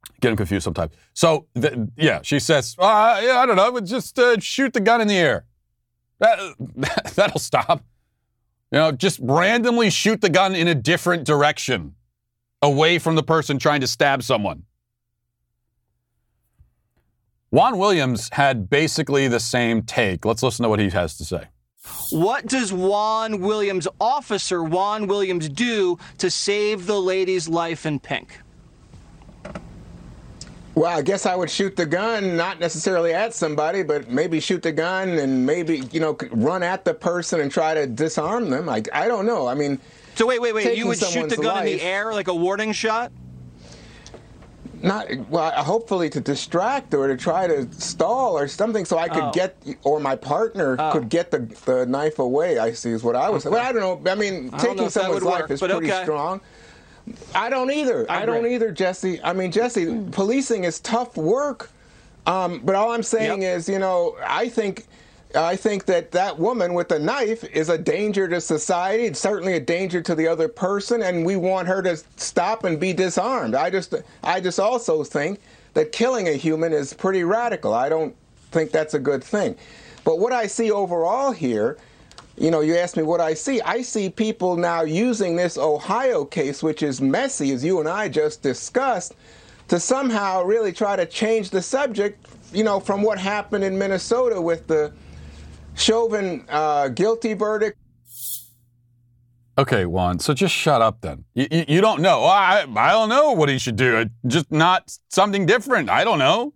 get 0.05 0.21
getting 0.21 0.37
confused 0.37 0.65
sometimes. 0.65 0.93
So 1.15 1.47
th- 1.59 1.75
yeah, 1.97 2.21
she 2.23 2.39
says, 2.39 2.77
uh, 2.79 3.21
yeah, 3.25 3.39
I 3.39 3.47
don't 3.47 3.57
know, 3.57 3.81
just 3.81 4.19
uh, 4.19 4.39
shoot 4.41 4.75
the 4.75 4.81
gun 4.81 5.01
in 5.01 5.09
the 5.09 5.17
air. 5.17 5.47
That, 6.19 6.39
that'll 7.15 7.41
stop. 7.41 7.83
You 8.71 8.79
know, 8.79 8.93
just 8.93 9.21
randomly 9.23 9.89
shoot 9.89 10.21
the 10.21 10.31
gun 10.31 10.55
in 10.55 10.69
a 10.69 10.75
different 10.75 11.25
direction, 11.25 11.95
away 12.61 12.99
from 12.99 13.15
the 13.15 13.23
person 13.23 13.59
trying 13.59 13.81
to 13.81 13.87
stab 13.87 14.23
someone. 14.23 14.65
Juan 17.55 17.79
Williams 17.79 18.29
had 18.33 18.69
basically 18.69 19.29
the 19.29 19.38
same 19.38 19.83
take. 19.83 20.25
Let's 20.25 20.43
listen 20.43 20.64
to 20.64 20.69
what 20.69 20.81
he 20.81 20.90
has 20.90 21.17
to 21.19 21.25
say. 21.25 21.45
What 22.11 22.47
does 22.47 22.73
Juan 22.73 23.40
Williams, 23.43 23.87
officer 24.01 24.64
Juan 24.64 25.07
Williams, 25.07 25.49
do 25.49 25.97
to 26.19 26.31
save 26.31 26.87
the 26.87 27.01
lady's 27.01 27.48
life 27.48 27.87
in 27.87 28.00
pink? 28.00 28.40
Well, 30.75 30.98
I 30.98 31.00
guess 31.02 31.27
I 31.27 31.37
would 31.37 31.48
shoot 31.48 31.77
the 31.77 31.87
gun, 31.87 32.37
not 32.37 32.59
necessarily 32.59 33.13
at 33.13 33.33
somebody, 33.33 33.85
but 33.85 34.11
maybe 34.11 34.40
shoot 34.40 34.65
the 34.65 34.73
gun 34.73 35.11
and 35.11 35.46
maybe, 35.46 35.85
you 35.92 36.00
know, 36.00 36.19
run 36.33 36.65
at 36.65 36.85
the 36.85 36.92
person 36.92 37.38
and 37.38 37.52
try 37.52 37.73
to 37.73 37.87
disarm 37.87 38.50
them. 38.50 38.69
I, 38.69 38.83
I 38.92 39.07
don't 39.07 39.27
know. 39.27 39.46
I 39.46 39.55
mean, 39.55 39.79
so 40.17 40.27
wait, 40.27 40.40
wait, 40.40 40.57
wait. 40.57 40.77
You 40.77 40.88
would 40.88 40.98
shoot 40.98 41.29
the 41.29 41.37
gun 41.37 41.55
life, 41.55 41.69
in 41.69 41.77
the 41.77 41.83
air 41.85 42.13
like 42.13 42.27
a 42.27 42.35
warning 42.35 42.73
shot? 42.73 43.13
Not 44.85 45.09
well 45.29 45.51
hopefully 45.65 46.11
to 46.11 46.21
distract 46.21 46.93
or 46.95 47.09
to 47.09 47.17
try 47.17 47.47
to 47.47 47.71
stall 47.73 48.37
or 48.37 48.47
something 48.47 48.85
so 48.85 48.99
i 48.99 49.09
could 49.09 49.23
oh. 49.23 49.33
get 49.33 49.57
or 49.83 49.99
my 49.99 50.15
partner 50.15 50.77
oh. 50.79 50.93
could 50.93 51.09
get 51.09 51.31
the, 51.31 51.39
the 51.65 51.87
knife 51.87 52.19
away 52.19 52.59
i 52.59 52.73
see 52.73 52.91
is 52.91 53.03
what 53.03 53.17
i 53.17 53.29
was 53.29 53.47
okay. 53.47 53.55
well 53.55 53.65
i 53.65 53.73
don't 53.73 54.05
know 54.05 54.11
i 54.11 54.15
mean 54.15 54.51
I 54.53 54.59
taking 54.59 54.89
someone's 54.89 55.23
life 55.23 55.43
work, 55.43 55.51
is 55.51 55.61
pretty 55.61 55.75
okay. 55.75 56.03
strong 56.03 56.41
i 57.35 57.51
don't 57.51 57.71
either 57.71 58.11
i, 58.11 58.23
I 58.23 58.27
don't 58.27 58.47
either 58.47 58.71
jesse 58.71 59.21
i 59.23 59.33
mean 59.33 59.51
jesse 59.51 60.05
policing 60.13 60.65
is 60.65 60.81
tough 60.81 61.17
work 61.17 61.71
um, 62.27 62.61
but 62.65 62.75
all 62.75 62.93
i'm 62.93 63.03
saying 63.03 63.43
yep. 63.43 63.59
is 63.59 63.69
you 63.69 63.79
know 63.79 64.17
i 64.27 64.49
think 64.49 64.87
I 65.37 65.57
think 65.57 65.87
that 65.87 66.13
that 66.13 66.39
woman 66.39 66.75
with 66.75 66.93
a 66.93 66.99
knife 66.99 67.45
is 67.45 67.69
a 67.69 67.79
danger 67.79 68.29
to 68.29 68.41
society. 68.41 69.05
It's 69.05 69.19
certainly 69.19 69.55
a 69.55 69.61
danger 69.61 70.01
to 70.01 70.15
the 70.15 70.29
other 70.29 70.49
person, 70.49 71.03
and 71.03 71.27
we 71.27 71.37
want 71.37 71.67
her 71.69 71.83
to 71.83 71.97
stop 72.17 72.65
and 72.65 72.79
be 72.79 72.93
disarmed. 72.93 73.55
I 73.55 73.71
just, 73.71 73.95
I 74.23 74.41
just 74.41 74.61
also 74.61 75.03
think 75.03 75.41
that 75.75 75.93
killing 75.93 76.29
a 76.29 76.33
human 76.33 76.73
is 76.73 76.95
pretty 76.95 77.25
radical. 77.25 77.75
I 77.75 77.89
don't 77.89 78.15
think 78.53 78.71
that's 78.71 78.95
a 78.95 78.99
good 78.99 79.25
thing. 79.25 79.57
But 80.05 80.19
what 80.21 80.33
I 80.33 80.47
see 80.47 80.71
overall 80.71 81.33
here, 81.33 81.79
you 82.37 82.51
know, 82.51 82.61
you 82.61 82.77
asked 82.77 82.97
me 82.97 83.03
what 83.03 83.21
I 83.21 83.35
see. 83.35 83.61
I 83.63 83.83
see 83.83 84.11
people 84.11 84.57
now 84.57 84.83
using 84.83 85.35
this 85.37 85.59
Ohio 85.59 86.25
case, 86.25 86.63
which 86.63 86.83
is 86.83 87.01
messy, 87.01 87.53
as 87.53 87.65
you 87.65 87.81
and 87.81 87.89
I 87.89 88.09
just 88.09 88.43
discussed, 88.43 89.15
to 89.69 89.81
somehow 89.81 90.43
really 90.45 90.73
try 90.73 90.95
to 90.95 91.07
change 91.07 91.51
the 91.51 91.63
subject, 91.63 92.25
you 92.53 92.63
know, 92.63 92.79
from 92.79 93.03
what 93.03 93.19
happened 93.19 93.65
in 93.65 93.77
Minnesota 93.79 94.41
with 94.41 94.67
the 94.67 94.93
Chauvin 95.77 96.44
uh, 96.48 96.88
guilty 96.88 97.35
verdict. 97.35 97.79
Okay, 99.56 99.87
Juan. 99.87 100.18
So 100.18 100.35
just 100.35 100.54
shut 100.54 100.83
up 100.83 101.00
then. 101.00 101.25
You, 101.35 101.46
you, 101.68 101.81
don't 101.81 102.00
know. 102.00 102.25
I, 102.25 102.66
I 102.77 102.90
don't 102.90 103.08
know 103.08 103.33
what 103.33 103.48
he 103.48 103.58
should 103.58 103.77
do. 103.77 104.06
Just 104.27 104.50
not 104.50 104.96
something 105.10 105.46
different. 105.46 105.88
I 105.90 106.02
don't 106.02 106.18
know. 106.18 106.54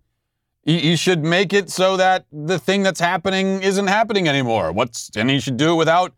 You 0.64 0.96
should 0.96 1.24
make 1.24 1.54
it 1.54 1.70
so 1.70 1.96
that 1.96 2.26
the 2.30 2.58
thing 2.58 2.82
that's 2.82 3.00
happening 3.00 3.62
isn't 3.62 3.86
happening 3.86 4.28
anymore. 4.28 4.70
What's 4.72 5.10
and 5.16 5.30
he 5.30 5.40
should 5.40 5.56
do 5.56 5.72
it 5.72 5.76
without 5.76 6.12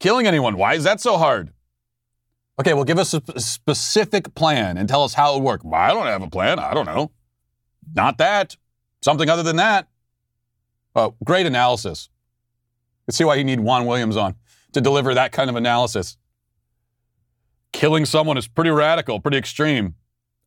killing 0.00 0.26
anyone. 0.26 0.56
Why 0.56 0.74
is 0.74 0.82
that 0.82 1.00
so 1.00 1.18
hard? 1.18 1.52
Okay, 2.58 2.74
well, 2.74 2.84
give 2.84 2.98
us 2.98 3.14
a 3.14 3.22
specific 3.40 4.34
plan 4.34 4.76
and 4.76 4.88
tell 4.88 5.04
us 5.04 5.14
how 5.14 5.32
it 5.32 5.36
would 5.36 5.44
work. 5.44 5.60
Well, 5.64 5.80
I 5.80 5.90
don't 5.90 6.06
have 6.06 6.22
a 6.22 6.28
plan. 6.28 6.58
I 6.58 6.74
don't 6.74 6.86
know. 6.86 7.12
Not 7.94 8.18
that. 8.18 8.56
Something 9.02 9.28
other 9.28 9.42
than 9.42 9.56
that. 9.56 9.86
Oh, 10.96 11.14
great 11.24 11.46
analysis. 11.46 12.08
Let's 13.06 13.16
see 13.18 13.24
why 13.24 13.36
you 13.36 13.44
need 13.44 13.60
Juan 13.60 13.86
Williams 13.86 14.16
on 14.16 14.36
to 14.72 14.80
deliver 14.80 15.14
that 15.14 15.32
kind 15.32 15.50
of 15.50 15.56
analysis. 15.56 16.16
Killing 17.72 18.04
someone 18.04 18.36
is 18.36 18.46
pretty 18.46 18.70
radical, 18.70 19.20
pretty 19.20 19.38
extreme. 19.38 19.94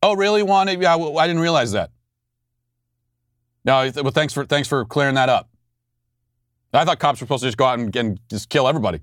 Oh, 0.02 0.14
really, 0.14 0.42
Juan? 0.42 0.68
Yeah, 0.68 0.96
well, 0.96 1.18
I 1.18 1.26
didn't 1.26 1.42
realize 1.42 1.72
that. 1.72 1.90
No, 3.64 3.90
well, 3.96 4.12
thanks 4.12 4.32
for 4.32 4.44
thanks 4.44 4.68
for 4.68 4.84
clearing 4.84 5.16
that 5.16 5.28
up. 5.28 5.50
I 6.72 6.84
thought 6.84 6.98
cops 6.98 7.20
were 7.20 7.26
supposed 7.26 7.42
to 7.42 7.48
just 7.48 7.56
go 7.56 7.64
out 7.64 7.78
and, 7.78 7.94
and 7.96 8.20
just 8.28 8.48
kill 8.48 8.68
everybody. 8.68 9.00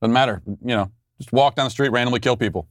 Doesn't 0.00 0.12
matter, 0.12 0.42
you 0.46 0.76
know. 0.76 0.90
Just 1.18 1.32
walk 1.32 1.54
down 1.54 1.66
the 1.66 1.70
street, 1.70 1.90
randomly 1.90 2.20
kill 2.20 2.36
people. 2.36 2.68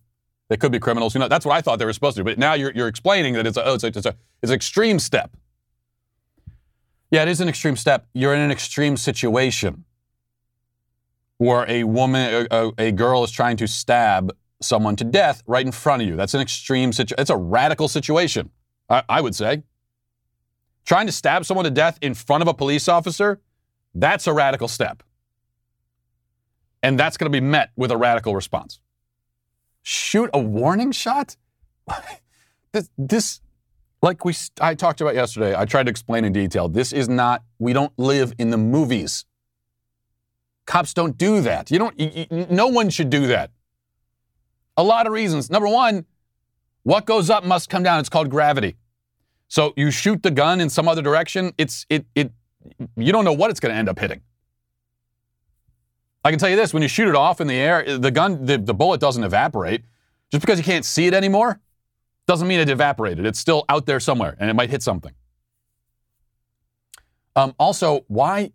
They 0.50 0.58
could 0.58 0.72
be 0.72 0.80
criminals. 0.80 1.16
You 1.16 1.20
know, 1.20 1.28
that's 1.28 1.46
what 1.46 1.56
I 1.56 1.62
thought 1.62 1.80
they 1.80 1.86
were 1.86 1.94
supposed 1.94 2.16
to 2.18 2.22
do. 2.22 2.26
But 2.26 2.38
now 2.38 2.54
you're, 2.54 2.72
you're 2.74 2.88
explaining 2.88 3.34
that 3.34 3.48
it's 3.48 3.58
a, 3.58 3.66
oh, 3.66 3.74
it's, 3.74 3.84
a, 3.84 3.88
it's, 3.88 4.06
a, 4.06 4.16
it's 4.44 4.52
an 4.52 4.56
extreme 4.56 5.00
step. 5.00 5.36
Yeah, 7.12 7.22
it 7.22 7.28
is 7.28 7.42
an 7.42 7.48
extreme 7.48 7.76
step. 7.76 8.08
You're 8.14 8.34
in 8.34 8.42
an 8.42 8.52
extreme 8.52 8.98
situation 8.98 9.86
where 11.38 11.70
a 11.70 11.84
woman, 11.84 12.48
a, 12.50 12.72
a, 12.78 12.92
girl 12.92 13.24
is 13.24 13.32
trying 13.32 13.58
to 13.58 13.68
stab 13.68 14.32
someone 14.62 14.96
to 14.96 15.04
death 15.04 15.44
right 15.46 15.66
in 15.66 15.72
front 15.72 16.02
of 16.02 16.08
you. 16.08 16.16
That's 16.16 16.34
an 16.34 16.42
extreme 16.42 16.94
situation. 16.94 17.22
It's 17.22 17.30
a 17.30 17.38
radical 17.38 17.88
situation, 17.88 18.50
I, 18.90 19.04
I 19.10 19.22
would 19.22 19.36
say. 19.36 19.64
Trying 20.86 21.08
to 21.08 21.12
stab 21.12 21.46
someone 21.46 21.66
to 21.66 21.72
death 21.72 21.98
in 22.02 22.14
front 22.14 22.42
of 22.42 22.48
a 22.48 22.54
police 22.54 22.88
officer, 22.88 23.42
that's 23.94 24.28
a 24.28 24.34
radical 24.34 24.68
step. 24.68 25.04
And 26.84 27.00
that's 27.00 27.18
going 27.18 27.32
to 27.32 27.36
be 27.36 27.46
met 27.46 27.72
with 27.76 27.92
a 27.92 27.98
radical 27.98 28.36
response. 28.36 28.80
Shoot 29.82 30.30
a 30.34 30.40
warning 30.40 30.92
shot? 30.92 31.36
this, 32.72 32.90
this, 32.98 33.42
like 34.06 34.24
we, 34.24 34.34
I 34.62 34.76
talked 34.76 35.02
about 35.02 35.16
yesterday, 35.16 35.56
I 35.58 35.66
tried 35.66 35.88
to 35.88 35.90
explain 35.90 36.26
in 36.26 36.32
detail. 36.32 36.70
This 36.70 36.94
is 36.94 37.10
not, 37.10 37.44
we 37.58 37.74
don't 37.74 37.92
live 37.98 38.34
in 38.38 38.52
the 38.52 38.58
movies. 38.58 39.26
Cops 40.68 40.94
don't 40.94 41.18
do 41.18 41.42
that. 41.42 41.72
You 41.72 41.80
don't, 41.80 42.00
you, 42.00 42.28
you, 42.30 42.48
no 42.52 42.68
one 42.68 42.92
should 42.92 43.10
do 43.10 43.26
that. 43.28 43.50
A 44.78 44.84
lot 44.84 45.08
of 45.08 45.12
reasons. 45.12 45.50
Number 45.50 45.68
one, 45.68 46.06
what 46.84 47.06
goes 47.06 47.32
up 47.32 47.44
must 47.44 47.68
come 47.68 47.82
down. 47.82 48.00
It's 48.00 48.10
called 48.10 48.30
gravity. 48.30 48.76
So 49.48 49.74
you 49.76 49.90
shoot 49.90 50.22
the 50.22 50.32
gun 50.32 50.62
in 50.62 50.70
some 50.70 50.88
other 50.88 51.02
direction, 51.02 51.54
it's, 51.58 51.88
it, 51.90 52.06
it, 52.14 52.32
you 52.96 53.12
don't 53.12 53.26
know 53.26 53.34
what 53.34 53.50
it's 53.50 53.60
going 53.60 53.74
to 53.74 53.78
end 53.78 53.90
up 53.90 53.98
hitting. 53.98 54.22
I 56.24 56.30
can 56.30 56.38
tell 56.38 56.50
you 56.50 56.56
this 56.56 56.74
when 56.76 56.84
you 56.84 56.90
shoot 56.90 57.08
it 57.08 57.16
off 57.16 57.42
in 57.42 57.48
the 57.48 57.56
air, 57.56 57.98
the 57.98 58.12
gun, 58.12 58.46
the, 58.46 58.60
the 58.60 58.74
bullet 58.74 59.02
doesn't 59.02 59.24
evaporate. 59.24 59.84
Just 60.32 60.42
because 60.42 60.60
you 60.60 60.64
can't 60.64 60.86
see 60.86 61.08
it 61.08 61.14
anymore 61.16 61.60
doesn't 62.28 62.48
mean 62.48 62.60
it 62.60 62.70
evaporated. 62.70 63.26
It's 63.26 63.40
still 63.40 63.66
out 63.70 63.86
there 63.86 64.00
somewhere 64.00 64.36
and 64.40 64.50
it 64.50 64.54
might 64.54 64.70
hit 64.70 64.82
something. 64.82 65.14
Um, 67.36 67.54
also, 67.60 68.06
why? 68.08 68.52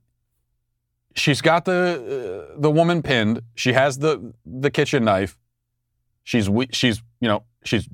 She's 1.14 1.40
got 1.40 1.64
the 1.64 2.50
uh, 2.52 2.58
the 2.58 2.70
woman 2.70 3.02
pinned. 3.02 3.42
She 3.54 3.72
has 3.72 3.98
the 3.98 4.32
the 4.46 4.70
kitchen 4.70 5.04
knife. 5.04 5.36
She's 6.24 6.48
she's 6.70 7.02
you 7.20 7.28
know 7.28 7.44
she's 7.64 7.88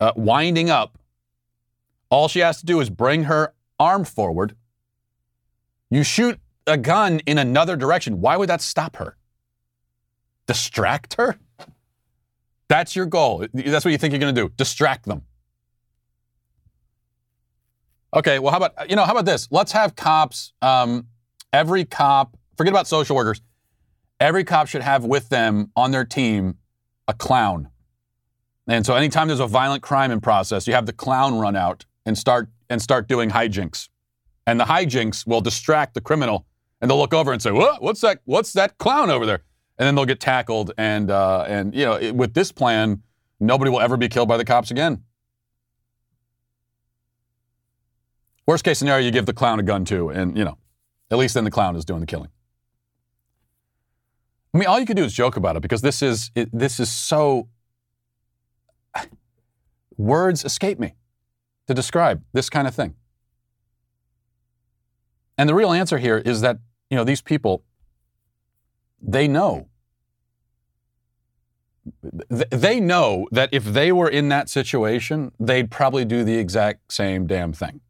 uh, 0.00 0.12
winding 0.16 0.70
up. 0.70 0.98
All 2.08 2.28
she 2.28 2.38
has 2.38 2.60
to 2.60 2.66
do 2.66 2.80
is 2.80 2.88
bring 2.88 3.24
her 3.24 3.52
arm 3.78 4.04
forward. 4.04 4.54
You 5.90 6.02
shoot 6.02 6.40
a 6.66 6.76
gun 6.76 7.20
in 7.26 7.38
another 7.38 7.76
direction. 7.76 8.20
Why 8.20 8.36
would 8.36 8.48
that 8.48 8.60
stop 8.60 8.96
her? 8.96 9.16
Distract 10.46 11.14
her? 11.14 11.36
That's 12.68 12.96
your 12.96 13.06
goal. 13.06 13.46
That's 13.52 13.84
what 13.84 13.92
you 13.92 13.98
think 13.98 14.12
you're 14.12 14.20
going 14.20 14.34
to 14.34 14.40
do. 14.40 14.52
Distract 14.56 15.06
them. 15.06 15.22
Okay, 18.14 18.38
well, 18.38 18.50
how 18.50 18.58
about, 18.58 18.88
you 18.88 18.96
know, 18.96 19.04
how 19.04 19.12
about 19.12 19.26
this? 19.26 19.48
Let's 19.50 19.72
have 19.72 19.94
cops, 19.94 20.52
um, 20.62 21.06
every 21.52 21.84
cop, 21.84 22.36
forget 22.56 22.72
about 22.72 22.86
social 22.86 23.14
workers, 23.14 23.42
every 24.20 24.42
cop 24.42 24.68
should 24.68 24.82
have 24.82 25.04
with 25.04 25.28
them 25.28 25.70
on 25.76 25.90
their 25.90 26.04
team 26.04 26.56
a 27.08 27.14
clown. 27.14 27.68
And 28.66 28.86
so 28.86 28.94
anytime 28.94 29.28
there's 29.28 29.40
a 29.40 29.46
violent 29.46 29.82
crime 29.82 30.10
in 30.10 30.20
process, 30.20 30.66
you 30.66 30.72
have 30.72 30.86
the 30.86 30.92
clown 30.92 31.38
run 31.38 31.56
out 31.56 31.84
and 32.04 32.16
start 32.16 32.48
and 32.70 32.80
start 32.80 33.06
doing 33.06 33.30
hijinks. 33.30 33.88
And 34.46 34.58
the 34.58 34.64
hijinks 34.64 35.26
will 35.26 35.40
distract 35.40 35.94
the 35.94 36.00
criminal 36.00 36.46
and 36.80 36.90
they'll 36.90 36.98
look 36.98 37.14
over 37.14 37.32
and 37.32 37.40
say, 37.40 37.52
what? 37.52 37.82
What's 37.82 38.00
that? 38.00 38.20
What's 38.24 38.52
that 38.54 38.78
clown 38.78 39.10
over 39.10 39.26
there?" 39.26 39.42
And 39.78 39.86
then 39.86 39.94
they'll 39.94 40.04
get 40.04 40.20
tackled. 40.20 40.72
And 40.78 41.10
uh, 41.10 41.44
and 41.48 41.74
you 41.74 41.84
know, 41.84 41.94
it, 41.94 42.14
with 42.14 42.34
this 42.34 42.52
plan, 42.52 43.02
nobody 43.40 43.70
will 43.70 43.80
ever 43.80 43.96
be 43.96 44.08
killed 44.08 44.28
by 44.28 44.36
the 44.36 44.44
cops 44.44 44.70
again. 44.70 45.04
Worst 48.46 48.64
case 48.64 48.78
scenario, 48.78 49.04
you 49.04 49.10
give 49.10 49.26
the 49.26 49.32
clown 49.32 49.58
a 49.58 49.62
gun 49.62 49.84
too, 49.84 50.08
and 50.08 50.36
you 50.38 50.44
know, 50.44 50.56
at 51.10 51.18
least 51.18 51.34
then 51.34 51.44
the 51.44 51.50
clown 51.50 51.74
is 51.76 51.84
doing 51.84 52.00
the 52.00 52.06
killing. 52.06 52.30
I 54.54 54.58
mean, 54.58 54.68
all 54.68 54.78
you 54.78 54.86
can 54.86 54.96
do 54.96 55.04
is 55.04 55.12
joke 55.12 55.36
about 55.36 55.56
it 55.56 55.62
because 55.62 55.82
this 55.82 56.00
is 56.00 56.30
it, 56.34 56.48
this 56.52 56.80
is 56.80 56.90
so. 56.90 57.48
Words 59.98 60.44
escape 60.44 60.78
me 60.78 60.94
to 61.66 61.74
describe 61.74 62.22
this 62.32 62.48
kind 62.50 62.68
of 62.68 62.74
thing. 62.74 62.94
And 65.38 65.48
the 65.48 65.54
real 65.54 65.72
answer 65.72 65.98
here 65.98 66.18
is 66.18 66.40
that 66.42 66.58
you 66.90 66.96
know, 66.96 67.04
these 67.04 67.22
people, 67.22 67.64
they 69.00 69.28
know. 69.28 69.68
They 72.28 72.80
know 72.80 73.28
that 73.30 73.48
if 73.52 73.64
they 73.64 73.92
were 73.92 74.08
in 74.08 74.28
that 74.30 74.48
situation, 74.48 75.32
they'd 75.38 75.70
probably 75.70 76.04
do 76.04 76.24
the 76.24 76.36
exact 76.36 76.92
same 76.92 77.26
damn 77.26 77.52
thing. 77.52 77.80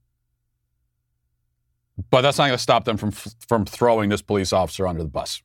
But 2.11 2.20
that's 2.20 2.36
not 2.36 2.48
going 2.48 2.59
to 2.59 2.62
stop 2.62 2.84
them 2.84 2.98
from, 2.98 3.11
from 3.11 3.64
throwing 3.64 4.11
this 4.11 4.20
police 4.20 4.52
officer 4.52 4.86
under 4.86 5.02
the 5.02 5.09
bus. 5.09 5.42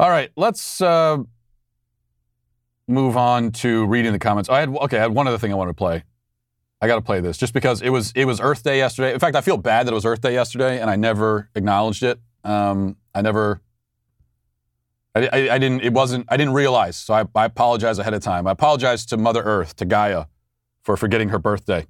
All 0.00 0.10
right, 0.10 0.30
let's 0.36 0.80
uh, 0.80 1.18
move 2.86 3.16
on 3.16 3.50
to 3.52 3.86
reading 3.86 4.12
the 4.12 4.18
comments. 4.18 4.48
I 4.48 4.60
had 4.60 4.68
okay, 4.68 4.96
I 4.96 5.00
had 5.00 5.12
one 5.12 5.26
other 5.26 5.38
thing 5.38 5.52
I 5.52 5.56
wanted 5.56 5.72
to 5.72 5.76
play. 5.76 6.04
I 6.80 6.86
got 6.86 6.96
to 6.96 7.02
play 7.02 7.20
this 7.20 7.36
just 7.36 7.52
because 7.52 7.82
it 7.82 7.90
was 7.90 8.12
it 8.14 8.24
was 8.24 8.40
Earth 8.40 8.62
Day 8.62 8.78
yesterday. 8.78 9.12
In 9.12 9.18
fact, 9.18 9.34
I 9.34 9.40
feel 9.40 9.56
bad 9.56 9.86
that 9.86 9.92
it 9.92 9.94
was 9.94 10.04
Earth 10.04 10.20
Day 10.20 10.34
yesterday, 10.34 10.80
and 10.80 10.88
I 10.88 10.94
never 10.94 11.50
acknowledged 11.54 12.04
it. 12.04 12.20
Um, 12.44 12.96
I 13.14 13.22
never. 13.22 13.60
I, 15.14 15.28
I, 15.32 15.54
I, 15.54 15.58
didn't. 15.58 15.82
It 15.82 15.92
wasn't. 15.92 16.26
I 16.28 16.36
didn't 16.36 16.54
realize. 16.54 16.96
So 16.96 17.14
I, 17.14 17.24
I 17.34 17.44
apologize 17.44 17.98
ahead 17.98 18.14
of 18.14 18.22
time. 18.22 18.46
I 18.46 18.52
apologize 18.52 19.06
to 19.06 19.16
Mother 19.16 19.42
Earth, 19.42 19.76
to 19.76 19.84
Gaia, 19.84 20.26
for 20.82 20.96
forgetting 20.96 21.30
her 21.30 21.38
birthday. 21.38 21.86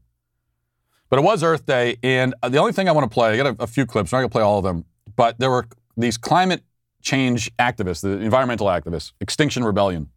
But 1.11 1.19
it 1.19 1.23
was 1.23 1.43
Earth 1.43 1.65
Day, 1.65 1.97
and 2.03 2.35
the 2.47 2.59
only 2.59 2.73
thing 2.73 2.89
I 2.89 2.93
want 2.93 3.11
to 3.11 3.15
play, 3.15 3.31
I 3.31 3.37
got 3.37 3.47
a, 3.47 3.63
a 3.63 3.67
few 3.67 3.87
clips. 3.87 4.13
I'm 4.13 4.19
not 4.19 4.21
going 4.21 4.31
to 4.31 4.33
play 4.33 4.43
all 4.43 4.59
of 4.59 4.65
them, 4.65 4.85
but 5.17 5.39
there 5.39 5.51
were 5.51 5.67
these 5.97 6.19
climate 6.19 6.63
change 7.01 7.51
activists, 7.57 8.03
the 8.03 8.11
environmental 8.11 8.67
activists, 8.67 9.13
Extinction 9.21 9.65
Rebellion, 9.65 10.11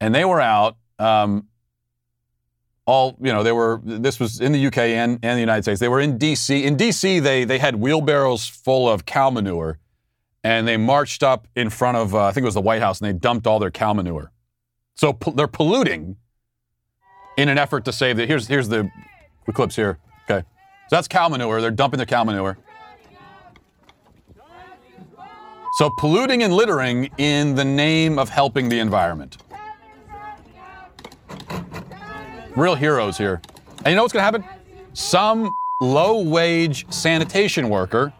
and 0.00 0.14
they 0.14 0.24
were 0.24 0.40
out 0.40 0.76
um, 0.98 1.48
all, 2.90 3.16
you 3.20 3.32
know, 3.32 3.42
they 3.42 3.52
were, 3.52 3.80
this 3.84 4.18
was 4.18 4.40
in 4.40 4.52
the 4.52 4.66
UK 4.66 4.78
and, 4.78 5.18
and 5.22 5.36
the 5.36 5.40
United 5.40 5.62
States. 5.62 5.78
They 5.80 5.88
were 5.88 6.00
in 6.00 6.18
DC. 6.18 6.62
In 6.62 6.76
DC, 6.76 7.22
they, 7.22 7.44
they 7.44 7.58
had 7.58 7.76
wheelbarrows 7.76 8.48
full 8.48 8.88
of 8.88 9.06
cow 9.06 9.30
manure 9.30 9.78
and 10.42 10.66
they 10.66 10.76
marched 10.76 11.22
up 11.22 11.46
in 11.54 11.70
front 11.70 11.96
of, 11.96 12.14
uh, 12.14 12.24
I 12.24 12.32
think 12.32 12.42
it 12.42 12.46
was 12.46 12.54
the 12.54 12.60
White 12.60 12.80
House, 12.80 13.00
and 13.00 13.08
they 13.08 13.12
dumped 13.12 13.46
all 13.46 13.58
their 13.58 13.70
cow 13.70 13.92
manure. 13.92 14.32
So 14.94 15.12
po- 15.12 15.32
they're 15.32 15.46
polluting 15.46 16.16
in 17.36 17.48
an 17.48 17.58
effort 17.58 17.84
to 17.84 17.92
save 17.92 18.16
the, 18.16 18.26
here's, 18.26 18.48
here's 18.48 18.68
the, 18.68 18.90
the 19.46 19.52
clips 19.52 19.76
here. 19.76 19.98
Okay. 20.24 20.44
So 20.88 20.96
that's 20.96 21.08
cow 21.08 21.28
manure. 21.28 21.60
They're 21.60 21.70
dumping 21.70 21.98
their 21.98 22.06
cow 22.06 22.24
manure. 22.24 22.58
So 25.74 25.90
polluting 25.98 26.42
and 26.42 26.52
littering 26.52 27.10
in 27.18 27.54
the 27.54 27.64
name 27.64 28.18
of 28.18 28.28
helping 28.28 28.68
the 28.68 28.80
environment. 28.80 29.36
Real 32.56 32.74
heroes 32.74 33.16
here. 33.16 33.40
And 33.78 33.88
you 33.88 33.94
know 33.94 34.02
what's 34.02 34.12
going 34.12 34.20
to 34.20 34.24
happen? 34.24 34.44
Some 34.92 35.50
low 35.80 36.22
wage 36.22 36.90
sanitation 36.92 37.68
worker, 37.68 38.12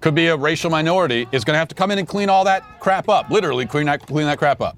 could 0.00 0.14
be 0.14 0.26
a 0.26 0.36
racial 0.36 0.70
minority, 0.70 1.26
is 1.32 1.44
going 1.44 1.54
to 1.54 1.58
have 1.58 1.68
to 1.68 1.74
come 1.74 1.90
in 1.90 1.98
and 1.98 2.06
clean 2.06 2.28
all 2.28 2.44
that 2.44 2.62
crap 2.78 3.08
up. 3.08 3.30
Literally, 3.30 3.64
clean 3.64 3.86
that, 3.86 4.06
clean 4.06 4.26
that 4.26 4.38
crap 4.38 4.60
up. 4.60 4.76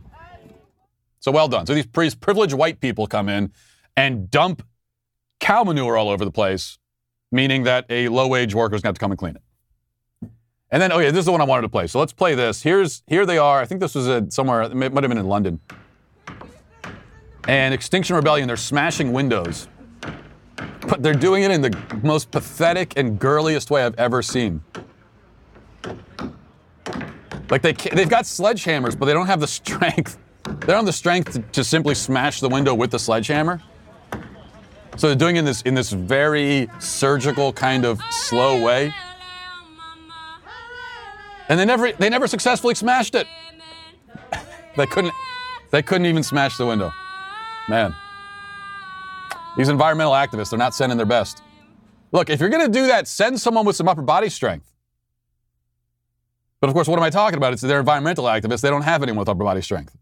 So 1.18 1.32
well 1.32 1.48
done. 1.48 1.66
So 1.66 1.74
these 1.74 2.14
privileged 2.14 2.54
white 2.54 2.80
people 2.80 3.08
come 3.08 3.28
in 3.28 3.52
and 3.96 4.30
dump 4.30 4.64
cow 5.40 5.64
manure 5.64 5.96
all 5.96 6.08
over 6.08 6.24
the 6.24 6.30
place, 6.30 6.78
meaning 7.32 7.64
that 7.64 7.86
a 7.90 8.08
low 8.08 8.28
wage 8.28 8.54
worker 8.54 8.76
is 8.76 8.82
going 8.82 8.82
to 8.82 8.88
have 8.90 8.94
to 8.94 9.00
come 9.00 9.10
and 9.10 9.18
clean 9.18 9.34
it. 9.34 9.42
And 10.70 10.80
then, 10.80 10.92
oh 10.92 10.98
yeah, 10.98 11.10
this 11.10 11.20
is 11.20 11.24
the 11.24 11.32
one 11.32 11.40
I 11.40 11.44
wanted 11.44 11.62
to 11.62 11.68
play. 11.68 11.88
So 11.88 11.98
let's 11.98 12.12
play 12.12 12.36
this. 12.36 12.62
Here's 12.62 13.02
here 13.08 13.26
they 13.26 13.38
are. 13.38 13.60
I 13.60 13.64
think 13.64 13.80
this 13.80 13.96
was 13.96 14.06
a, 14.06 14.30
somewhere. 14.30 14.62
It 14.62 14.74
might 14.74 15.02
have 15.02 15.08
been 15.08 15.18
in 15.18 15.26
London. 15.26 15.60
And 17.46 17.72
Extinction 17.72 18.16
Rebellion, 18.16 18.48
they're 18.48 18.56
smashing 18.56 19.12
windows. 19.12 19.68
But 20.88 21.02
they're 21.02 21.14
doing 21.14 21.42
it 21.42 21.50
in 21.50 21.60
the 21.60 21.76
most 22.02 22.30
pathetic 22.30 22.94
and 22.96 23.18
girliest 23.18 23.70
way 23.70 23.84
I've 23.84 23.94
ever 23.98 24.22
seen. 24.22 24.62
Like 27.50 27.62
they 27.62 27.72
they've 27.72 28.08
got 28.08 28.24
sledgehammers, 28.24 28.98
but 28.98 29.06
they 29.06 29.12
don't 29.12 29.26
have 29.26 29.40
the 29.40 29.46
strength. 29.46 30.18
They 30.44 30.52
don't 30.52 30.76
have 30.76 30.86
the 30.86 30.92
strength 30.92 31.32
to, 31.32 31.40
to 31.40 31.64
simply 31.64 31.94
smash 31.94 32.40
the 32.40 32.48
window 32.48 32.74
with 32.74 32.90
the 32.90 32.98
sledgehammer. 32.98 33.60
So 34.96 35.08
they're 35.08 35.16
doing 35.16 35.36
it 35.36 35.40
in 35.40 35.44
this 35.44 35.62
in 35.62 35.74
this 35.74 35.90
very 35.90 36.68
surgical 36.78 37.52
kind 37.52 37.84
of 37.84 38.00
slow 38.10 38.62
way. 38.64 38.92
And 41.48 41.60
they 41.60 41.64
never 41.64 41.92
they 41.92 42.08
never 42.08 42.26
successfully 42.26 42.74
smashed 42.74 43.14
it. 43.14 43.26
they 44.76 44.86
couldn't 44.86 45.14
they 45.70 45.82
couldn't 45.82 46.06
even 46.06 46.22
smash 46.22 46.56
the 46.56 46.66
window. 46.66 46.92
Man. 47.68 47.94
These 49.56 49.68
environmental 49.68 50.12
activists, 50.12 50.50
they're 50.50 50.58
not 50.58 50.74
sending 50.74 50.96
their 50.96 51.06
best. 51.06 51.42
Look, 52.12 52.30
if 52.30 52.40
you're 52.40 52.50
going 52.50 52.64
to 52.64 52.72
do 52.72 52.86
that, 52.86 53.08
send 53.08 53.40
someone 53.40 53.64
with 53.64 53.76
some 53.76 53.88
upper 53.88 54.02
body 54.02 54.28
strength. 54.28 54.72
But 56.60 56.68
of 56.68 56.74
course, 56.74 56.88
what 56.88 56.98
am 56.98 57.02
I 57.02 57.10
talking 57.10 57.36
about? 57.36 57.52
It's 57.52 57.62
they're 57.62 57.80
environmental 57.80 58.24
activists. 58.24 58.60
They 58.60 58.70
don't 58.70 58.82
have 58.82 59.02
anyone 59.02 59.18
with 59.18 59.28
upper 59.28 59.44
body 59.44 59.62
strength. 59.62 59.96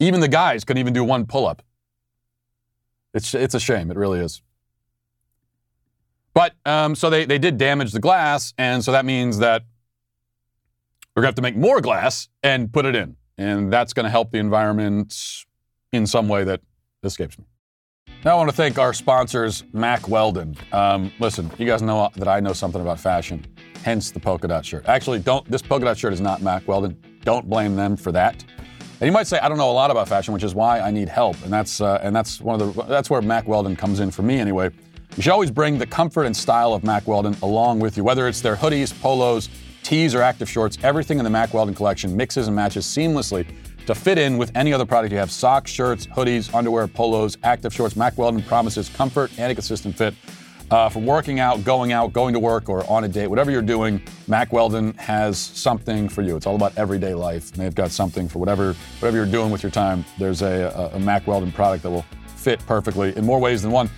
Even 0.00 0.20
the 0.20 0.28
guys 0.28 0.64
couldn't 0.64 0.80
even 0.80 0.92
do 0.92 1.04
one 1.04 1.26
pull 1.26 1.46
up. 1.46 1.62
It's, 3.14 3.34
it's 3.34 3.54
a 3.54 3.60
shame. 3.60 3.90
It 3.90 3.96
really 3.96 4.20
is. 4.20 4.42
But 6.34 6.54
um, 6.64 6.94
so 6.94 7.10
they, 7.10 7.24
they 7.24 7.38
did 7.38 7.58
damage 7.58 7.92
the 7.92 8.00
glass, 8.00 8.54
and 8.58 8.84
so 8.84 8.92
that 8.92 9.04
means 9.04 9.38
that 9.38 9.64
we're 11.14 11.22
going 11.22 11.26
to 11.26 11.28
have 11.28 11.34
to 11.36 11.42
make 11.42 11.56
more 11.56 11.80
glass 11.80 12.28
and 12.42 12.72
put 12.72 12.84
it 12.84 12.94
in. 12.94 13.16
And 13.36 13.72
that's 13.72 13.92
going 13.92 14.04
to 14.04 14.10
help 14.10 14.30
the 14.30 14.38
environment 14.38 15.14
in 15.92 16.06
some 16.06 16.28
way 16.28 16.44
that 16.44 16.60
escapes 17.02 17.38
me. 17.38 17.44
Now, 18.24 18.32
I 18.32 18.34
want 18.38 18.50
to 18.50 18.56
thank 18.56 18.78
our 18.78 18.92
sponsors, 18.92 19.64
Mack 19.72 20.08
Weldon. 20.08 20.56
Um, 20.72 21.12
listen, 21.20 21.50
you 21.56 21.66
guys 21.66 21.82
know 21.82 22.10
that 22.16 22.26
I 22.26 22.40
know 22.40 22.52
something 22.52 22.80
about 22.80 22.98
fashion, 22.98 23.46
hence 23.84 24.10
the 24.10 24.18
polka 24.18 24.48
dot 24.48 24.66
shirt. 24.66 24.88
Actually, 24.88 25.20
don't. 25.20 25.48
This 25.48 25.62
polka 25.62 25.84
dot 25.84 25.96
shirt 25.96 26.12
is 26.12 26.20
not 26.20 26.42
Mack 26.42 26.66
Weldon. 26.66 27.00
Don't 27.22 27.48
blame 27.48 27.76
them 27.76 27.96
for 27.96 28.10
that. 28.12 28.44
And 29.00 29.06
you 29.06 29.12
might 29.12 29.28
say 29.28 29.38
I 29.38 29.48
don't 29.48 29.58
know 29.58 29.70
a 29.70 29.72
lot 29.72 29.92
about 29.92 30.08
fashion, 30.08 30.34
which 30.34 30.42
is 30.42 30.54
why 30.54 30.80
I 30.80 30.90
need 30.90 31.08
help, 31.08 31.36
and 31.44 31.52
that's 31.52 31.80
uh, 31.80 32.00
and 32.02 32.14
that's 32.14 32.40
one 32.40 32.60
of 32.60 32.74
the 32.74 32.82
that's 32.84 33.08
where 33.08 33.22
Mack 33.22 33.46
Weldon 33.46 33.76
comes 33.76 34.00
in 34.00 34.10
for 34.10 34.22
me 34.22 34.40
anyway. 34.40 34.70
You 35.16 35.22
should 35.22 35.32
always 35.32 35.52
bring 35.52 35.78
the 35.78 35.86
comfort 35.86 36.24
and 36.24 36.36
style 36.36 36.74
of 36.74 36.82
Mack 36.82 37.06
Weldon 37.06 37.36
along 37.42 37.78
with 37.78 37.96
you, 37.96 38.02
whether 38.02 38.26
it's 38.26 38.40
their 38.40 38.56
hoodies, 38.56 38.98
polos, 39.00 39.48
tees, 39.84 40.14
or 40.14 40.22
active 40.22 40.50
shorts. 40.50 40.76
Everything 40.82 41.18
in 41.18 41.24
the 41.24 41.30
Mack 41.30 41.54
Weldon 41.54 41.74
collection 41.74 42.16
mixes 42.16 42.48
and 42.48 42.56
matches 42.56 42.84
seamlessly 42.84 43.46
to 43.88 43.94
fit 43.94 44.18
in 44.18 44.36
with 44.36 44.54
any 44.54 44.74
other 44.74 44.84
product 44.84 45.12
you 45.12 45.18
have. 45.18 45.30
Socks, 45.30 45.70
shirts, 45.70 46.06
hoodies, 46.06 46.54
underwear, 46.54 46.86
polos, 46.86 47.38
active 47.42 47.72
shorts. 47.72 47.96
Mack 47.96 48.18
Weldon 48.18 48.42
promises 48.42 48.90
comfort 48.90 49.30
and 49.38 49.50
a 49.50 49.54
consistent 49.54 49.96
fit. 49.96 50.14
Uh, 50.70 50.90
from 50.90 51.06
working 51.06 51.40
out, 51.40 51.64
going 51.64 51.92
out, 51.92 52.12
going 52.12 52.34
to 52.34 52.38
work, 52.38 52.68
or 52.68 52.88
on 52.90 53.04
a 53.04 53.08
date, 53.08 53.28
whatever 53.28 53.50
you're 53.50 53.62
doing, 53.62 54.02
Mack 54.26 54.52
Weldon 54.52 54.92
has 54.98 55.38
something 55.38 56.06
for 56.06 56.20
you. 56.20 56.36
It's 56.36 56.46
all 56.46 56.54
about 56.54 56.76
everyday 56.76 57.14
life. 57.14 57.50
They've 57.52 57.74
got 57.74 57.90
something 57.90 58.28
for 58.28 58.38
whatever 58.38 58.74
whatever 58.98 59.16
you're 59.16 59.24
doing 59.24 59.50
with 59.50 59.62
your 59.62 59.72
time. 59.72 60.04
There's 60.18 60.42
a, 60.42 60.90
a, 60.92 60.96
a 60.96 61.00
Mack 61.00 61.26
Weldon 61.26 61.50
product 61.50 61.82
that 61.84 61.90
will 61.90 62.04
fit 62.26 62.60
perfectly 62.66 63.16
in 63.16 63.24
more 63.24 63.38
ways 63.38 63.62
than 63.62 63.70
one. 63.70 63.88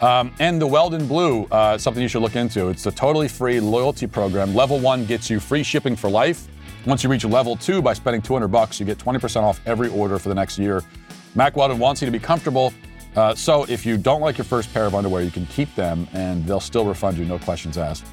Um, 0.00 0.32
and 0.38 0.58
the 0.58 0.66
Weldon 0.66 1.06
Blue, 1.06 1.44
uh, 1.50 1.76
something 1.76 2.02
you 2.02 2.08
should 2.08 2.22
look 2.22 2.36
into. 2.36 2.70
It's 2.70 2.86
a 2.86 2.92
totally 2.92 3.28
free 3.28 3.60
loyalty 3.60 4.06
program. 4.06 4.54
Level 4.54 4.80
one 4.80 5.04
gets 5.04 5.28
you 5.28 5.38
free 5.38 5.62
shipping 5.62 5.96
for 5.96 6.08
life. 6.08 6.48
Once 6.86 7.02
you 7.02 7.08
reach 7.10 7.24
level 7.24 7.56
two 7.56 7.80
by 7.80 7.92
spending 7.92 8.20
200 8.20 8.48
bucks, 8.48 8.78
you 8.78 8.86
get 8.86 8.98
20% 8.98 9.42
off 9.42 9.60
every 9.66 9.88
order 9.88 10.18
for 10.18 10.28
the 10.28 10.34
next 10.34 10.58
year. 10.58 10.82
Mack 11.34 11.56
Weldon 11.56 11.78
wants 11.78 12.02
you 12.02 12.06
to 12.06 12.12
be 12.12 12.18
comfortable. 12.18 12.72
Uh, 13.16 13.34
so 13.34 13.64
if 13.68 13.86
you 13.86 13.96
don't 13.96 14.20
like 14.20 14.38
your 14.38 14.44
first 14.44 14.72
pair 14.74 14.86
of 14.86 14.94
underwear, 14.94 15.22
you 15.22 15.30
can 15.30 15.46
keep 15.46 15.74
them 15.74 16.06
and 16.12 16.44
they'll 16.46 16.60
still 16.60 16.84
refund 16.84 17.16
you, 17.16 17.24
no 17.24 17.38
questions 17.38 17.78
asked. 17.78 18.04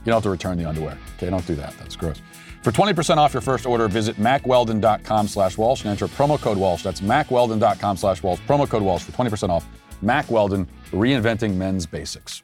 You 0.00 0.06
don't 0.06 0.14
have 0.14 0.22
to 0.24 0.30
return 0.30 0.58
the 0.58 0.64
underwear. 0.64 0.98
Okay, 1.16 1.30
don't 1.30 1.46
do 1.46 1.54
that. 1.56 1.74
That's 1.78 1.96
gross. 1.96 2.20
For 2.62 2.72
20% 2.72 3.16
off 3.16 3.32
your 3.32 3.40
first 3.40 3.66
order, 3.66 3.88
visit 3.88 4.16
mackweldon.com 4.16 5.28
slash 5.28 5.56
Walsh 5.56 5.82
and 5.82 5.90
enter 5.90 6.08
promo 6.08 6.40
code 6.40 6.58
Walsh. 6.58 6.82
That's 6.82 7.00
mackweldon.com 7.00 7.96
slash 7.96 8.22
Walsh. 8.22 8.40
Promo 8.40 8.68
code 8.68 8.82
Walsh 8.82 9.02
for 9.02 9.12
20% 9.12 9.48
off. 9.48 9.66
Mack 10.02 10.30
Weldon, 10.30 10.68
reinventing 10.90 11.54
men's 11.54 11.86
basics. 11.86 12.42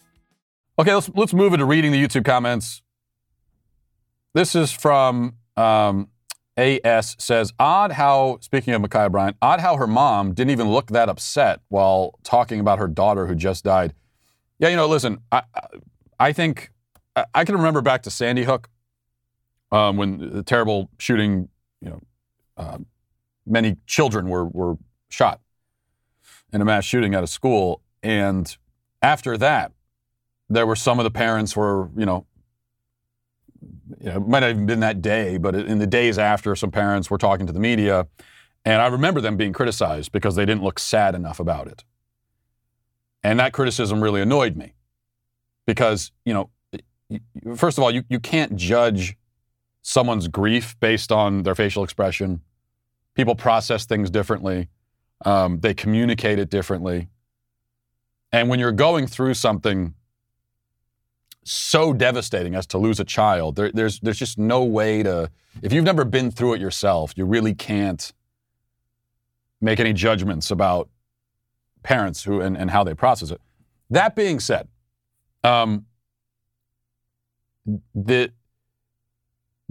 Okay, 0.79 0.95
let's, 0.95 1.11
let's 1.15 1.35
move 1.35 1.53
into 1.53 1.65
reading 1.65 1.93
the 1.93 2.03
YouTube 2.03 2.25
comments. 2.25 2.83
This 4.35 4.55
is 4.55 4.73
from 4.73 5.35
um, 5.57 6.09
AS 6.57 7.17
says, 7.19 7.53
odd 7.59 7.93
how, 7.93 8.39
speaking 8.41 8.75
of 8.75 8.83
Ma'Khia 8.83 9.11
Bryant, 9.11 9.37
odd 9.43 9.61
how 9.61 9.77
her 9.77 9.87
mom 9.87 10.35
didn't 10.35 10.51
even 10.51 10.69
look 10.71 10.89
that 10.89 11.09
upset 11.09 11.61
while 11.69 12.19
talking 12.23 12.61
about 12.61 12.79
her 12.79 12.89
daughter 12.89 13.27
who 13.27 13.35
just 13.35 13.65
died. 13.65 13.93
Yeah, 14.59 14.69
you 14.69 14.77
know, 14.77 14.87
listen, 14.87 15.19
I, 15.33 15.43
I 16.19 16.33
think 16.33 16.71
I 17.35 17.45
can 17.45 17.57
remember 17.57 17.81
back 17.81 18.03
to 18.03 18.11
Sandy 18.11 18.45
Hook 18.45 18.69
um, 19.73 19.97
when 19.97 20.19
the 20.19 20.43
terrible 20.43 20.91
shooting, 20.99 21.49
you 21.81 21.91
know, 21.91 22.03
uh, 22.57 22.79
many 23.47 23.77
children 23.87 24.29
were, 24.29 24.45
were 24.45 24.77
shot 25.09 25.41
in 26.53 26.61
a 26.61 26.65
mass 26.65 26.85
shooting 26.85 27.15
at 27.15 27.25
a 27.25 27.27
school. 27.27 27.83
And 28.03 28.57
after 29.03 29.37
that, 29.39 29.73
there 30.49 30.67
were 30.67 30.77
some 30.77 30.99
of 31.01 31.05
the 31.05 31.11
parents 31.11 31.57
were, 31.57 31.91
you 31.97 32.07
know, 32.07 32.27
you 34.01 34.07
know, 34.11 34.17
it 34.17 34.29
might 34.29 34.41
not 34.41 34.51
even 34.51 34.67
been 34.67 34.81
that 34.81 35.03
day, 35.03 35.39
but 35.39 35.55
in 35.55 35.79
the 35.79 35.87
days 35.87 36.19
after, 36.19 36.55
some 36.57 36.71
parents 36.71 37.11
were 37.11 37.19
talking 37.19 37.47
to 37.47 37.53
the 37.53 37.61
media, 37.61 38.07
and 38.65 38.81
I 38.81 38.87
remember 38.87 39.21
them 39.21 39.37
being 39.37 39.53
criticized 39.53 40.13
because 40.13 40.37
they 40.37 40.47
didn't 40.47 40.63
look 40.63 40.79
sad 40.79 41.15
enough 41.15 41.41
about 41.41 41.67
it. 41.67 41.85
And 43.23 43.39
that 43.41 43.53
criticism 43.53 44.03
really 44.03 44.21
annoyed 44.21 44.57
me 44.57 44.75
because, 45.67 46.13
you 46.25 46.35
know, 46.35 46.51
first 47.57 47.79
of 47.79 47.85
all, 47.85 47.91
you, 47.91 48.05
you 48.09 48.21
can't 48.21 48.57
judge 48.57 49.17
someone's 49.83 50.29
grief 50.29 50.79
based 50.81 51.13
on 51.13 51.43
their 51.43 51.55
facial 51.55 51.85
expression. 51.85 52.41
People 53.15 53.35
process 53.35 53.87
things 53.87 54.11
differently, 54.11 54.69
um, 55.25 55.61
they 55.61 55.75
communicate 55.75 56.39
it 56.39 56.51
differently. 56.51 57.09
And 58.33 58.49
when 58.49 58.59
you're 58.59 58.73
going 58.73 59.07
through 59.07 59.35
something 59.35 59.95
so 61.45 61.93
devastating 61.93 62.55
as 62.55 62.67
to 62.69 62.79
lose 62.79 63.01
a 63.01 63.05
child. 63.05 63.57
There, 63.57 63.71
there's 63.73 64.01
there's 64.01 64.19
just 64.19 64.39
no 64.39 64.65
way 64.65 65.03
to. 65.03 65.31
If 65.63 65.73
you've 65.73 65.85
never 65.85 66.05
been 66.05 66.31
through 66.31 66.55
it 66.55 66.61
yourself, 66.61 67.13
you 67.17 67.25
really 67.25 67.55
can't 67.55 68.13
make 69.61 69.79
any 69.81 69.93
judgments 69.93 70.51
about 70.51 70.89
parents 71.83 72.25
who 72.25 72.41
and, 72.41 72.57
and 72.57 72.71
how 72.71 72.83
they 72.83 72.95
process 72.95 73.31
it. 73.31 73.41
That 73.91 74.17
being 74.17 74.41
said, 74.41 74.69
um, 75.43 75.87
the 77.95 78.33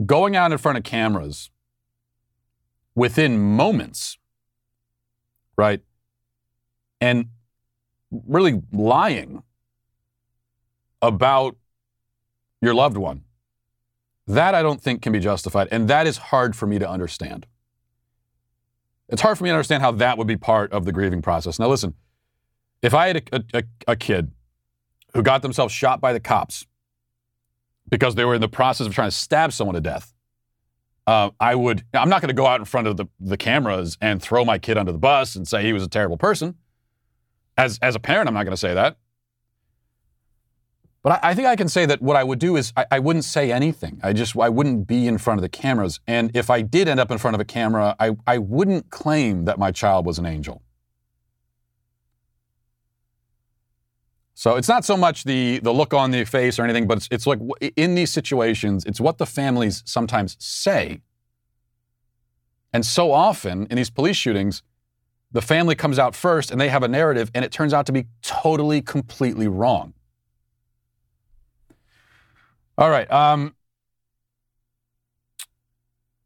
going 0.06 0.36
out 0.36 0.52
in 0.52 0.58
front 0.58 0.78
of 0.78 0.84
cameras 0.84 1.50
within 2.96 3.40
moments, 3.40 4.18
right, 5.58 5.82
and 7.02 7.26
really 8.12 8.62
lying 8.72 9.44
about 11.02 11.58
your 12.64 12.74
loved 12.74 12.98
one. 12.98 13.24
That 14.26 14.56
I 14.56 14.62
don't 14.62 14.82
think 14.82 15.02
can 15.02 15.12
be 15.12 15.20
justified, 15.20 15.68
and 15.72 15.90
that 15.90 16.08
is 16.08 16.18
hard 16.18 16.56
for 16.56 16.66
me 16.66 16.80
to 16.80 16.90
understand. 16.90 17.46
It's 19.10 19.22
hard 19.22 19.38
for 19.38 19.44
me 19.44 19.50
to 19.50 19.54
understand 19.56 19.84
how 19.84 19.92
that 19.92 20.18
would 20.18 20.28
be 20.28 20.38
part 20.38 20.72
of 20.72 20.86
the 20.86 20.92
grieving 20.92 21.22
process. 21.22 21.60
Now, 21.60 21.68
listen, 21.68 21.94
if 22.82 22.94
I 22.94 23.08
had 23.08 23.30
a, 23.32 23.44
a, 23.54 23.64
a 23.90 23.96
kid 23.96 24.32
who 25.14 25.22
got 25.22 25.42
themselves 25.42 25.74
shot 25.74 26.00
by 26.00 26.14
the 26.14 26.20
cops 26.20 26.66
because 27.90 28.16
they 28.16 28.24
were 28.24 28.36
in 28.36 28.42
the 28.42 28.48
process 28.48 28.88
of 28.88 28.94
trying 28.94 29.10
to 29.10 29.16
stab 29.16 29.52
someone 29.52 29.76
to 29.76 29.82
death, 29.82 30.14
uh, 31.06 31.32
I 31.40 31.56
would, 31.56 31.84
I'm 31.94 32.10
not 32.10 32.22
going 32.22 32.30
to 32.30 32.34
go 32.34 32.48
out 32.48 32.62
in 32.62 32.66
front 32.66 32.88
of 32.88 32.96
the, 32.96 33.06
the 33.20 33.38
cameras 33.38 33.98
and 34.00 34.22
throw 34.22 34.46
my 34.46 34.58
kid 34.58 34.78
under 34.78 34.94
the 34.94 34.98
bus 34.98 35.36
and 35.36 35.46
say 35.46 35.64
he 35.64 35.74
was 35.74 35.84
a 35.84 35.90
terrible 35.90 36.18
person. 36.18 36.56
As, 37.58 37.78
as 37.82 37.96
a 37.96 38.00
parent, 38.00 38.30
I'm 38.30 38.34
not 38.34 38.44
going 38.44 38.52
to 38.52 38.58
say 38.58 38.74
that. 38.74 38.98
But 41.04 41.24
I, 41.24 41.32
I, 41.32 41.36
think 41.36 41.48
I 41.48 41.58
can 41.58 41.68
say 41.68 41.86
that 41.86 42.02
what 42.02 42.16
I 42.16 42.24
would 42.24 42.40
do 42.40 42.56
is 42.56 42.72
I, 42.78 42.86
I, 42.92 43.00
wouldn't 43.00 43.26
say 43.26 43.52
anything. 43.52 44.00
I 44.02 44.14
just 44.14 44.38
I 44.38 44.48
wouldn't 44.48 44.88
be 44.88 45.06
in 45.06 45.18
front 45.18 45.38
of 45.38 45.42
the 45.42 45.50
cameras. 45.50 46.00
And 46.08 46.32
if 46.34 46.50
I 46.50 46.62
did 46.62 46.88
end 46.88 47.00
up 47.00 47.12
in 47.12 47.18
front 47.18 47.36
of 47.36 47.42
a 47.42 47.46
camera, 47.46 47.96
I, 48.00 48.16
I 48.26 48.38
wouldn't 48.38 48.90
claim 48.90 49.44
that 49.46 49.60
my 49.60 49.72
child 49.72 50.06
was 50.06 50.18
an 50.18 50.26
angel. 50.26 50.64
So 54.34 54.56
it's 54.56 54.70
not 54.70 54.84
so 54.84 54.98
much 54.98 55.26
the 55.26 55.60
the 55.60 55.74
look 55.74 55.94
on 55.94 56.12
the 56.12 56.24
face 56.24 56.58
or 56.58 56.64
anything, 56.64 56.88
but 56.88 56.98
it's, 56.98 57.08
it's 57.12 57.28
like 57.28 57.40
in 57.76 57.96
these 57.96 58.12
situations, 58.12 58.84
it's 58.86 59.00
what 59.00 59.18
the 59.18 59.26
families 59.26 59.84
sometimes 59.86 60.36
say. 60.40 61.02
And 62.74 62.86
so 62.86 63.12
often 63.12 63.68
in 63.68 63.76
these 63.76 63.92
police 63.92 64.18
shootings, 64.18 64.64
the 65.32 65.42
family 65.42 65.76
comes 65.76 66.00
out 66.00 66.16
first 66.16 66.50
and 66.50 66.60
they 66.60 66.70
have 66.70 66.82
a 66.82 66.88
narrative, 66.88 67.30
and 67.36 67.46
it 67.46 67.52
turns 67.52 67.74
out 67.74 67.86
to 67.86 67.92
be 67.92 68.06
totally, 68.22 68.82
completely 68.82 69.48
wrong. 69.48 69.94
All 72.78 72.90
right. 72.90 73.10
Um, 73.12 73.56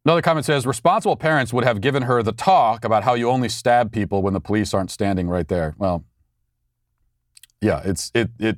another 0.06 0.22
comment 0.22 0.46
says 0.46 0.66
responsible 0.66 1.16
parents 1.16 1.52
would 1.52 1.66
have 1.66 1.82
given 1.82 2.04
her 2.04 2.24
the 2.24 2.32
talk 2.32 2.86
about 2.86 3.04
how 3.04 3.14
you 3.16 3.30
only 3.30 3.50
stab 3.50 3.92
people 3.92 4.22
when 4.22 4.34
the 4.34 4.40
police 4.40 4.74
aren't 4.74 4.92
standing 4.92 5.28
right 5.28 5.48
there. 5.48 5.76
Well, 5.78 6.06
yeah, 7.62 7.82
it's 7.84 8.12
it 8.14 8.30
it. 8.40 8.58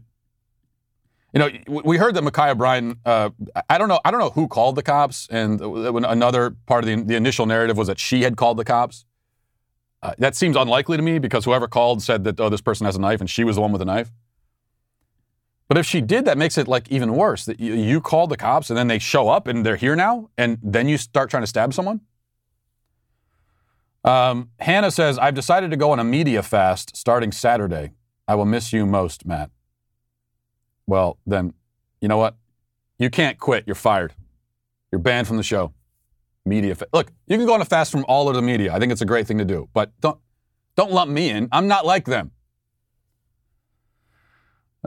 You 1.34 1.40
know, 1.40 1.50
we 1.68 1.98
heard 1.98 2.16
that 2.16 2.24
Ma'Khia 2.24 2.58
Bryant. 2.58 2.98
Uh, 3.06 3.30
I 3.70 3.78
don't 3.78 3.88
know. 3.88 4.00
I 4.04 4.10
don't 4.10 4.20
know 4.20 4.32
who 4.32 4.48
called 4.48 4.76
the 4.76 4.82
cops, 4.82 5.28
and 5.30 5.62
another 5.62 6.56
part 6.66 6.84
of 6.84 6.88
the, 6.88 7.04
the 7.04 7.16
initial 7.16 7.46
narrative 7.46 7.78
was 7.78 7.88
that 7.88 8.00
she 8.00 8.24
had 8.24 8.36
called 8.36 8.58
the 8.58 8.66
cops. 8.66 9.06
Uh, 10.02 10.14
that 10.18 10.36
seems 10.36 10.56
unlikely 10.56 10.98
to 10.98 11.04
me 11.04 11.20
because 11.20 11.46
whoever 11.46 11.68
called 11.68 12.02
said 12.02 12.24
that 12.24 12.40
oh, 12.40 12.50
this 12.50 12.62
person 12.62 12.86
has 12.86 12.96
a 12.96 13.00
knife, 13.00 13.20
and 13.20 13.30
she 13.30 13.44
was 13.44 13.58
the 13.58 13.62
one 13.62 13.72
with 13.72 13.80
the 13.80 13.86
knife. 13.86 14.12
But 15.70 15.78
if 15.78 15.86
she 15.86 16.02
did, 16.02 16.26
that 16.26 16.38
makes 16.38 16.58
it 16.58 16.68
like 16.68 16.90
even 16.90 17.16
worse. 17.16 17.46
That 17.46 17.60
you, 17.60 17.76
you 17.76 18.02
called 18.02 18.32
the 18.32 18.38
cops, 18.38 18.70
and 18.70 18.78
then 18.78 18.88
they 18.88 19.00
show 19.00 19.30
up, 19.30 19.48
and 19.48 19.66
they're 19.66 19.76
here 19.78 19.96
now, 19.96 20.30
and 20.38 20.58
then 20.62 20.90
you 20.90 20.98
start 20.98 21.30
trying 21.30 21.44
to 21.44 21.48
stab 21.48 21.74
someone. 21.74 22.02
Um, 24.04 24.50
Hannah 24.60 24.92
says, 24.92 25.20
I've 25.20 25.36
decided 25.36 25.72
to 25.72 25.78
go 25.78 25.92
on 25.92 26.00
a 26.00 26.04
media 26.04 26.42
fast 26.42 26.98
starting 26.98 27.32
Saturday. 27.32 27.92
I 28.28 28.36
will 28.36 28.46
miss 28.46 28.74
you 28.74 28.86
most, 28.86 29.26
Matt. 29.26 29.52
Well, 30.88 31.18
then, 31.28 31.54
you 32.02 32.08
know 32.08 32.18
what? 32.18 32.36
You 32.98 33.10
can't 33.10 33.38
quit. 33.38 33.66
You're 33.68 33.76
fired. 33.76 34.14
You're 34.92 35.00
banned 35.00 35.28
from 35.28 35.38
the 35.38 35.44
show. 35.44 35.74
Media. 36.46 36.74
Fa- 36.74 36.88
Look, 36.94 37.12
you 37.28 37.38
can 37.38 37.46
go 37.46 37.54
on 37.54 37.62
a 37.62 37.66
fast 37.66 37.92
from 37.92 38.06
all 38.08 38.28
of 38.28 38.36
the 38.36 38.42
media. 38.42 38.74
I 38.74 38.80
think 38.80 38.92
it's 38.92 39.02
a 39.02 39.06
great 39.06 39.28
thing 39.28 39.38
to 39.38 39.46
do, 39.46 39.70
but 39.74 39.92
don't 40.02 40.18
don't 40.76 40.92
lump 40.92 41.12
me 41.12 41.30
in. 41.30 41.50
I'm 41.52 41.68
not 41.68 41.86
like 41.86 42.06
them. 42.06 42.32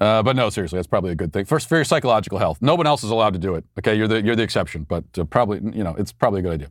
Uh, 0.01 0.23
but 0.23 0.37
no, 0.37 0.49
seriously, 0.49 0.79
that's 0.79 0.87
probably 0.87 1.13
a 1.13 1.15
good 1.15 1.33
thing. 1.33 1.45
First, 1.45 1.69
for 1.69 1.77
your 1.77 1.85
psychological 1.85 2.39
health, 2.39 2.59
no 2.63 2.75
one 2.75 2.87
else 2.87 3.05
is 3.05 3.11
allowed 3.11 3.35
to 3.35 3.39
do 3.39 3.55
it. 3.55 3.65
Okay, 3.79 3.95
you're 3.95 4.09
the 4.09 4.23
you're 4.23 4.37
the 4.37 4.43
exception, 4.43 4.85
but 4.85 5.05
uh, 5.19 5.25
probably 5.25 5.61
you 5.77 5.85
know 5.85 5.95
it's 5.97 6.13
probably 6.13 6.41
a 6.41 6.43
good 6.43 6.53
idea. 6.53 6.71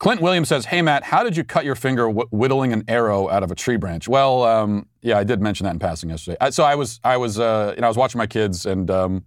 Clint 0.00 0.22
Williams 0.22 0.48
says, 0.48 0.64
Hey, 0.64 0.80
Matt, 0.80 1.04
how 1.04 1.22
did 1.22 1.36
you 1.36 1.44
cut 1.44 1.66
your 1.66 1.74
finger 1.74 2.08
whittling 2.08 2.72
an 2.72 2.84
arrow 2.88 3.28
out 3.28 3.42
of 3.42 3.50
a 3.50 3.54
tree 3.54 3.76
branch? 3.76 4.08
Well, 4.08 4.44
um, 4.44 4.86
yeah, 5.02 5.18
I 5.18 5.24
did 5.24 5.42
mention 5.42 5.64
that 5.64 5.72
in 5.74 5.78
passing 5.78 6.08
yesterday. 6.08 6.38
I, 6.40 6.48
so 6.50 6.64
I 6.64 6.74
was, 6.74 7.00
I 7.04 7.18
was, 7.18 7.38
uh, 7.38 7.74
you 7.76 7.82
know, 7.82 7.86
I 7.86 7.90
was 7.90 7.98
watching 7.98 8.18
my 8.18 8.26
kids 8.26 8.64
and, 8.64 8.90
um, 8.90 9.24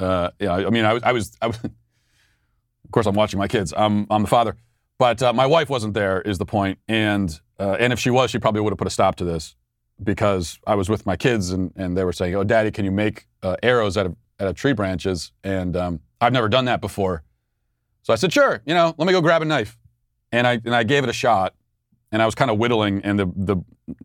uh, 0.00 0.30
yeah, 0.40 0.54
I 0.54 0.70
mean, 0.70 0.84
I 0.84 0.94
was, 0.94 1.02
I 1.04 1.12
was, 1.12 1.36
I 1.40 1.46
was 1.46 1.58
of 1.64 1.70
course, 2.90 3.06
I'm 3.06 3.14
watching 3.14 3.38
my 3.38 3.46
kids. 3.46 3.72
I'm, 3.76 4.08
I'm 4.10 4.22
the 4.22 4.28
father. 4.28 4.56
But 4.98 5.22
uh, 5.22 5.32
my 5.32 5.46
wife 5.46 5.70
wasn't 5.70 5.94
there, 5.94 6.20
is 6.20 6.38
the 6.38 6.44
point. 6.46 6.80
And, 6.88 7.40
uh, 7.60 7.76
and 7.78 7.92
if 7.92 8.00
she 8.00 8.10
was, 8.10 8.32
she 8.32 8.40
probably 8.40 8.62
would 8.62 8.72
have 8.72 8.78
put 8.78 8.88
a 8.88 8.90
stop 8.90 9.14
to 9.16 9.24
this 9.24 9.54
because 10.04 10.58
I 10.66 10.74
was 10.74 10.88
with 10.88 11.06
my 11.06 11.16
kids 11.16 11.50
and, 11.50 11.72
and 11.76 11.96
they 11.96 12.04
were 12.04 12.12
saying, 12.12 12.34
Oh, 12.34 12.44
daddy, 12.44 12.70
can 12.70 12.84
you 12.84 12.90
make 12.90 13.26
uh, 13.42 13.56
arrows 13.62 13.96
out 13.96 14.06
of, 14.06 14.16
out 14.40 14.48
of 14.48 14.54
tree 14.54 14.72
branches? 14.72 15.32
And 15.44 15.76
um, 15.76 16.00
I've 16.20 16.32
never 16.32 16.48
done 16.48 16.66
that 16.66 16.80
before. 16.80 17.22
So 18.02 18.12
I 18.12 18.16
said, 18.16 18.32
sure, 18.32 18.62
you 18.66 18.74
know, 18.74 18.94
let 18.98 19.06
me 19.06 19.12
go 19.12 19.20
grab 19.20 19.42
a 19.42 19.44
knife. 19.44 19.78
And 20.32 20.46
I, 20.46 20.52
and 20.64 20.74
I 20.74 20.82
gave 20.82 21.04
it 21.04 21.10
a 21.10 21.14
shot. 21.14 21.54
And 22.10 22.20
I 22.20 22.26
was 22.26 22.34
kind 22.34 22.50
of 22.50 22.58
whittling, 22.58 23.00
and 23.04 23.18
the, 23.18 23.32
the 23.34 23.56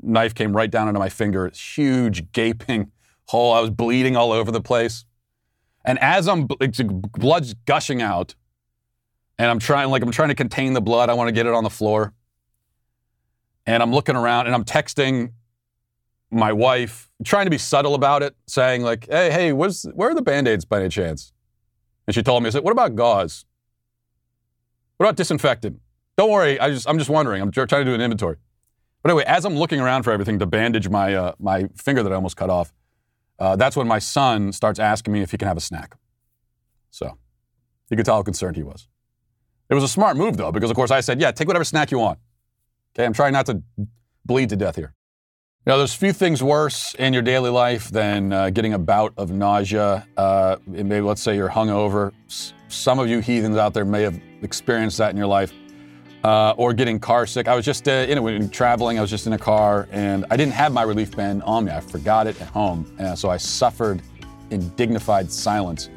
knife 0.02 0.34
came 0.34 0.56
right 0.56 0.72
down 0.72 0.88
into 0.88 1.00
my 1.00 1.10
finger. 1.10 1.52
Huge, 1.54 2.32
gaping 2.32 2.92
hole. 3.26 3.52
I 3.52 3.60
was 3.60 3.70
bleeding 3.70 4.16
all 4.16 4.32
over 4.32 4.50
the 4.50 4.62
place. 4.62 5.04
And 5.84 6.00
as 6.00 6.28
I'm, 6.30 6.48
blood's 6.48 7.54
gushing 7.66 8.02
out, 8.02 8.34
and 9.38 9.52
I'm 9.52 9.60
trying, 9.60 9.90
like, 9.90 10.04
I'm 10.04 10.12
trying 10.12 10.30
to 10.30 10.36
contain 10.36 10.72
the 10.72 10.82
blood. 10.82 11.10
I 11.10 11.16
want 11.16 11.28
to 11.28 11.34
get 11.34 11.48
it 11.48 11.54
on 11.54 11.66
the 11.66 11.70
floor. 11.70 12.14
And 13.66 13.84
I'm 13.84 13.92
looking 13.92 14.16
around, 14.16 14.46
and 14.46 14.56
I'm 14.56 14.64
texting 14.64 15.34
my 16.32 16.52
wife, 16.52 17.10
trying 17.24 17.46
to 17.46 17.50
be 17.50 17.58
subtle 17.58 17.96
about 17.96 18.22
it, 18.24 18.36
saying, 18.48 18.82
like, 18.82 19.08
hey, 19.10 19.32
hey, 19.32 19.54
where's, 19.54 19.84
where 19.94 20.10
are 20.10 20.16
the 20.16 20.22
band 20.22 20.48
aids 20.48 20.66
by 20.66 20.80
any 20.80 20.90
chance? 20.90 21.32
And 22.06 22.14
she 22.14 22.24
told 22.24 22.44
me, 22.44 22.48
I 22.48 22.52
said, 22.52 22.64
what 22.64 22.72
about 22.72 22.96
gauze? 22.96 23.46
What 24.98 25.06
about 25.06 25.16
disinfectant? 25.16 25.80
Don't 26.18 26.32
worry, 26.32 26.60
I 26.60 26.72
just, 26.72 26.90
I'm 26.90 26.98
just 26.98 27.10
wondering. 27.10 27.42
I'm 27.42 27.52
trying 27.52 27.68
to 27.68 27.84
do 27.86 27.94
an 27.94 28.02
inventory. 28.02 28.38
But 29.04 29.12
anyway, 29.12 29.26
as 29.26 29.46
I'm 29.46 29.56
looking 29.56 29.80
around 29.80 30.04
for 30.04 30.12
everything 30.12 30.40
to 30.40 30.46
bandage 30.46 30.90
my, 30.90 31.14
uh, 31.14 31.34
my 31.40 31.70
finger 31.76 32.04
that 32.04 32.12
I 32.12 32.16
almost 32.16 32.36
cut 32.36 32.50
off, 32.50 32.74
uh, 33.40 33.56
that's 33.56 33.76
when 33.76 33.88
my 33.88 34.00
son 34.00 34.52
starts 34.52 34.80
asking 34.80 35.14
me 35.14 35.22
if 35.22 35.32
he 35.32 35.38
can 35.38 35.48
have 35.48 35.58
a 35.58 35.62
snack. 35.62 35.96
So 36.90 37.18
you 37.90 37.96
could 37.96 38.06
tell 38.06 38.16
how 38.16 38.24
concerned 38.24 38.56
he 38.56 38.64
was. 38.64 38.88
It 39.70 39.76
was 39.76 39.84
a 39.84 39.88
smart 39.88 40.18
move, 40.18 40.38
though, 40.38 40.52
because 40.52 40.70
of 40.70 40.76
course 40.76 40.92
I 40.92 41.02
said, 41.02 41.22
yeah, 41.22 41.32
take 41.32 41.48
whatever 41.48 41.64
snack 41.64 41.92
you 41.92 42.00
want. 42.00 42.20
Okay, 42.96 43.06
I'm 43.06 43.14
trying 43.14 43.34
not 43.34 43.46
to 43.46 43.62
bleed 44.26 44.50
to 44.50 44.56
death 44.56 44.76
here. 44.76 44.94
You 45.68 45.74
know, 45.74 45.80
there's 45.80 45.94
few 45.94 46.14
things 46.14 46.42
worse 46.42 46.96
in 46.96 47.12
your 47.12 47.22
daily 47.22 47.50
life 47.50 47.90
than 47.90 48.32
uh, 48.32 48.52
getting 48.52 48.74
a 48.74 48.80
bout 48.80 49.14
of 49.18 49.32
nausea. 49.32 50.08
Uh, 50.16 50.56
maybe 50.66 51.02
let's 51.02 51.22
say 51.22 51.36
you're 51.36 51.50
hungover. 51.50 52.14
S- 52.30 52.54
some 52.70 53.00
of 53.00 53.10
you 53.10 53.20
heathens 53.20 53.58
out 53.58 53.74
there 53.74 53.84
may 53.84 54.02
have 54.02 54.18
experienced 54.44 54.98
that 55.00 55.12
in 55.12 55.18
your 55.18 55.28
life. 55.28 55.52
Uh, 56.24 56.52
or 56.52 56.72
getting 56.72 56.98
car 56.98 57.28
sick. 57.28 57.50
I 57.50 57.56
was 57.56 57.66
just, 57.66 57.86
uh, 57.90 58.06
you 58.08 58.16
know, 58.16 58.48
traveling. 58.48 58.98
I 58.98 59.02
was 59.02 59.10
just 59.10 59.28
in 59.28 59.34
a 59.34 59.38
car, 59.38 59.90
and 59.92 60.26
I 60.32 60.38
didn't 60.38 60.54
have 60.54 60.72
my 60.72 60.84
relief 60.84 61.14
band 61.18 61.44
on 61.44 61.66
me. 61.66 61.74
I 61.74 61.82
forgot 61.82 62.28
it 62.28 62.42
at 62.42 62.48
home, 62.48 62.90
so 63.18 63.30
I 63.30 63.36
suffered 63.36 64.02
in 64.52 64.70
dignified 64.78 65.30
silence, 65.30 65.90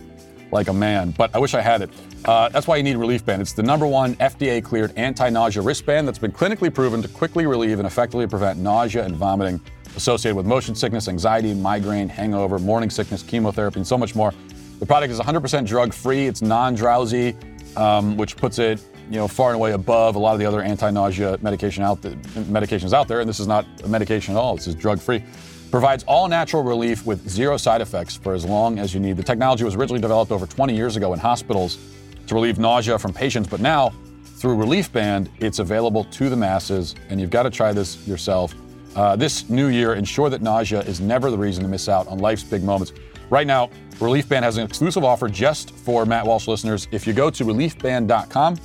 like 0.52 0.68
a 0.68 0.72
man. 0.72 1.12
But 1.16 1.34
I 1.34 1.38
wish 1.38 1.54
I 1.54 1.60
had 1.60 1.82
it. 1.82 1.90
Uh, 2.24 2.48
that's 2.48 2.66
why 2.66 2.76
you 2.76 2.82
need 2.82 2.96
Relief 2.96 3.24
Band. 3.24 3.42
It's 3.42 3.52
the 3.52 3.62
number 3.62 3.86
one 3.86 4.14
FDA-cleared 4.16 4.92
anti-nausea 4.96 5.62
wristband 5.62 6.06
that's 6.06 6.18
been 6.18 6.32
clinically 6.32 6.72
proven 6.72 7.02
to 7.02 7.08
quickly 7.08 7.46
relieve 7.46 7.78
and 7.78 7.86
effectively 7.86 8.26
prevent 8.26 8.58
nausea 8.58 9.04
and 9.04 9.16
vomiting 9.16 9.60
associated 9.96 10.36
with 10.36 10.46
motion 10.46 10.74
sickness, 10.74 11.08
anxiety, 11.08 11.54
migraine, 11.54 12.08
hangover, 12.08 12.58
morning 12.58 12.90
sickness, 12.90 13.22
chemotherapy, 13.22 13.80
and 13.80 13.86
so 13.86 13.98
much 13.98 14.14
more. 14.14 14.32
The 14.78 14.86
product 14.86 15.12
is 15.12 15.18
100% 15.18 15.66
drug-free. 15.66 16.26
It's 16.26 16.42
non-drowsy, 16.42 17.36
um, 17.76 18.16
which 18.16 18.36
puts 18.36 18.58
it 18.58 18.80
you 19.10 19.16
know, 19.16 19.26
far 19.26 19.50
and 19.50 19.56
away 19.56 19.72
above 19.72 20.14
a 20.14 20.18
lot 20.18 20.34
of 20.34 20.38
the 20.38 20.46
other 20.46 20.62
anti-nausea 20.62 21.38
medication 21.42 21.82
out 21.82 22.00
th- 22.00 22.14
medications 22.14 22.92
out 22.92 23.08
there. 23.08 23.20
And 23.20 23.28
this 23.28 23.40
is 23.40 23.48
not 23.48 23.66
a 23.82 23.88
medication 23.88 24.36
at 24.36 24.38
all. 24.38 24.54
This 24.54 24.68
is 24.68 24.76
drug-free. 24.76 25.24
Provides 25.70 26.02
all 26.04 26.28
natural 26.28 26.62
relief 26.62 27.06
with 27.06 27.28
zero 27.28 27.56
side 27.56 27.80
effects 27.80 28.16
for 28.16 28.34
as 28.34 28.44
long 28.44 28.78
as 28.78 28.92
you 28.92 29.00
need. 29.00 29.16
The 29.16 29.22
technology 29.22 29.64
was 29.64 29.76
originally 29.76 30.00
developed 30.00 30.32
over 30.32 30.46
20 30.46 30.74
years 30.74 30.96
ago 30.96 31.12
in 31.12 31.18
hospitals 31.18 31.78
to 32.26 32.34
relieve 32.34 32.58
nausea 32.58 32.98
from 32.98 33.12
patients, 33.12 33.48
but 33.48 33.60
now 33.60 33.92
through 34.40 34.56
Relief 34.56 34.90
Band, 34.90 35.28
it's 35.38 35.58
available 35.58 36.04
to 36.04 36.30
the 36.30 36.36
masses, 36.36 36.94
and 37.10 37.20
you've 37.20 37.30
got 37.30 37.42
to 37.42 37.50
try 37.50 37.72
this 37.72 38.06
yourself. 38.08 38.54
Uh, 38.96 39.14
this 39.14 39.50
new 39.50 39.68
year, 39.68 39.94
ensure 39.94 40.30
that 40.30 40.40
nausea 40.40 40.80
is 40.80 40.98
never 40.98 41.30
the 41.30 41.36
reason 41.36 41.62
to 41.62 41.68
miss 41.68 41.88
out 41.88 42.08
on 42.08 42.18
life's 42.18 42.42
big 42.42 42.64
moments. 42.64 42.92
Right 43.28 43.46
now, 43.46 43.68
Relief 44.00 44.28
Band 44.28 44.44
has 44.44 44.56
an 44.56 44.64
exclusive 44.64 45.04
offer 45.04 45.28
just 45.28 45.72
for 45.72 46.06
Matt 46.06 46.26
Walsh 46.26 46.48
listeners. 46.48 46.88
If 46.90 47.06
you 47.06 47.12
go 47.12 47.28
to 47.28 47.44
reliefband.com 47.44 48.56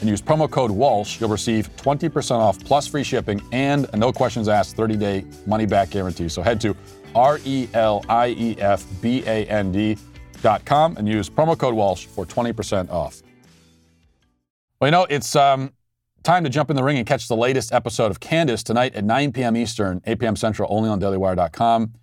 and 0.00 0.08
use 0.08 0.20
promo 0.20 0.50
code 0.50 0.70
Walsh, 0.70 1.20
you'll 1.20 1.30
receive 1.30 1.74
20% 1.76 2.32
off 2.32 2.58
plus 2.64 2.86
free 2.86 3.04
shipping 3.04 3.42
and 3.52 3.88
a 3.92 3.96
no 3.96 4.12
questions 4.12 4.48
asked 4.48 4.76
30 4.76 4.96
day 4.96 5.24
money 5.46 5.66
back 5.66 5.90
guarantee. 5.90 6.28
So 6.28 6.42
head 6.42 6.60
to 6.62 6.76
R 7.14 7.38
E 7.44 7.68
L 7.74 8.04
I 8.08 8.28
E 8.30 8.56
F 8.58 8.84
B 9.00 9.22
A 9.26 9.46
N 9.46 9.72
D.com 9.72 10.96
and 10.96 11.08
use 11.08 11.30
promo 11.30 11.56
code 11.56 11.74
Walsh 11.74 12.06
for 12.06 12.26
20% 12.26 12.90
off. 12.90 13.22
Well, 14.80 14.88
you 14.88 14.92
know, 14.92 15.06
it's 15.08 15.34
um, 15.36 15.72
time 16.24 16.44
to 16.44 16.50
jump 16.50 16.70
in 16.70 16.76
the 16.76 16.82
ring 16.82 16.98
and 16.98 17.06
catch 17.06 17.28
the 17.28 17.36
latest 17.36 17.72
episode 17.72 18.10
of 18.10 18.18
Candace 18.18 18.62
tonight 18.62 18.94
at 18.96 19.04
9 19.04 19.32
p.m. 19.32 19.56
Eastern, 19.56 20.02
8 20.04 20.18
p.m. 20.18 20.36
Central, 20.36 20.68
only 20.70 20.88
on 20.88 21.00
DailyWire.com. 21.00 21.94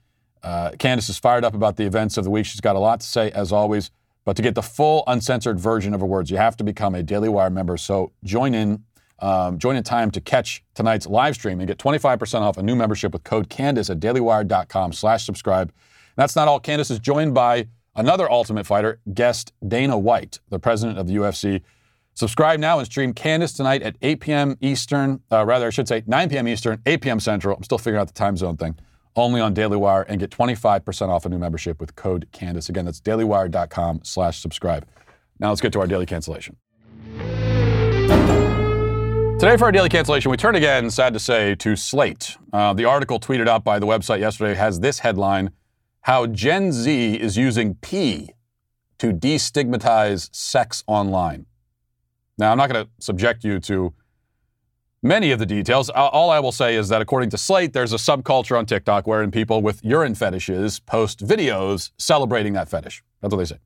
Uh, 0.44 0.72
Candace 0.80 1.10
is 1.10 1.20
fired 1.20 1.44
up 1.44 1.54
about 1.54 1.76
the 1.76 1.86
events 1.86 2.18
of 2.18 2.24
the 2.24 2.30
week. 2.30 2.46
She's 2.46 2.62
got 2.62 2.76
a 2.76 2.80
lot 2.80 3.02
to 3.02 3.08
say, 3.08 3.30
as 3.32 3.52
always. 3.52 3.92
But 4.32 4.38
to 4.38 4.44
get 4.44 4.56
the 4.56 4.62
full 4.62 5.04
uncensored 5.08 5.60
version 5.60 5.94
of 5.94 6.00
her 6.00 6.06
words, 6.06 6.32
you 6.32 6.38
have 6.38 6.56
to 6.56 6.64
become 6.64 6.96
a 6.96 7.04
Daily 7.04 7.28
Wire 7.28 7.50
member. 7.50 7.76
So 7.76 8.14
join 8.24 8.54
in, 8.54 8.82
um, 9.20 9.58
join 9.58 9.76
in 9.76 9.84
time 9.84 10.10
to 10.12 10.22
catch 10.22 10.64
tonight's 10.74 11.06
live 11.06 11.36
stream 11.36 11.60
and 11.60 11.68
get 11.68 11.78
25% 11.78 12.40
off 12.40 12.58
a 12.58 12.64
new 12.64 12.74
membership 12.74 13.12
with 13.12 13.26
code 13.26 13.50
Candace 13.50 13.90
at 13.90 14.00
dailywire.com 14.00 14.94
slash 14.94 15.26
subscribe. 15.26 15.74
That's 16.16 16.34
not 16.38 16.48
all. 16.48 16.62
Candace 16.62 16.90
is 16.90 17.00
joined 17.00 17.34
by 17.34 17.68
another 17.94 18.32
Ultimate 18.32 18.66
Fighter, 18.66 19.02
guest 19.14 19.52
Dana 19.68 19.98
White, 19.98 20.40
the 20.48 20.60
president 20.60 20.98
of 20.98 21.08
the 21.08 21.16
UFC. 21.16 21.62
Subscribe 22.14 22.58
now 22.58 22.80
and 22.80 22.86
stream 22.86 23.14
Candace 23.14 23.52
tonight 23.52 23.82
at 23.82 23.98
8 24.02 24.22
p.m. 24.22 24.58
Eastern, 24.62 25.20
uh, 25.30 25.46
rather, 25.46 25.68
I 25.68 25.72
should 25.72 25.90
say 25.90 26.04
9 26.08 26.30
p.m. 26.30 26.48
Eastern, 26.48 26.82
8 26.86 27.02
p.m. 27.02 27.20
Central. 27.20 27.58
I'm 27.58 27.64
still 27.64 27.78
figuring 27.78 28.00
out 28.00 28.08
the 28.08 28.14
time 28.14 28.38
zone 28.38 28.56
thing 28.56 28.78
only 29.16 29.42
on 29.42 29.54
Daily 29.54 29.78
Wire 29.78 30.04
and 30.04 30.20
get 30.20 30.30
25% 30.30 31.10
off 31.10 31.26
a 31.26 31.30
new 31.30 31.38
membership 31.38 31.80
with 31.80 31.96
code 31.96 32.28
Candace. 32.32 32.70
Again, 32.70 32.86
that's 32.86 33.02
dailywire.com 33.02 34.02
slash 34.04 34.40
subscribe. 34.40 34.88
Now 35.40 35.50
let's 35.50 35.62
get 35.62 35.74
to 35.74 35.80
our 35.80 35.88
daily 35.88 36.06
cancellation. 36.06 36.58
Today, 39.40 39.58
for 39.58 39.66
our 39.66 39.72
daily 39.72 39.90
cancellation, 39.90 40.30
we 40.30 40.38
turn 40.38 40.54
again, 40.54 40.92
sad 40.92 41.14
to 41.14 41.20
say, 41.20 41.56
to 41.56 41.76
Slate. 41.76 42.38
Uh, 42.54 42.74
the 42.74 42.86
article 42.86 43.20
tweeted 43.20 43.48
out 43.48 43.64
by 43.64 43.80
the 43.80 43.88
website 43.88 44.20
yesterday 44.20 44.54
has 44.54 44.82
this 44.82 45.00
headline 45.00 45.50
How 46.02 46.28
Gen 46.28 46.72
Z 46.72 47.16
is 47.16 47.38
using 47.38 47.74
P 47.82 48.30
to 49.00 49.12
destigmatize 49.12 50.30
sex 50.32 50.84
online. 50.86 51.48
Now, 52.38 52.52
I'm 52.52 52.58
not 52.60 52.72
going 52.72 52.86
to 52.86 52.92
subject 53.00 53.44
you 53.44 53.60
to 53.62 53.94
many 55.04 55.32
of 55.32 55.40
the 55.40 55.46
details. 55.46 55.90
All 55.90 56.30
I 56.30 56.40
will 56.40 56.52
say 56.52 56.76
is 56.76 56.90
that 56.90 57.02
according 57.02 57.30
to 57.32 57.38
Slate, 57.38 57.74
there's 57.74 57.94
a 57.94 57.98
subculture 57.98 58.58
on 58.58 58.66
TikTok 58.66 59.08
wherein 59.08 59.32
people 59.32 59.62
with 59.62 59.84
urine 59.84 60.16
fetishes 60.16 60.80
post 60.80 61.26
videos 61.26 61.92
celebrating 61.98 62.54
that 62.54 62.70
fetish. 62.70 63.04
That's 63.22 63.34
what 63.34 63.40
they 63.40 63.46
say. 63.46 63.60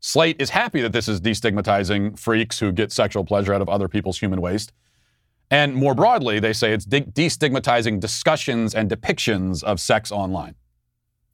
Slate 0.00 0.40
is 0.40 0.50
happy 0.50 0.80
that 0.80 0.92
this 0.92 1.08
is 1.08 1.20
destigmatizing 1.20 2.18
freaks 2.18 2.58
who 2.58 2.72
get 2.72 2.90
sexual 2.90 3.24
pleasure 3.24 3.52
out 3.52 3.60
of 3.60 3.68
other 3.68 3.88
people's 3.88 4.18
human 4.18 4.40
waste. 4.40 4.72
And 5.50 5.74
more 5.74 5.94
broadly, 5.94 6.40
they 6.40 6.52
say 6.52 6.72
it's 6.72 6.86
de- 6.86 7.02
destigmatizing 7.02 8.00
discussions 8.00 8.74
and 8.74 8.90
depictions 8.90 9.62
of 9.62 9.80
sex 9.80 10.10
online. 10.10 10.54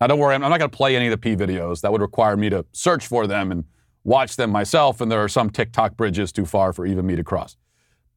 Now, 0.01 0.09
don't 0.09 0.19
worry, 0.19 0.35
I'm 0.35 0.41
not 0.41 0.59
going 0.59 0.71
to 0.71 0.77
play 0.77 0.97
any 0.97 1.07
of 1.07 1.11
the 1.11 1.19
P 1.19 1.37
videos. 1.37 1.81
That 1.83 1.93
would 1.93 2.01
require 2.01 2.37
me 2.37 2.51
to 2.51 2.67
search 2.73 3.07
for 3.07 3.27
them 3.27 3.53
and 3.53 3.65
watch 4.05 4.37
them 4.37 4.51
myself, 4.51 5.01
and 5.01 5.11
there 5.13 5.23
are 5.23 5.29
some 5.29 5.51
TikTok 5.51 5.97
bridges 5.97 6.33
too 6.33 6.45
far 6.45 6.73
for 6.73 6.87
even 6.87 7.07
me 7.07 7.15
to 7.15 7.25
cross. 7.25 7.57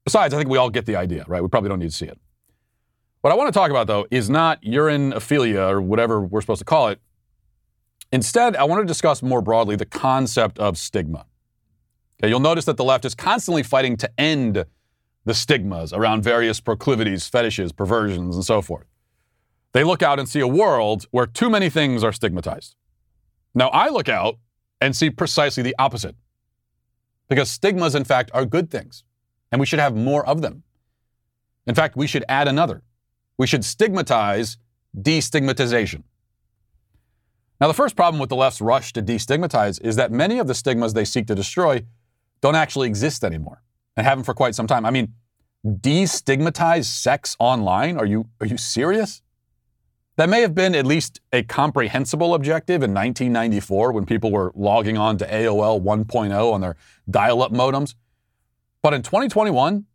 Besides, 0.04 0.34
I 0.34 0.38
think 0.38 0.50
we 0.50 0.58
all 0.58 0.70
get 0.70 0.86
the 0.86 0.95
idea, 0.95 1.26
right? 1.28 1.41
We 1.41 1.50
probably 1.50 1.70
don't 1.70 1.80
need 1.80 1.91
to 1.91 1.95
see 1.95 2.06
it. 2.06 2.20
What 3.22 3.32
I 3.32 3.36
want 3.36 3.47
to 3.47 3.58
talk 3.58 3.70
about, 3.70 3.88
though, 3.88 4.08
is 4.10 4.30
not 4.30 4.62
urinophilia 4.64 5.70
or 5.70 5.82
whatever 5.82 6.22
we're 6.22 6.41
supposed 6.41 6.60
to 6.60 6.66
call 6.66 6.88
it. 6.88 7.02
Instead, 8.12 8.56
I 8.56 8.64
want 8.64 8.82
to 8.82 8.86
discuss 8.86 9.22
more 9.22 9.41
broadly 9.41 9.76
the 9.76 9.86
concept 9.86 10.58
of 10.58 10.78
stigma. 10.78 11.26
Okay, 12.22 12.30
you'll 12.30 12.39
notice 12.39 12.66
that 12.66 12.78
the 12.78 12.84
left 12.84 13.06
is 13.06 13.14
constantly 13.16 13.62
fighting 13.62 13.97
to 13.97 14.10
end 14.18 14.66
the 15.26 15.34
stigmas 15.34 15.93
around 15.93 16.24
various 16.24 16.60
proclivities, 16.60 17.28
fetishes, 17.28 17.72
perversions, 17.72 18.36
and 18.36 18.45
so 18.45 18.62
forth. 18.62 18.88
They 19.74 19.84
look 19.84 20.02
out 20.02 20.18
and 20.18 20.28
see 20.28 20.39
a 20.39 20.47
world 20.47 21.06
where 21.12 21.28
too 21.28 21.50
many 21.50 21.70
things 21.70 22.04
are 22.04 22.12
stigmatized. 22.12 22.76
Now, 23.54 23.68
I 23.70 23.89
look 23.89 24.10
out 24.10 24.38
and 24.82 24.95
see 24.95 25.10
precisely 25.10 25.62
the 25.62 25.76
opposite. 25.78 26.16
Because 27.28 27.50
stigmas, 27.52 27.93
in 27.93 28.06
fact, 28.06 28.32
are 28.34 28.45
good 28.45 28.72
things, 28.72 29.04
and 29.52 29.60
we 29.60 29.66
should 29.66 29.80
have 29.80 29.95
more 29.95 30.26
of 30.26 30.41
them. 30.41 30.64
In 31.68 31.76
fact, 31.76 31.95
we 31.95 32.08
should 32.08 32.26
add 32.28 32.47
another. 32.47 32.82
We 33.38 33.47
should 33.47 33.64
stigmatize 33.64 34.58
destigmatization. 34.97 36.04
Now, 37.62 37.68
the 37.68 37.74
first 37.74 37.95
problem 37.95 38.20
with 38.20 38.30
the 38.30 38.36
left's 38.36 38.62
rush 38.62 38.93
to 38.93 39.02
destigmatize 39.02 39.82
is 39.82 39.95
that 39.97 40.12
many 40.12 40.39
of 40.39 40.47
the 40.47 40.56
stigmas 40.56 40.93
they 40.93 41.06
seek 41.06 41.28
to 41.28 41.36
destroy 41.36 41.86
don't 42.41 42.56
actually 42.56 42.88
exist 42.88 43.24
anymore 43.24 43.62
and 43.97 44.08
haven't 44.08 44.24
for 44.24 44.34
quite 44.34 44.56
some 44.56 44.68
time. 44.68 44.86
I 44.86 44.91
mean, 44.91 45.14
destigmatize 45.66 46.86
sex 46.86 47.36
online? 47.39 47.97
Are 47.97 48.06
you, 48.06 48.28
are 48.39 48.47
you 48.47 48.58
serious? 48.58 49.22
That 50.16 50.30
may 50.30 50.41
have 50.41 50.56
been 50.56 50.76
at 50.76 50.86
least 50.86 51.22
a 51.32 51.43
comprehensible 51.43 52.34
objective 52.34 52.84
in 52.84 52.93
1994 52.93 53.91
when 53.93 54.06
people 54.06 54.32
were 54.32 54.52
logging 54.56 54.97
on 54.97 55.18
to 55.18 55.26
AOL 55.26 55.82
1.0 55.82 56.54
on 56.54 56.62
their 56.62 56.76
dial 57.10 57.41
up 57.41 57.52
modems. 57.52 57.95
But 58.82 58.94
in 58.94 59.02
2021, 59.02 59.86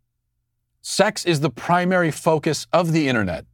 sex 0.81 1.25
is 1.25 1.39
the 1.39 1.49
primary 1.49 2.11
focus 2.11 2.67
of 2.71 2.91
the 2.91 3.07
internet. 3.07 3.45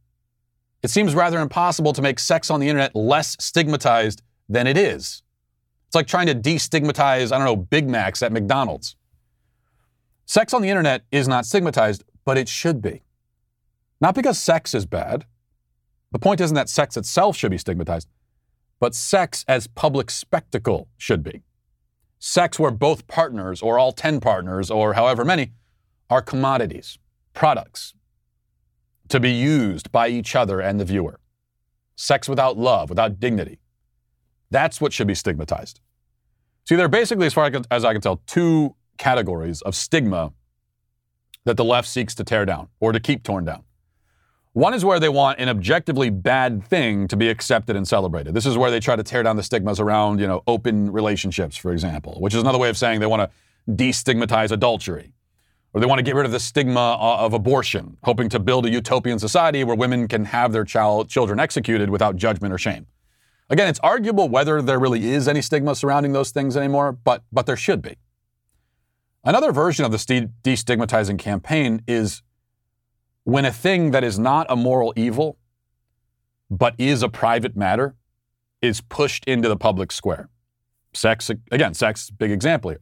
It 0.82 0.90
seems 0.90 1.14
rather 1.14 1.40
impossible 1.40 1.92
to 1.92 2.02
make 2.02 2.18
sex 2.18 2.50
on 2.50 2.60
the 2.60 2.68
internet 2.68 2.94
less 2.94 3.36
stigmatized 3.38 4.22
than 4.48 4.66
it 4.66 4.76
is. 4.76 5.22
It's 5.86 5.94
like 5.94 6.06
trying 6.06 6.26
to 6.26 6.34
destigmatize, 6.34 7.32
I 7.32 7.38
don't 7.38 7.46
know, 7.46 7.56
Big 7.56 7.88
Macs 7.88 8.22
at 8.22 8.32
McDonald's. 8.32 8.96
Sex 10.26 10.52
on 10.54 10.62
the 10.62 10.70
internet 10.70 11.02
is 11.12 11.28
not 11.28 11.46
stigmatized, 11.46 12.04
but 12.24 12.38
it 12.38 12.48
should 12.48 12.82
be. 12.82 13.02
Not 14.00 14.14
because 14.14 14.38
sex 14.38 14.74
is 14.74 14.86
bad. 14.86 15.26
The 16.10 16.18
point 16.18 16.40
isn't 16.40 16.54
that 16.54 16.68
sex 16.68 16.96
itself 16.96 17.36
should 17.36 17.50
be 17.50 17.58
stigmatized, 17.58 18.08
but 18.80 18.94
sex 18.94 19.44
as 19.48 19.66
public 19.66 20.10
spectacle 20.10 20.88
should 20.98 21.22
be. 21.22 21.42
Sex 22.24 22.56
where 22.56 22.70
both 22.70 23.08
partners, 23.08 23.60
or 23.62 23.80
all 23.80 23.90
10 23.90 24.20
partners, 24.20 24.70
or 24.70 24.92
however 24.92 25.24
many, 25.24 25.50
are 26.08 26.22
commodities, 26.22 26.96
products, 27.34 27.94
to 29.08 29.18
be 29.18 29.32
used 29.32 29.90
by 29.90 30.06
each 30.06 30.36
other 30.36 30.60
and 30.60 30.78
the 30.78 30.84
viewer. 30.84 31.18
Sex 31.96 32.28
without 32.28 32.56
love, 32.56 32.90
without 32.90 33.18
dignity. 33.18 33.58
That's 34.52 34.80
what 34.80 34.92
should 34.92 35.08
be 35.08 35.16
stigmatized. 35.16 35.80
See, 36.68 36.76
there 36.76 36.86
are 36.86 36.88
basically, 36.88 37.26
as 37.26 37.34
far 37.34 37.50
as 37.72 37.84
I 37.84 37.92
can 37.92 38.00
tell, 38.00 38.22
two 38.28 38.76
categories 38.98 39.60
of 39.62 39.74
stigma 39.74 40.32
that 41.44 41.56
the 41.56 41.64
left 41.64 41.88
seeks 41.88 42.14
to 42.14 42.22
tear 42.22 42.46
down 42.46 42.68
or 42.78 42.92
to 42.92 43.00
keep 43.00 43.24
torn 43.24 43.44
down. 43.46 43.64
One 44.54 44.74
is 44.74 44.84
where 44.84 45.00
they 45.00 45.08
want 45.08 45.38
an 45.38 45.48
objectively 45.48 46.10
bad 46.10 46.62
thing 46.62 47.08
to 47.08 47.16
be 47.16 47.30
accepted 47.30 47.74
and 47.74 47.88
celebrated. 47.88 48.34
This 48.34 48.44
is 48.44 48.58
where 48.58 48.70
they 48.70 48.80
try 48.80 48.96
to 48.96 49.02
tear 49.02 49.22
down 49.22 49.36
the 49.36 49.42
stigmas 49.42 49.80
around, 49.80 50.20
you 50.20 50.26
know, 50.26 50.42
open 50.46 50.92
relationships, 50.92 51.56
for 51.56 51.72
example, 51.72 52.16
which 52.20 52.34
is 52.34 52.42
another 52.42 52.58
way 52.58 52.68
of 52.68 52.76
saying 52.76 53.00
they 53.00 53.06
want 53.06 53.30
to 53.30 53.72
destigmatize 53.72 54.50
adultery. 54.50 55.14
Or 55.72 55.80
they 55.80 55.86
want 55.86 56.00
to 56.00 56.02
get 56.02 56.14
rid 56.14 56.26
of 56.26 56.32
the 56.32 56.40
stigma 56.40 56.98
uh, 57.00 57.24
of 57.24 57.32
abortion, 57.32 57.96
hoping 58.04 58.28
to 58.28 58.38
build 58.38 58.66
a 58.66 58.70
utopian 58.70 59.18
society 59.18 59.64
where 59.64 59.74
women 59.74 60.06
can 60.06 60.26
have 60.26 60.52
their 60.52 60.64
child, 60.64 61.08
children 61.08 61.40
executed 61.40 61.88
without 61.88 62.16
judgment 62.16 62.52
or 62.52 62.58
shame. 62.58 62.86
Again, 63.48 63.68
it's 63.68 63.80
arguable 63.80 64.28
whether 64.28 64.60
there 64.60 64.78
really 64.78 65.12
is 65.12 65.28
any 65.28 65.40
stigma 65.40 65.74
surrounding 65.74 66.12
those 66.12 66.30
things 66.30 66.58
anymore, 66.58 66.92
but, 66.92 67.24
but 67.32 67.46
there 67.46 67.56
should 67.56 67.80
be. 67.80 67.96
Another 69.24 69.50
version 69.50 69.86
of 69.86 69.92
the 69.92 69.98
destigmatizing 70.42 71.18
campaign 71.18 71.82
is 71.86 72.22
when 73.24 73.44
a 73.44 73.52
thing 73.52 73.90
that 73.92 74.04
is 74.04 74.18
not 74.18 74.46
a 74.48 74.56
moral 74.56 74.92
evil, 74.96 75.38
but 76.50 76.74
is 76.78 77.02
a 77.02 77.08
private 77.08 77.56
matter, 77.56 77.94
is 78.60 78.80
pushed 78.80 79.24
into 79.26 79.48
the 79.48 79.56
public 79.56 79.92
square. 79.92 80.28
Sex, 80.92 81.30
again, 81.50 81.74
sex, 81.74 82.10
big 82.10 82.30
example 82.30 82.70
here. 82.70 82.80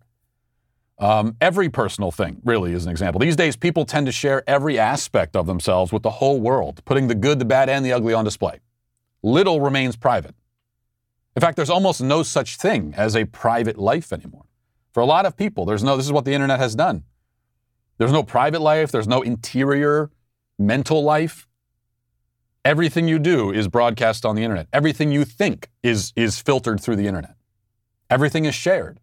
Um, 0.98 1.36
every 1.40 1.70
personal 1.70 2.10
thing 2.10 2.42
really 2.44 2.72
is 2.72 2.84
an 2.84 2.90
example. 2.90 3.20
These 3.20 3.36
days, 3.36 3.56
people 3.56 3.86
tend 3.86 4.06
to 4.06 4.12
share 4.12 4.42
every 4.46 4.78
aspect 4.78 5.34
of 5.34 5.46
themselves 5.46 5.92
with 5.92 6.02
the 6.02 6.10
whole 6.10 6.40
world, 6.40 6.82
putting 6.84 7.08
the 7.08 7.14
good, 7.14 7.38
the 7.38 7.46
bad, 7.46 7.70
and 7.70 7.84
the 7.84 7.92
ugly 7.92 8.12
on 8.12 8.24
display. 8.24 8.60
Little 9.22 9.60
remains 9.60 9.96
private. 9.96 10.34
In 11.36 11.40
fact, 11.40 11.56
there's 11.56 11.70
almost 11.70 12.02
no 12.02 12.22
such 12.22 12.56
thing 12.56 12.92
as 12.96 13.16
a 13.16 13.24
private 13.24 13.78
life 13.78 14.12
anymore. 14.12 14.44
For 14.92 15.00
a 15.00 15.06
lot 15.06 15.24
of 15.24 15.36
people, 15.36 15.64
there's 15.64 15.84
no, 15.84 15.96
this 15.96 16.04
is 16.04 16.12
what 16.12 16.24
the 16.24 16.32
internet 16.32 16.58
has 16.58 16.74
done. 16.74 17.04
There's 17.96 18.12
no 18.12 18.22
private 18.22 18.60
life, 18.60 18.90
there's 18.90 19.08
no 19.08 19.22
interior 19.22 20.10
mental 20.60 21.02
life. 21.02 21.48
Everything 22.64 23.08
you 23.08 23.18
do 23.18 23.50
is 23.50 23.66
broadcast 23.66 24.26
on 24.26 24.36
the 24.36 24.42
internet. 24.42 24.68
Everything 24.72 25.10
you 25.10 25.24
think 25.24 25.70
is, 25.82 26.12
is 26.14 26.38
filtered 26.40 26.80
through 26.80 26.96
the 26.96 27.06
internet. 27.06 27.34
Everything 28.10 28.44
is 28.44 28.54
shared. 28.54 29.00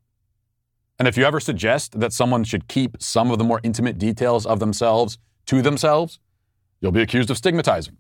And 1.00 1.08
if 1.08 1.18
you 1.18 1.26
ever 1.26 1.40
suggest 1.40 2.00
that 2.00 2.14
someone 2.14 2.44
should 2.44 2.68
keep 2.68 2.98
some 3.02 3.32
of 3.32 3.40
the 3.40 3.44
more 3.44 3.60
intimate 3.64 3.98
details 3.98 4.46
of 4.46 4.60
themselves 4.60 5.18
to 5.48 5.62
themselves, 5.62 6.20
you'll 6.80 6.92
be 6.92 7.02
accused 7.02 7.32
of 7.32 7.38
stigmatizing. 7.38 7.98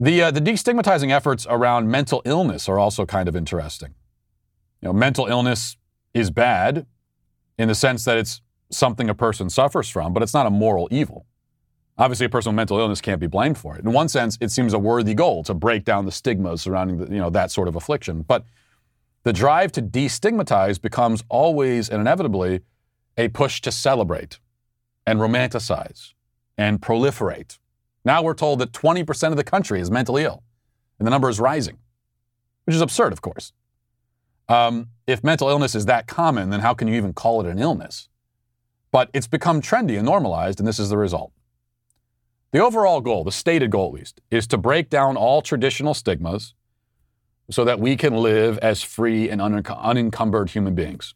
The, 0.00 0.22
uh, 0.22 0.30
the 0.32 0.40
destigmatizing 0.40 1.10
efforts 1.10 1.46
around 1.48 1.88
mental 1.88 2.20
illness 2.24 2.68
are 2.68 2.78
also 2.78 3.06
kind 3.06 3.28
of 3.28 3.36
interesting. 3.36 3.94
You 4.80 4.88
know, 4.88 4.92
mental 4.92 5.26
illness 5.26 5.76
is 6.12 6.30
bad 6.30 6.86
in 7.56 7.68
the 7.68 7.74
sense 7.76 8.04
that 8.04 8.18
it's 8.18 8.40
something 8.70 9.08
a 9.08 9.14
person 9.14 9.48
suffers 9.50 9.88
from, 9.88 10.12
but 10.12 10.22
it's 10.22 10.34
not 10.34 10.46
a 10.46 10.50
moral 10.50 10.88
evil. 10.90 11.26
Obviously, 11.96 12.26
a 12.26 12.28
person 12.28 12.50
with 12.50 12.56
mental 12.56 12.78
illness 12.78 13.00
can't 13.00 13.20
be 13.20 13.28
blamed 13.28 13.56
for 13.56 13.76
it. 13.76 13.84
In 13.84 13.92
one 13.92 14.08
sense, 14.08 14.36
it 14.40 14.50
seems 14.50 14.72
a 14.72 14.78
worthy 14.78 15.14
goal 15.14 15.44
to 15.44 15.54
break 15.54 15.84
down 15.84 16.06
the 16.06 16.12
stigmas 16.12 16.62
surrounding 16.62 16.98
the, 16.98 17.04
you 17.06 17.20
know, 17.20 17.30
that 17.30 17.52
sort 17.52 17.68
of 17.68 17.76
affliction. 17.76 18.22
But 18.22 18.44
the 19.22 19.32
drive 19.32 19.70
to 19.72 19.82
destigmatize 19.82 20.80
becomes 20.80 21.22
always 21.28 21.88
and 21.88 22.00
inevitably 22.00 22.60
a 23.16 23.28
push 23.28 23.60
to 23.62 23.70
celebrate 23.70 24.40
and 25.06 25.20
romanticize 25.20 26.14
and 26.58 26.80
proliferate. 26.80 27.58
Now 28.04 28.22
we're 28.22 28.34
told 28.34 28.58
that 28.58 28.72
20% 28.72 29.30
of 29.30 29.36
the 29.36 29.44
country 29.44 29.80
is 29.80 29.90
mentally 29.90 30.24
ill, 30.24 30.42
and 30.98 31.06
the 31.06 31.10
number 31.10 31.28
is 31.28 31.38
rising, 31.38 31.78
which 32.64 32.74
is 32.74 32.82
absurd, 32.82 33.12
of 33.12 33.22
course. 33.22 33.52
Um, 34.48 34.88
if 35.06 35.22
mental 35.22 35.48
illness 35.48 35.74
is 35.74 35.86
that 35.86 36.06
common, 36.06 36.50
then 36.50 36.60
how 36.60 36.74
can 36.74 36.88
you 36.88 36.94
even 36.96 37.14
call 37.14 37.40
it 37.40 37.46
an 37.46 37.58
illness? 37.58 38.08
But 38.90 39.10
it's 39.14 39.26
become 39.26 39.62
trendy 39.62 39.96
and 39.96 40.04
normalized, 40.04 40.58
and 40.58 40.66
this 40.66 40.78
is 40.78 40.90
the 40.90 40.98
result. 40.98 41.32
The 42.54 42.60
overall 42.60 43.00
goal, 43.00 43.24
the 43.24 43.32
stated 43.32 43.72
goal 43.72 43.88
at 43.88 43.94
least, 43.94 44.20
is 44.30 44.46
to 44.46 44.56
break 44.56 44.88
down 44.88 45.16
all 45.16 45.42
traditional 45.42 45.92
stigmas 45.92 46.54
so 47.50 47.64
that 47.64 47.80
we 47.80 47.96
can 47.96 48.14
live 48.14 48.58
as 48.58 48.80
free 48.80 49.28
and 49.28 49.42
unencumbered 49.42 50.50
human 50.50 50.76
beings. 50.76 51.14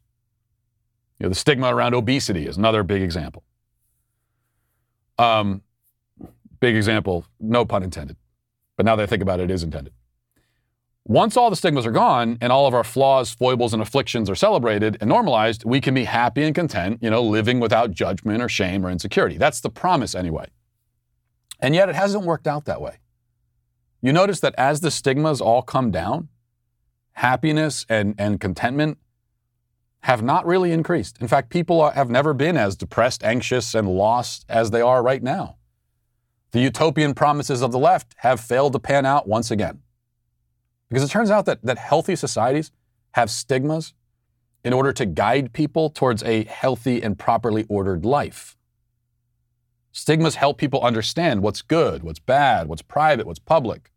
You 1.20 1.26
know, 1.26 1.28
the 1.28 1.36
stigma 1.36 1.72
around 1.72 1.95
obesity 1.95 2.49
is 2.49 2.57
another 2.57 2.82
big 2.82 3.03
example. 3.03 3.45
Um, 5.16 5.62
big 6.59 6.74
example, 6.74 7.24
no 7.39 7.64
pun 7.64 7.84
intended. 7.84 8.16
But 8.76 8.84
now 8.84 8.97
that 8.97 9.05
I 9.05 9.07
think 9.07 9.22
about 9.22 9.39
it, 9.39 9.45
it 9.45 9.53
is 9.53 9.62
intended. 9.62 9.93
Once 11.05 11.36
all 11.36 11.51
the 11.51 11.57
stigmas 11.57 11.86
are 11.86 11.93
gone 11.93 12.36
and 12.41 12.51
all 12.51 12.66
of 12.66 12.74
our 12.74 12.82
flaws, 12.82 13.30
foibles, 13.30 13.72
and 13.72 13.80
afflictions 13.80 14.28
are 14.28 14.34
celebrated 14.34 14.97
and 15.01 15.09
normalized, 15.09 15.64
we 15.64 15.80
can 15.80 15.95
be 15.95 16.03
happy 16.03 16.43
and 16.43 16.57
content, 16.57 16.99
you 17.01 17.11
know, 17.11 17.22
living 17.22 17.61
without 17.61 17.93
judgment 17.93 18.43
or 18.43 18.49
shame 18.49 18.84
or 18.84 18.91
insecurity. 18.91 19.39
That's 19.39 19.61
the 19.61 19.70
promise 19.70 20.16
anyway. 20.16 20.49
And 21.61 21.75
yet 21.75 21.89
it 21.89 21.95
hasn't 21.95 22.25
worked 22.25 22.47
out 22.47 22.65
that 22.67 22.81
way. 22.81 22.99
You 24.01 24.13
notice 24.13 24.41
that 24.41 24.55
as 24.57 24.81
the 24.81 24.91
stigmas 24.91 25.41
all 25.41 25.63
come 25.63 25.91
down, 25.91 26.29
happiness 27.13 27.85
and, 27.89 28.15
and 28.17 28.41
contentment 28.41 28.99
have 30.03 30.23
not 30.23 30.47
really 30.47 30.71
increased. 30.71 31.21
In 31.21 31.27
fact, 31.27 31.51
people 31.51 31.81
are, 31.81 31.91
have 31.91 32.09
never 32.09 32.33
been 32.33 32.57
as 32.57 32.77
depressed, 32.77 33.25
anxious, 33.25 33.75
and 33.75 33.89
lost 33.89 34.45
as 34.49 34.71
they 34.71 34.81
are 34.81 35.03
right 35.03 35.23
now. 35.23 35.57
The 36.53 36.61
utopian 36.61 37.15
promises 37.15 37.61
of 37.61 37.73
the 37.73 37.79
left 37.79 38.15
have 38.19 38.41
failed 38.41 38.73
to 38.75 38.79
pan 38.79 39.05
out 39.05 39.29
once 39.29 39.51
again. 39.51 39.81
Because 40.89 41.03
it 41.03 41.11
turns 41.11 41.31
out 41.31 41.45
that, 41.47 41.63
that 41.63 41.77
healthy 41.77 42.17
societies 42.17 42.71
have 43.13 43.31
stigmas 43.31 43.95
in 44.65 44.73
order 44.73 44.93
to 44.93 45.05
guide 45.05 45.53
people 45.53 45.91
towards 45.91 46.23
a 46.23 46.45
healthy 46.45 47.03
and 47.03 47.19
properly 47.19 47.67
ordered 47.69 48.05
life. 48.05 48.57
Stigmas 49.93 50.36
help 50.36 50.59
people 50.59 50.82
understand 50.82 51.43
what's 51.43 51.62
good, 51.62 52.03
what's 52.03 52.18
bad, 52.18 52.68
what's 52.68 52.82
private, 52.82 53.26
what's 53.26 53.39
public. 53.39 53.91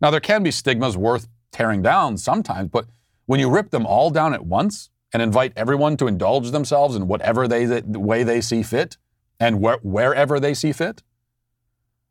Now, 0.00 0.10
there 0.10 0.20
can 0.20 0.42
be 0.42 0.50
stigmas 0.50 0.96
worth 0.96 1.28
tearing 1.50 1.82
down 1.82 2.16
sometimes, 2.16 2.68
but 2.70 2.86
when 3.26 3.40
you 3.40 3.50
rip 3.50 3.70
them 3.70 3.86
all 3.86 4.10
down 4.10 4.34
at 4.34 4.46
once 4.46 4.90
and 5.12 5.22
invite 5.22 5.52
everyone 5.56 5.96
to 5.96 6.06
indulge 6.06 6.50
themselves 6.50 6.94
in 6.94 7.08
whatever 7.08 7.48
they, 7.48 7.64
the 7.64 8.00
way 8.00 8.22
they 8.22 8.40
see 8.40 8.62
fit 8.62 8.96
and 9.40 9.60
where, 9.60 9.78
wherever 9.82 10.38
they 10.38 10.54
see 10.54 10.72
fit, 10.72 11.02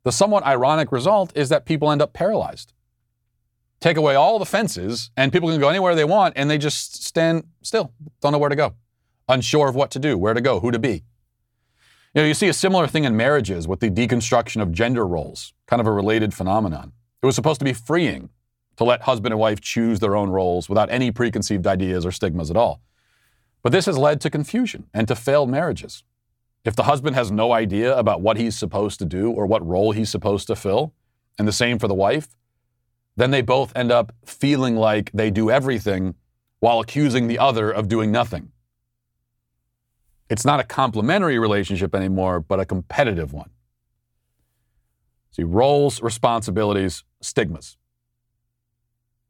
the 0.03 0.11
somewhat 0.11 0.45
ironic 0.45 0.91
result 0.91 1.31
is 1.35 1.49
that 1.49 1.65
people 1.65 1.91
end 1.91 2.01
up 2.01 2.13
paralyzed. 2.13 2.73
Take 3.79 3.97
away 3.97 4.15
all 4.15 4.39
the 4.39 4.45
fences, 4.45 5.11
and 5.15 5.31
people 5.31 5.49
can 5.49 5.59
go 5.59 5.69
anywhere 5.69 5.93
they 5.93 6.03
want, 6.03 6.33
and 6.35 6.49
they 6.49 6.57
just 6.57 7.03
stand 7.03 7.43
still, 7.61 7.93
don't 8.21 8.31
know 8.31 8.37
where 8.39 8.49
to 8.49 8.55
go, 8.55 8.73
unsure 9.29 9.67
of 9.67 9.75
what 9.75 9.91
to 9.91 9.99
do, 9.99 10.17
where 10.17 10.33
to 10.33 10.41
go, 10.41 10.59
who 10.59 10.71
to 10.71 10.79
be. 10.79 11.03
You 12.17 12.23
know, 12.23 12.27
you 12.29 12.33
see 12.33 12.47
a 12.47 12.53
similar 12.53 12.87
thing 12.87 13.03
in 13.03 13.15
marriages 13.15 13.67
with 13.67 13.79
the 13.79 13.91
deconstruction 13.91 14.59
of 14.59 14.71
gender 14.71 15.05
roles, 15.05 15.53
kind 15.67 15.79
of 15.79 15.85
a 15.85 15.91
related 15.91 16.33
phenomenon. 16.33 16.93
It 17.21 17.27
was 17.27 17.35
supposed 17.35 17.59
to 17.59 17.63
be 17.63 17.73
freeing 17.73 18.31
to 18.77 18.83
let 18.83 19.03
husband 19.03 19.33
and 19.33 19.39
wife 19.39 19.61
choose 19.61 19.99
their 19.99 20.15
own 20.15 20.31
roles 20.31 20.67
without 20.67 20.89
any 20.89 21.11
preconceived 21.11 21.67
ideas 21.67 22.07
or 22.07 22.11
stigmas 22.11 22.49
at 22.49 22.57
all. 22.57 22.81
But 23.61 23.71
this 23.71 23.85
has 23.85 23.99
led 23.99 24.19
to 24.21 24.31
confusion 24.31 24.87
and 24.95 25.07
to 25.09 25.15
failed 25.15 25.51
marriages. 25.51 26.03
If 26.65 26.75
the 26.75 26.85
husband 26.85 27.15
has 27.15 27.29
no 27.29 27.51
idea 27.51 27.95
about 27.95 28.21
what 28.21 28.37
he's 28.37 28.57
supposed 28.57 28.97
to 28.97 29.05
do 29.05 29.29
or 29.29 29.45
what 29.45 29.63
role 29.63 29.91
he's 29.91 30.09
supposed 30.09 30.47
to 30.47 30.55
fill, 30.55 30.95
and 31.37 31.47
the 31.47 31.51
same 31.51 31.77
for 31.77 31.87
the 31.87 31.93
wife, 31.93 32.29
then 33.15 33.29
they 33.29 33.43
both 33.43 33.71
end 33.75 33.91
up 33.91 34.11
feeling 34.25 34.75
like 34.75 35.11
they 35.13 35.29
do 35.29 35.51
everything 35.51 36.15
while 36.61 36.79
accusing 36.79 37.27
the 37.27 37.37
other 37.37 37.69
of 37.69 37.87
doing 37.87 38.11
nothing. 38.11 38.51
It's 40.29 40.45
not 40.45 40.59
a 40.59 40.63
complementary 40.63 41.39
relationship 41.39 41.95
anymore, 41.95 42.39
but 42.39 42.59
a 42.59 42.65
competitive 42.65 43.33
one. 43.33 43.49
See, 45.31 45.43
roles, 45.43 46.01
responsibilities, 46.01 47.03
stigmas. 47.21 47.77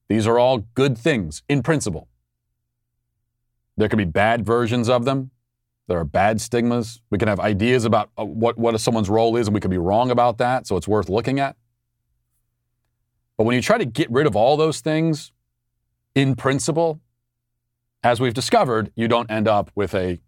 These 0.08 0.26
are 0.26 0.40
all 0.40 0.60
good 0.74 0.98
things 0.98 1.44
in 1.50 1.62
principle. 1.62 2.08
There 3.76 3.90
can 3.90 3.98
be 3.98 4.06
bad 4.06 4.46
versions 4.46 4.90
of 4.90 5.06
them. 5.06 5.32
There 5.88 6.00
are 6.00 6.06
bad 6.06 6.42
stigmas. 6.42 7.02
We 7.10 7.18
can 7.18 7.28
have 7.28 7.40
ideas 7.40 7.86
about 7.86 8.10
uh, 8.18 8.26
what, 8.26 8.58
what 8.58 8.80
someone's 8.80 9.10
role 9.10 9.38
is, 9.38 9.48
and 9.48 9.54
we 9.54 9.60
could 9.60 9.72
be 9.72 9.78
wrong 9.78 10.10
about 10.12 10.38
that, 10.40 10.66
so 10.68 10.78
it's 10.78 10.88
worth 10.88 11.10
looking 11.10 11.40
at. 11.40 11.56
But 13.38 13.44
when 13.44 13.56
you 13.56 13.62
try 13.62 13.78
to 13.78 13.86
get 13.86 14.10
rid 14.12 14.26
of 14.26 14.36
all 14.36 14.58
those 14.58 14.82
things 14.82 15.32
in 16.16 16.36
principle, 16.36 17.00
as 18.04 18.20
we've 18.20 18.34
discovered, 18.34 18.92
you 18.96 19.08
don't 19.08 19.30
end 19.30 19.48
up 19.48 19.72
with 19.76 19.94
a 19.94 20.20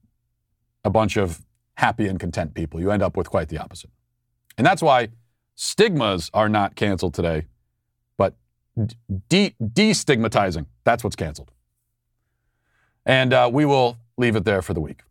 a 0.84 0.90
bunch 0.90 1.18
of 1.18 1.42
happy 1.76 2.08
and 2.08 2.20
content 2.20 2.54
people. 2.54 2.80
You 2.80 2.92
end 2.92 3.02
up 3.02 3.16
with 3.18 3.30
quite 3.30 3.50
the 3.50 3.58
opposite. 3.58 3.90
And 4.58 4.66
that's 4.66 4.82
why 4.82 5.10
stigmas 5.56 6.30
are 6.34 6.50
not 6.50 6.76
canceled 6.76 7.14
today, 7.14 7.46
but 8.18 8.36
de- 9.30 9.56
destigmatizing, 9.62 10.66
that's 10.84 11.04
what's 11.04 11.16
canceled. 11.16 11.52
And 13.06 13.34
uh, 13.34 13.50
we 13.52 13.66
will 13.66 13.98
leave 14.18 14.36
it 14.36 14.46
there 14.46 14.62
for 14.62 14.74
the 14.74 14.82
week. 14.82 15.02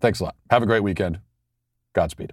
Thanks 0.00 0.20
a 0.20 0.24
lot. 0.24 0.36
Have 0.50 0.62
a 0.62 0.66
great 0.66 0.82
weekend. 0.82 1.20
Godspeed. 1.92 2.32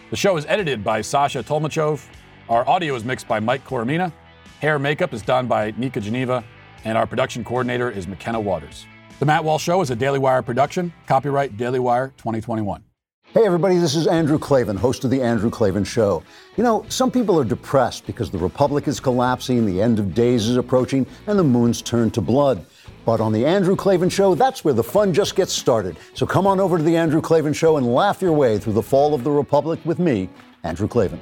The 0.11 0.17
show 0.17 0.35
is 0.35 0.45
edited 0.47 0.83
by 0.83 0.99
Sasha 0.99 1.41
Tolmachov. 1.41 2.05
Our 2.49 2.67
audio 2.67 2.95
is 2.95 3.05
mixed 3.05 3.29
by 3.29 3.39
Mike 3.39 3.65
Coromina. 3.65 4.11
Hair 4.59 4.77
makeup 4.77 5.13
is 5.13 5.21
done 5.21 5.47
by 5.47 5.73
Nika 5.77 6.01
Geneva. 6.01 6.43
And 6.83 6.97
our 6.97 7.07
production 7.07 7.45
coordinator 7.45 7.89
is 7.89 8.09
McKenna 8.09 8.41
Waters. 8.41 8.85
The 9.19 9.25
Matt 9.25 9.45
Walsh 9.45 9.63
Show 9.63 9.79
is 9.79 9.89
a 9.89 9.95
Daily 9.95 10.19
Wire 10.19 10.41
production. 10.41 10.91
Copyright 11.07 11.55
Daily 11.55 11.79
Wire 11.79 12.09
2021. 12.17 12.83
Hey, 13.33 13.45
everybody, 13.45 13.77
this 13.77 13.95
is 13.95 14.05
Andrew 14.05 14.37
Klavan, 14.37 14.75
host 14.75 15.05
of 15.05 15.11
The 15.11 15.21
Andrew 15.21 15.49
Klavan 15.49 15.85
Show. 15.85 16.23
You 16.57 16.65
know, 16.65 16.85
some 16.89 17.09
people 17.09 17.39
are 17.39 17.45
depressed 17.45 18.05
because 18.05 18.29
the 18.29 18.37
Republic 18.37 18.89
is 18.89 18.99
collapsing, 18.99 19.65
the 19.65 19.81
end 19.81 19.97
of 19.97 20.13
days 20.13 20.49
is 20.49 20.57
approaching, 20.57 21.07
and 21.27 21.39
the 21.39 21.43
moon's 21.45 21.81
turned 21.81 22.13
to 22.15 22.19
blood. 22.19 22.65
But 23.05 23.19
on 23.19 23.33
The 23.33 23.45
Andrew 23.45 23.75
Klavan 23.75 24.09
Show, 24.09 24.35
that's 24.35 24.63
where 24.63 24.73
the 24.73 24.83
fun 24.83 25.13
just 25.13 25.35
gets 25.35 25.53
started. 25.53 25.97
So 26.13 26.25
come 26.25 26.45
on 26.45 26.59
over 26.59 26.77
to 26.77 26.83
The 26.83 26.95
Andrew 26.95 27.21
Klavan 27.21 27.53
Show 27.53 27.77
and 27.77 27.93
laugh 27.93 28.21
your 28.21 28.33
way 28.33 28.59
through 28.59 28.73
the 28.73 28.81
fall 28.81 29.13
of 29.13 29.23
the 29.23 29.31
Republic 29.31 29.79
with 29.85 29.99
me, 29.99 30.29
Andrew 30.63 30.87
Klavan. 30.87 31.19